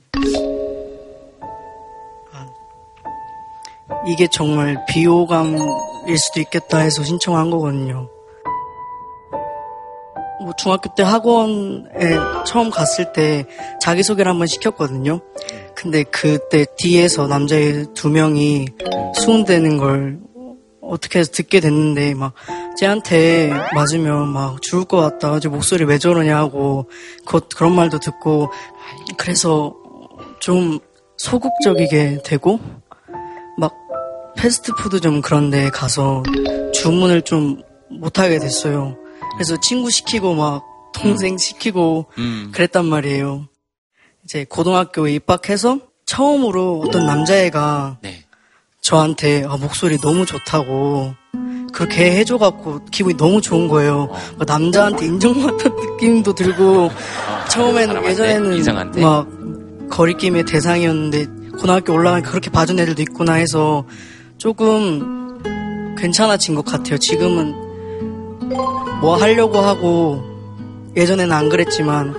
이게 4.07 4.27
정말 4.31 4.85
비호감일 4.87 6.17
수도 6.17 6.39
있겠다 6.39 6.79
해서 6.79 7.03
신청한 7.03 7.49
거거든요. 7.49 8.09
뭐 10.41 10.53
중학교 10.57 10.93
때 10.95 11.03
학원에 11.03 12.15
처음 12.45 12.69
갔을 12.69 13.11
때 13.11 13.45
자기소개를 13.81 14.31
한번 14.31 14.47
시켰거든요. 14.47 15.19
근데 15.75 16.03
그때 16.03 16.65
뒤에서 16.77 17.27
남자애 17.27 17.93
두 17.93 18.09
명이 18.09 18.67
수은대는 19.15 19.77
걸 19.77 20.19
어떻게 20.81 21.19
해서 21.19 21.31
듣게 21.31 21.59
됐는데 21.59 22.13
막 22.15 22.33
쟤한테 22.77 23.51
맞으면 23.73 24.29
막 24.29 24.61
죽을 24.61 24.85
것 24.85 24.97
같다. 24.97 25.39
쟤 25.39 25.49
목소리 25.49 25.83
왜 25.83 25.97
저러냐 25.97 26.37
하고 26.37 26.89
그, 27.25 27.41
그런 27.55 27.75
말도 27.75 27.99
듣고 27.99 28.49
그래서 29.17 29.75
좀 30.39 30.79
소극적이게 31.17 32.21
되고 32.23 32.59
막 32.88 32.88
패스트푸드점 34.39 35.21
그런 35.21 35.49
데 35.49 35.69
가서 35.69 36.23
주문을 36.73 37.23
좀 37.23 37.61
못하게 37.89 38.39
됐어요. 38.39 38.97
그래서 39.35 39.59
친구 39.59 39.89
시키고 39.89 40.33
막 40.33 40.63
동생 40.93 41.37
시키고 41.37 42.05
음. 42.17 42.51
그랬단 42.53 42.85
말이에요. 42.85 43.47
이제 44.23 44.45
고등학교에 44.47 45.13
입학해서 45.13 45.79
처음으로 46.05 46.83
어떤 46.85 47.05
남자애가 47.05 47.97
네. 48.01 48.23
저한테 48.81 49.43
아, 49.45 49.57
목소리 49.57 49.97
너무 49.97 50.25
좋다고 50.25 51.13
그렇게 51.73 52.17
해줘갖고 52.17 52.85
기분이 52.85 53.17
너무 53.17 53.41
좋은 53.41 53.67
거예요. 53.67 54.09
막 54.37 54.45
남자한테 54.47 55.05
인정받는 55.05 55.57
느낌도 55.93 56.33
들고 56.33 56.89
처음에는 57.49 57.87
사람한테? 57.87 58.09
예전에는 58.11 58.53
이성한테? 58.57 59.01
막 59.01 59.27
거리낌의 59.89 60.45
대상이었는데 60.45 61.25
고등학교 61.59 61.93
올라가니까 61.93 62.29
그렇게 62.29 62.49
봐준 62.49 62.79
애들도 62.79 63.01
있구나 63.01 63.33
해서 63.33 63.85
조금 64.39 65.95
괜찮아진 65.97 66.55
것 66.55 66.63
같아요. 66.65 66.97
지금은 66.97 67.51
뭐 69.01 69.15
하려고 69.17 69.57
하고 69.59 70.23
예전에는 70.95 71.31
안 71.35 71.49
그랬지만 71.49 72.13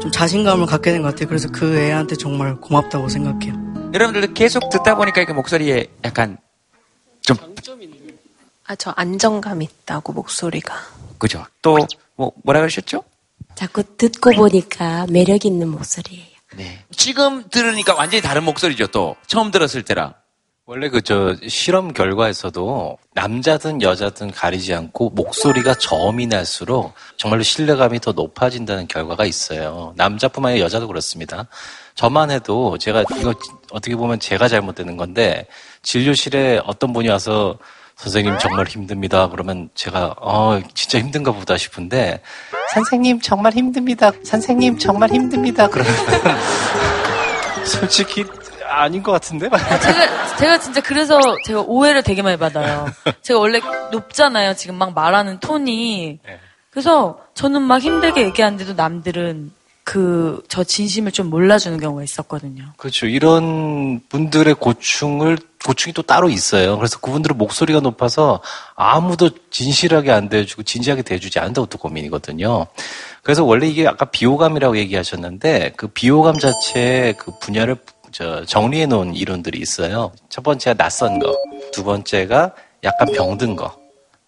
좀 0.00 0.10
자신감을 0.12 0.66
갖게 0.66 0.92
된 0.92 1.02
것 1.02 1.08
같아요. 1.08 1.28
그래서 1.28 1.48
그 1.50 1.76
애한테 1.78 2.14
정말 2.16 2.56
고맙다고 2.60 3.08
생각해요. 3.08 3.54
여러분들도 3.94 4.34
계속 4.34 4.68
듣다 4.70 4.94
보니까 4.96 5.20
이렇게 5.22 5.32
목소리에 5.32 5.86
약간 6.04 6.36
좀 7.22 7.36
아, 8.64 8.76
저 8.76 8.90
안정감 8.96 9.60
있다고, 9.60 10.12
목소리가. 10.12 10.74
그죠? 11.18 11.44
또 11.62 11.78
뭐, 12.14 12.32
뭐라 12.44 12.60
그러셨죠? 12.60 13.02
자꾸 13.54 13.82
듣고 13.96 14.30
보니까 14.32 15.06
매력 15.10 15.44
있는 15.44 15.68
목소리예요. 15.68 16.26
지금 16.96 17.48
들으니까 17.50 17.94
완전히 17.94 18.22
다른 18.22 18.44
목소리죠. 18.44 18.86
또 18.88 19.16
처음 19.26 19.50
들었을 19.50 19.82
때랑. 19.82 20.14
원래 20.64 20.88
그 20.88 21.02
저 21.02 21.34
실험 21.48 21.92
결과에서도 21.92 22.96
남자든 23.14 23.82
여자든 23.82 24.30
가리지 24.30 24.72
않고 24.74 25.10
목소리가 25.10 25.74
저음이 25.74 26.28
날수록 26.28 26.94
정말로 27.16 27.42
신뢰감이 27.42 27.98
더 27.98 28.12
높아진다는 28.12 28.86
결과가 28.86 29.24
있어요. 29.24 29.92
남자뿐만 29.96 30.52
아니라 30.52 30.64
여자도 30.64 30.86
그렇습니다. 30.86 31.48
저만 31.96 32.30
해도 32.30 32.78
제가 32.78 33.02
이거 33.18 33.34
어떻게 33.72 33.96
보면 33.96 34.20
제가 34.20 34.46
잘못되는 34.48 34.96
건데 34.96 35.46
진료실에 35.82 36.60
어떤 36.64 36.92
분이 36.92 37.08
와서 37.08 37.58
선생님 37.96 38.38
정말 38.38 38.66
힘듭니다. 38.68 39.28
그러면 39.28 39.68
제가 39.74 40.14
어 40.20 40.60
진짜 40.74 41.00
힘든가 41.00 41.32
보다 41.32 41.56
싶은데 41.58 42.20
선생님 42.72 43.20
정말 43.20 43.52
힘듭니다. 43.52 44.12
선생님 44.24 44.78
정말 44.78 45.10
힘듭니다. 45.10 45.66
그러면 45.66 45.92
솔직히 47.66 48.24
아닌 48.72 49.02
것 49.02 49.12
같은데? 49.12 49.48
제가, 49.48 50.36
제가 50.36 50.58
진짜 50.60 50.80
그래서 50.80 51.20
제가 51.46 51.60
오해를 51.62 52.02
되게 52.02 52.22
많이 52.22 52.36
받아요. 52.36 52.86
제가 53.22 53.38
원래 53.38 53.60
높잖아요. 53.90 54.54
지금 54.54 54.76
막 54.76 54.94
말하는 54.94 55.40
톤이. 55.40 56.20
그래서 56.70 57.20
저는 57.34 57.62
막 57.62 57.80
힘들게 57.80 58.22
얘기하는데도 58.22 58.74
남들은 58.74 59.52
그, 59.84 60.42
저 60.48 60.62
진심을 60.62 61.10
좀 61.10 61.28
몰라주는 61.28 61.78
경우가 61.80 62.04
있었거든요. 62.04 62.72
그렇죠. 62.76 63.06
이런 63.06 64.00
분들의 64.08 64.54
고충을 64.54 65.38
고충이 65.64 65.92
또 65.92 66.02
따로 66.02 66.30
있어요. 66.30 66.76
그래서 66.76 66.98
그분들은 67.00 67.36
목소리가 67.36 67.80
높아서 67.80 68.40
아무도 68.74 69.30
진실하게 69.50 70.12
안 70.12 70.28
대해주고 70.28 70.62
진지하게 70.62 71.02
대해주지 71.02 71.38
않는다고 71.40 71.66
또 71.66 71.78
고민이거든요. 71.78 72.66
그래서 73.22 73.44
원래 73.44 73.66
이게 73.68 73.86
아까 73.86 74.06
비호감이라고 74.06 74.76
얘기하셨는데 74.76 75.72
그 75.76 75.88
비호감 75.88 76.38
자체의 76.38 77.16
그 77.16 77.32
분야를 77.40 77.76
저 78.12 78.44
정리해 78.44 78.86
놓은 78.86 79.14
이론들이 79.14 79.58
있어요. 79.58 80.12
첫 80.28 80.42
번째가 80.42 80.74
낯선 80.74 81.18
거, 81.18 81.34
두 81.72 81.82
번째가 81.84 82.54
약간 82.84 83.08
병든 83.12 83.56
거, 83.56 83.76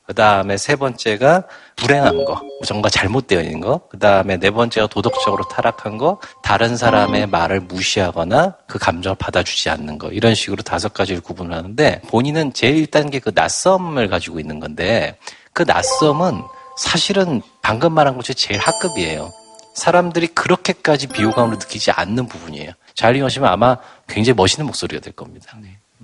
그 0.06 0.14
다음에 0.14 0.56
세 0.56 0.76
번째가 0.76 1.44
불행한 1.76 2.24
거, 2.24 2.40
정말 2.64 2.90
잘못되어 2.90 3.40
있는 3.40 3.60
거, 3.60 3.80
그 3.88 3.98
다음에 3.98 4.38
네 4.38 4.50
번째가 4.50 4.86
도덕적으로 4.88 5.44
타락한 5.48 5.98
거, 5.98 6.20
다른 6.42 6.76
사람의 6.76 7.26
말을 7.28 7.60
무시하거나 7.60 8.56
그 8.66 8.78
감정을 8.78 9.16
받아주지 9.16 9.70
않는 9.70 9.98
거, 9.98 10.08
이런 10.08 10.34
식으로 10.34 10.62
다섯 10.62 10.92
가지를 10.92 11.20
구분을 11.22 11.56
하는데 11.56 12.00
본인은 12.08 12.52
제일 12.52 12.86
1단계 12.86 13.22
그 13.22 13.32
낯섦을 13.34 14.08
가지고 14.08 14.40
있는 14.40 14.60
건데 14.60 15.16
그 15.52 15.62
낯섦은 15.62 16.42
사실은 16.76 17.40
방금 17.62 17.92
말한 17.92 18.16
것 18.16 18.24
중에 18.24 18.34
제일 18.34 18.60
하급이에요. 18.60 19.32
사람들이 19.74 20.28
그렇게까지 20.28 21.08
비호감을 21.08 21.58
느끼지 21.58 21.90
않는 21.90 22.28
부분이에요. 22.28 22.72
잘 22.94 23.16
이용하시면 23.16 23.48
아마 23.48 23.76
굉장히 24.06 24.36
멋있는 24.36 24.66
목소리가 24.66 25.00
될 25.00 25.12
겁니다. 25.12 25.56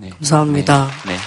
감사합니다. 0.09 0.89
네. 1.07 1.17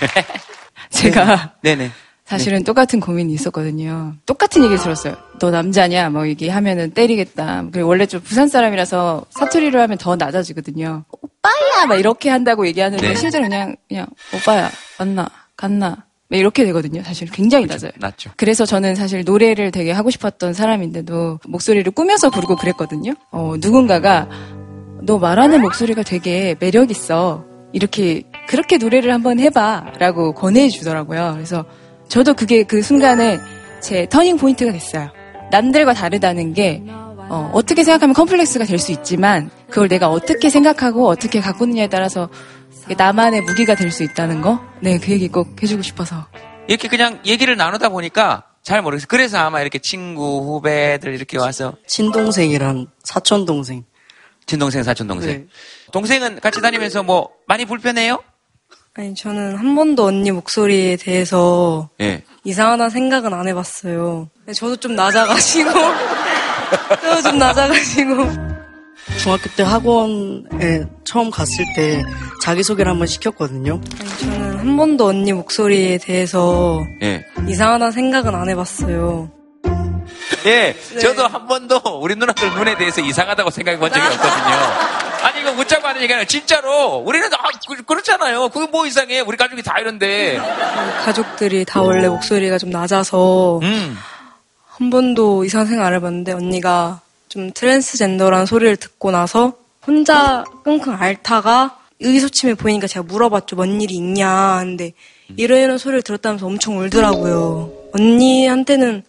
제가 0.90 1.54
네네. 1.62 1.90
사실은 2.24 2.62
똑같은 2.62 3.00
고민이 3.00 3.32
있었거든요. 3.32 4.14
똑같은 4.26 4.62
얘기를 4.62 4.78
들었어요. 4.82 5.16
너 5.38 5.50
남자냐? 5.50 6.10
뭐 6.10 6.28
얘기하면은 6.28 6.90
때리겠다. 6.90 7.64
그리고 7.72 7.88
원래 7.88 8.04
좀 8.04 8.20
부산 8.20 8.48
사람이라서 8.48 9.24
사투리로 9.30 9.80
하면 9.80 9.96
더 9.96 10.14
낮아지거든요. 10.16 11.04
오빠야! 11.10 11.86
막 11.86 11.94
이렇게 11.96 12.28
한다고 12.28 12.66
얘기하는데 12.66 13.08
네. 13.08 13.14
실제로 13.14 13.44
그냥, 13.44 13.76
그냥, 13.88 14.06
오빠야, 14.34 14.70
왔나? 14.98 15.30
갔나? 15.56 16.04
막 16.30 16.36
이렇게 16.38 16.64
되거든요. 16.64 17.02
사실 17.02 17.28
굉장히 17.30 17.66
낮아요. 17.66 17.90
낮죠. 17.98 18.30
그래서 18.36 18.66
저는 18.66 18.94
사실 18.94 19.24
노래를 19.24 19.70
되게 19.70 19.92
하고 19.92 20.10
싶었던 20.10 20.52
사람인데도 20.52 21.40
목소리를 21.48 21.90
꾸며서 21.92 22.28
부르고 22.30 22.56
그랬거든요. 22.56 23.14
어, 23.30 23.54
누군가가 23.58 24.28
너 25.02 25.18
말하는 25.18 25.62
목소리가 25.62 26.02
되게 26.02 26.54
매력 26.60 26.90
있어. 26.90 27.44
이렇게 27.72 28.24
그렇게 28.46 28.76
노래를 28.78 29.12
한번 29.12 29.38
해봐라고 29.40 30.32
권해 30.34 30.68
주더라고요. 30.68 31.32
그래서 31.34 31.64
저도 32.08 32.34
그게 32.34 32.62
그 32.62 32.82
순간에 32.82 33.38
제 33.80 34.06
turning 34.08 34.36
point가 34.36 34.72
됐어요. 34.72 35.10
남들과 35.50 35.94
다르다는 35.94 36.52
게 36.52 36.82
어, 37.30 37.50
어떻게 37.52 37.84
생각하면 37.84 38.14
컴플렉스가 38.14 38.64
될 38.64 38.78
수 38.78 38.92
있지만 38.92 39.50
그걸 39.68 39.88
내가 39.88 40.08
어떻게 40.10 40.48
생각하고 40.50 41.06
어떻게 41.08 41.40
가꾸느냐에 41.40 41.88
따라서 41.88 42.28
나만의 42.94 43.42
무기가 43.42 43.74
될 43.74 43.90
수 43.90 44.02
있다는 44.02 44.40
거. 44.42 44.60
네, 44.80 44.98
그 44.98 45.10
얘기 45.12 45.28
꼭 45.28 45.60
해주고 45.62 45.82
싶어서. 45.82 46.26
이렇게 46.68 46.88
그냥 46.88 47.20
얘기를 47.24 47.56
나누다 47.56 47.88
보니까 47.88 48.44
잘 48.62 48.82
모르겠어요. 48.82 49.06
그래서 49.08 49.38
아마 49.38 49.60
이렇게 49.62 49.78
친구, 49.78 50.42
후배들 50.54 51.14
이렇게 51.14 51.38
와서 51.38 51.74
친동생이랑 51.86 52.86
사촌동생. 53.04 53.84
친동생, 54.46 54.82
사촌동생. 54.82 55.30
네. 55.30 55.46
동생은 55.92 56.40
같이 56.40 56.60
다니면서 56.60 57.02
뭐 57.02 57.30
많이 57.46 57.64
불편해요? 57.64 58.22
아니, 58.94 59.14
저는 59.14 59.56
한 59.56 59.74
번도 59.74 60.04
언니 60.06 60.30
목소리에 60.32 60.96
대해서 60.96 61.88
예. 62.00 62.22
이상하다 62.44 62.90
생각은 62.90 63.32
안 63.32 63.46
해봤어요. 63.48 64.28
저도 64.54 64.76
좀 64.76 64.94
낮아가지고. 64.96 65.70
저도 67.00 67.22
좀 67.22 67.38
낮아가지고. 67.38 68.47
중학교 69.16 69.50
때 69.56 69.62
학원에 69.62 70.84
처음 71.04 71.30
갔을 71.30 71.64
때 71.74 72.02
자기소개를 72.42 72.90
한번 72.90 73.06
시켰거든요. 73.06 73.80
저는 74.20 74.58
한 74.58 74.76
번도 74.76 75.06
언니 75.06 75.32
목소리에 75.32 75.98
대해서 75.98 76.80
예. 77.02 77.24
이상하다 77.48 77.90
생각은 77.90 78.34
안 78.34 78.48
해봤어요. 78.48 79.30
예, 80.46 80.74
저도 81.00 81.26
한 81.26 81.46
번도 81.46 81.80
우리 82.00 82.14
누나들 82.14 82.54
눈에 82.54 82.76
대해서 82.76 83.00
이상하다고 83.00 83.50
생각해 83.50 83.78
본 83.78 83.90
적이 83.92 84.06
없거든요. 84.06 84.56
아니, 85.24 85.40
이거 85.40 85.50
웃자고 85.52 85.86
하는 85.86 86.00
얘기가 86.00 86.14
아니라 86.16 86.28
진짜로. 86.28 86.96
우리는, 86.98 87.28
아, 87.34 87.48
그, 87.68 87.82
그렇잖아요. 87.82 88.48
그게 88.50 88.66
뭐 88.70 88.86
이상해. 88.86 89.20
우리 89.20 89.36
가족이 89.36 89.62
다 89.62 89.78
이런데. 89.78 90.38
가족들이 91.04 91.64
다 91.64 91.82
원래 91.82 92.08
목소리가 92.08 92.58
좀 92.58 92.70
낮아서 92.70 93.58
음. 93.62 93.98
한 94.68 94.90
번도 94.90 95.44
이상 95.44 95.66
생각 95.66 95.86
안 95.86 95.94
해봤는데 95.94 96.32
언니가 96.32 97.00
좀 97.28 97.50
트랜스젠더라는 97.52 98.46
소리를 98.46 98.76
듣고 98.76 99.10
나서 99.10 99.54
혼자 99.86 100.44
끙끙 100.64 100.94
앓다가 101.00 101.78
의기소침해 102.00 102.54
보이니까 102.54 102.86
제가 102.86 103.04
물어봤죠. 103.06 103.56
뭔 103.56 103.80
일이 103.80 103.94
있냐. 103.94 104.58
근데 104.60 104.92
이런 105.36 105.60
이런 105.60 105.78
소리를 105.78 106.02
들었다면서 106.02 106.46
엄청 106.46 106.78
울더라고요. 106.78 107.70
언니한테는 107.94 109.02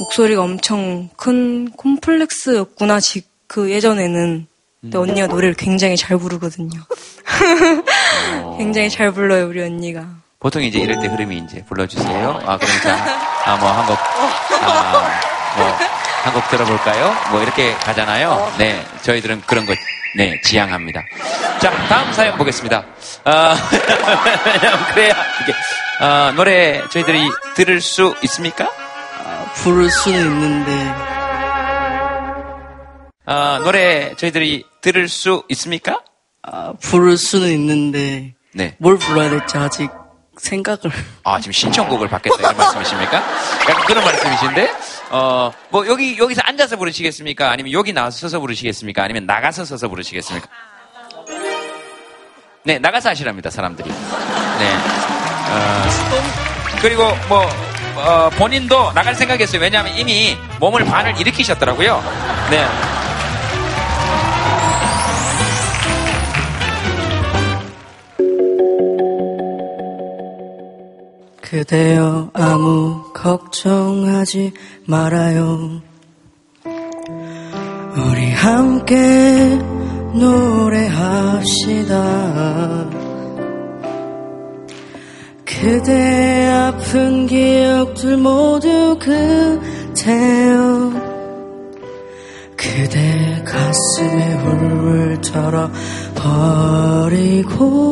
목소리가 0.00 0.42
엄청 0.42 1.08
큰 1.16 1.70
콤플렉스였구나. 1.72 3.00
지- 3.00 3.24
그 3.46 3.70
예전에는. 3.70 4.46
근데 4.80 4.98
언니가 4.98 5.26
노래를 5.28 5.54
굉장히 5.54 5.96
잘 5.96 6.18
부르거든요. 6.18 6.80
굉장히 8.58 8.90
잘 8.90 9.12
불러요, 9.12 9.46
우리 9.46 9.62
언니가. 9.62 10.06
보통 10.40 10.62
이제 10.62 10.80
이럴 10.80 11.00
때 11.00 11.06
흐름이 11.06 11.38
이제 11.38 11.64
불러주세요. 11.68 12.30
아, 12.44 12.58
그럼 12.58 12.70
자, 12.82 12.96
아, 13.46 13.56
뭐, 13.58 13.68
한 13.70 13.86
곡, 13.86 13.96
아, 14.62 15.20
뭐, 15.56 15.66
한 16.22 16.32
곡 16.34 16.48
들어볼까요? 16.50 17.14
뭐, 17.30 17.42
이렇게 17.42 17.74
가잖아요. 17.74 18.52
네, 18.58 18.84
저희들은 19.02 19.42
그런 19.46 19.66
거, 19.66 19.74
네, 20.16 20.40
지향합니다. 20.42 21.02
자, 21.60 21.70
다음 21.88 22.12
사연 22.12 22.36
보겠습니다. 22.38 22.84
아, 23.24 23.54
그래야, 24.94 25.14
이게, 25.42 25.52
아, 26.00 26.32
노래 26.36 26.82
저희들이 26.90 27.28
들을 27.54 27.80
수 27.80 28.14
있습니까? 28.22 28.70
부를 29.56 29.90
수는 29.90 30.18
있는데 30.18 30.94
아, 33.26 33.60
노래 33.62 34.14
저희들이 34.16 34.64
들을 34.80 35.08
수 35.08 35.44
있습니까? 35.50 36.00
아, 36.42 36.72
부를 36.80 37.16
수는 37.16 37.48
있는데 37.48 38.34
네. 38.54 38.74
뭘 38.78 38.96
불러야 38.98 39.28
될지 39.30 39.58
아직 39.58 39.90
생각을 40.36 40.90
아, 41.24 41.38
지금 41.38 41.52
신청곡을 41.52 42.08
받겠다 42.08 42.36
이런 42.38 42.56
말씀이십니까? 42.56 43.16
약간 43.68 43.84
그런 43.86 44.04
말씀이신데, 44.04 44.74
어, 45.10 45.52
뭐 45.68 45.86
여기 45.86 46.16
여기서 46.18 46.40
앉아서 46.44 46.76
부르시겠습니까? 46.76 47.50
아니면 47.50 47.72
여기 47.72 47.92
나와서 47.92 48.18
서서 48.20 48.40
부르시겠습니까? 48.40 49.02
아니면 49.02 49.26
나가서 49.26 49.64
서서 49.64 49.88
부르시겠습니까? 49.88 50.48
네, 52.64 52.78
나가서 52.78 53.10
하시랍니다 53.10 53.50
사람들이. 53.50 53.88
네. 53.90 54.76
어, 55.50 55.84
그리고 56.80 57.02
뭐 57.28 57.46
어, 57.96 58.30
본인도 58.30 58.92
나갈 58.94 59.14
생각이었어요. 59.14 59.60
왜냐하면 59.60 59.96
이미 59.96 60.36
몸을 60.60 60.84
반을 60.84 61.20
일으키셨더라고요. 61.20 62.02
네. 62.50 62.66
그대여 71.52 72.30
아무 72.32 73.12
걱정하지 73.12 74.54
말아요. 74.86 75.82
우리 76.64 78.32
함께 78.32 79.58
노래합시다. 80.14 81.92
그대 85.44 86.48
아픈 86.48 87.26
기억들 87.26 88.16
모두 88.16 88.98
그대여 88.98 89.42
그대 92.56 93.44
가슴에 93.44 94.36
훌훌 94.36 95.20
털어 95.20 95.70
버리고 96.14 97.82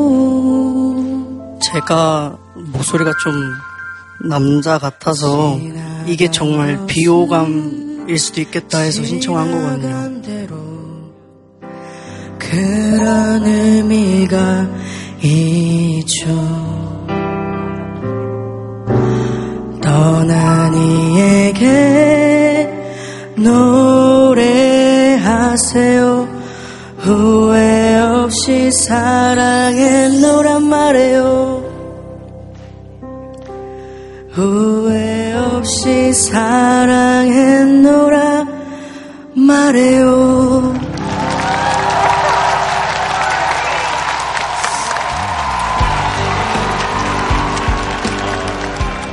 제가 1.60 2.38
목소리가 2.72 3.12
좀 3.22 3.34
남자 4.28 4.78
같아서 4.78 5.58
이게 6.06 6.30
정말 6.30 6.86
비호감일 6.86 8.18
수도 8.18 8.40
있겠다 8.40 8.78
해서 8.80 9.04
신청한 9.04 9.50
거거든요. 9.50 10.20
그런 12.38 13.44
의미가 13.44 14.68
있죠. 15.22 16.26
떠난 19.82 20.74
이에게 20.74 22.68
노래하세요. 25.10 25.20
후회 26.98 27.98
없이 27.98 28.70
사랑했노란 28.72 30.64
말해요. 30.64 31.49
후회 34.40 35.34
없이 35.34 36.14
사랑했노라 36.14 36.46
말해요. 39.36 40.72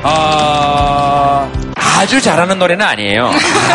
아, 0.04 1.52
아주 1.76 2.22
잘하는 2.22 2.58
노래는 2.58 2.86
아니에요. 2.86 3.30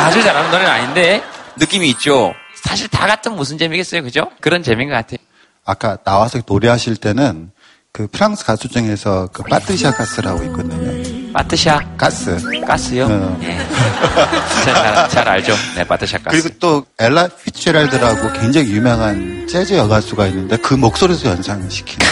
아주 0.07 0.23
잘하는 0.23 0.51
노래는 0.51 0.71
아닌데 0.71 1.23
느낌이 1.57 1.91
있죠. 1.91 2.33
사실 2.65 2.89
다 2.89 3.07
같은 3.07 3.37
무슨 3.37 3.59
재미겠어요, 3.59 4.03
그죠? 4.03 4.31
그런 4.41 4.63
재미인 4.63 4.89
것 4.89 4.95
같아요. 4.95 5.19
아까 5.67 5.99
나와서 6.03 6.41
노래하실 6.47 6.97
때는 6.97 7.51
그 7.93 8.07
프랑스 8.11 8.47
가수 8.47 8.69
중에서 8.69 9.29
그 9.35 9.43
파트샤 9.43 9.93
가스라고 9.93 10.43
있거든요. 10.45 11.02
파트샤 11.33 11.81
가스. 11.97 12.37
가스요? 12.67 13.05
어. 13.07 13.37
네. 13.41 13.59
잘, 14.65 15.09
잘 15.09 15.29
알죠. 15.29 15.55
네, 15.77 15.85
파트샤 15.85 16.19
가스. 16.19 16.29
그리고 16.43 16.49
또 16.61 16.85
엘라 16.99 17.29
피츠제랄드라고 17.29 18.33
굉장히 18.41 18.71
유명한 18.73 19.47
재즈 19.49 19.75
여가수가 19.75 20.27
있는데 20.29 20.57
그 20.59 20.75
목소리에서 20.75 21.31
연상시키는 21.31 22.07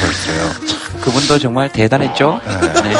거 0.00 0.10
있어요. 0.10 0.50
그분도 1.00 1.38
정말 1.38 1.70
대단했죠. 1.72 2.40
네. 2.44 2.94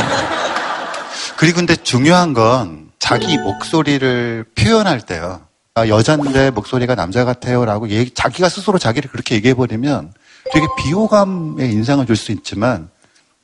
그리고 1.37 1.57
근데 1.57 1.77
중요한 1.77 2.33
건 2.33 2.89
자기 2.99 3.37
목소리를 3.39 4.45
표현할 4.55 5.01
때요. 5.03 5.43
아, 5.75 5.87
여잔데 5.89 6.51
목소리가 6.53 6.95
남자 6.95 7.27
같아요라고 7.27 7.91
얘기- 7.91 8.15
자기가 8.15 8.49
스스로 8.49 8.79
자기를 8.79 9.11
그렇게 9.11 9.35
얘기해버리면 9.35 10.15
되게 10.53 10.67
비호감의 10.79 11.71
인상을 11.71 12.07
줄 12.07 12.17
수 12.17 12.33
있지만 12.33 12.89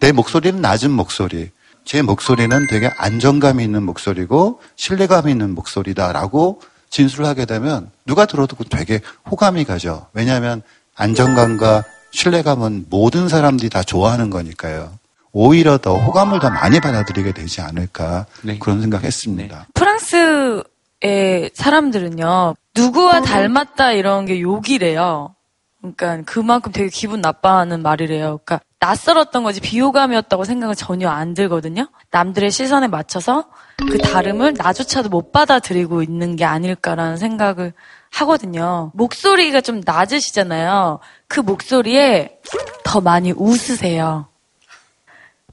내 0.00 0.12
목소리는 0.12 0.60
낮은 0.62 0.90
목소리, 0.90 1.50
제 1.84 2.02
목소리는 2.02 2.66
되게 2.68 2.90
안정감이 2.96 3.62
있는 3.62 3.82
목소리고 3.82 4.60
신뢰감이 4.76 5.30
있는 5.30 5.54
목소리다라고 5.54 6.60
진술을 6.90 7.26
하게 7.26 7.44
되면 7.44 7.90
누가 8.06 8.26
들어도 8.26 8.56
그 8.56 8.64
되게 8.64 9.00
호감이 9.30 9.64
가죠. 9.64 10.06
왜냐하면 10.12 10.62
안정감과 10.94 11.84
신뢰감은 12.12 12.86
모든 12.90 13.28
사람들이 13.28 13.70
다 13.70 13.82
좋아하는 13.82 14.30
거니까요. 14.30 14.92
오히려 15.32 15.78
더 15.78 15.96
호감을 15.96 16.40
더 16.40 16.50
많이 16.50 16.78
받아들이게 16.80 17.32
되지 17.32 17.62
않을까 17.62 18.26
그런 18.60 18.82
생각했습니다. 18.82 19.68
프랑스의 19.72 21.50
사람들은요, 21.54 22.54
누구와 22.76 23.22
닮았다 23.22 23.92
이런 23.92 24.26
게 24.26 24.42
욕이래요. 24.42 25.34
그러니까 25.82 26.22
그만큼 26.24 26.70
되게 26.70 26.88
기분 26.88 27.20
나빠하는 27.20 27.82
말이래요. 27.82 28.40
그러니까 28.44 28.60
낯설었던 28.78 29.42
거지 29.42 29.60
비호감이었다고 29.60 30.44
생각은 30.44 30.74
전혀 30.74 31.08
안 31.08 31.34
들거든요. 31.34 31.88
남들의 32.10 32.50
시선에 32.50 32.86
맞춰서 32.86 33.46
그 33.78 33.98
다름을 33.98 34.54
나조차도 34.56 35.08
못 35.08 35.32
받아들이고 35.32 36.02
있는 36.02 36.36
게 36.36 36.44
아닐까라는 36.44 37.16
생각을 37.16 37.72
하거든요. 38.10 38.92
목소리가 38.94 39.60
좀 39.60 39.82
낮으시잖아요. 39.84 41.00
그 41.26 41.40
목소리에 41.40 42.38
더 42.84 43.00
많이 43.00 43.32
웃으세요. 43.32 44.26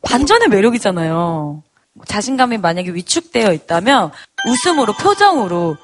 반전의 0.02 0.50
매력이잖아요. 0.50 1.64
자신감이 2.06 2.58
만약에 2.58 2.94
위축되어 2.94 3.52
있다면 3.54 4.12
웃음으로 4.48 4.94
표정으로 4.94 5.78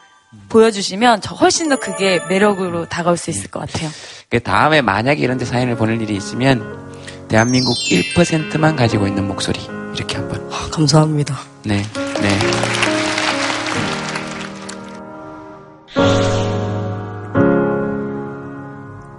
보여주시면 0.49 1.21
저 1.21 1.33
훨씬 1.35 1.69
더 1.69 1.77
그게 1.77 2.19
매력으로 2.29 2.87
다가올 2.87 3.17
수 3.17 3.29
있을 3.29 3.49
것 3.49 3.59
같아요. 3.59 3.89
그 4.29 4.39
다음에 4.39 4.81
만약에 4.81 5.21
이런 5.21 5.37
데 5.37 5.45
사연을 5.45 5.75
보낼 5.77 6.01
일이 6.01 6.15
있으면 6.15 6.75
대한민국 7.27 7.75
1%만 7.75 8.75
가지고 8.75 9.07
있는 9.07 9.27
목소리 9.27 9.59
이렇게 9.95 10.17
한번 10.17 10.47
감사합니다. 10.71 11.37
네, 11.63 11.81
네. 12.21 12.39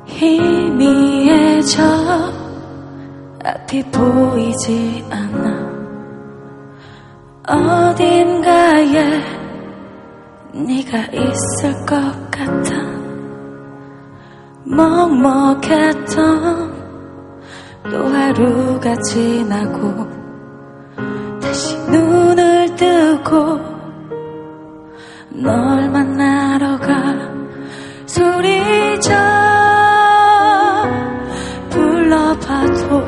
희미해져 0.06 1.82
앞이 3.44 3.82
보이지 3.90 5.04
않아 5.10 5.66
어딘가에 7.48 9.20
네가 10.52 10.98
있을 11.12 11.86
것 11.86 12.30
같아 12.30 12.95
먹먹했던 14.66 16.16
또 17.84 18.08
하루가 18.08 18.96
지나고 18.96 20.06
다시 21.40 21.78
눈을 21.88 22.74
뜨고 22.74 23.60
널 25.30 25.88
만나러 25.88 26.78
가 26.78 27.14
소리져 28.06 29.14
불러봐도 31.70 33.02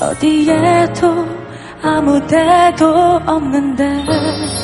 어디에도 0.00 1.26
아무 1.82 2.24
데도 2.26 2.86
없는데 3.26 4.63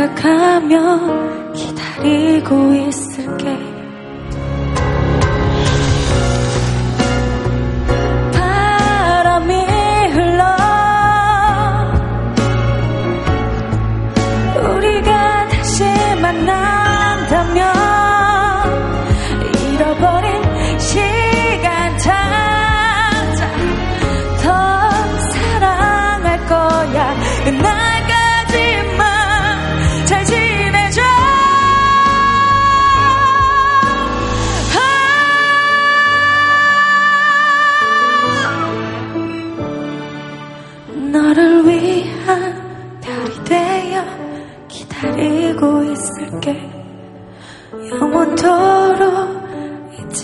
생각하며 0.00 1.52
기다리고 1.52 2.74
있을게 2.74 3.69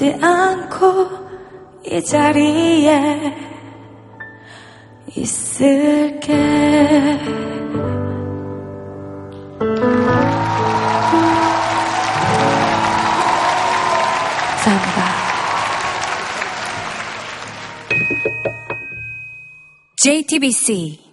잊지 0.06 0.18
않고 0.22 1.08
이 1.84 2.02
자리에 2.04 3.34
있을게 5.16 6.32
감사합니다. 14.64 15.16
JTBC 19.96 21.05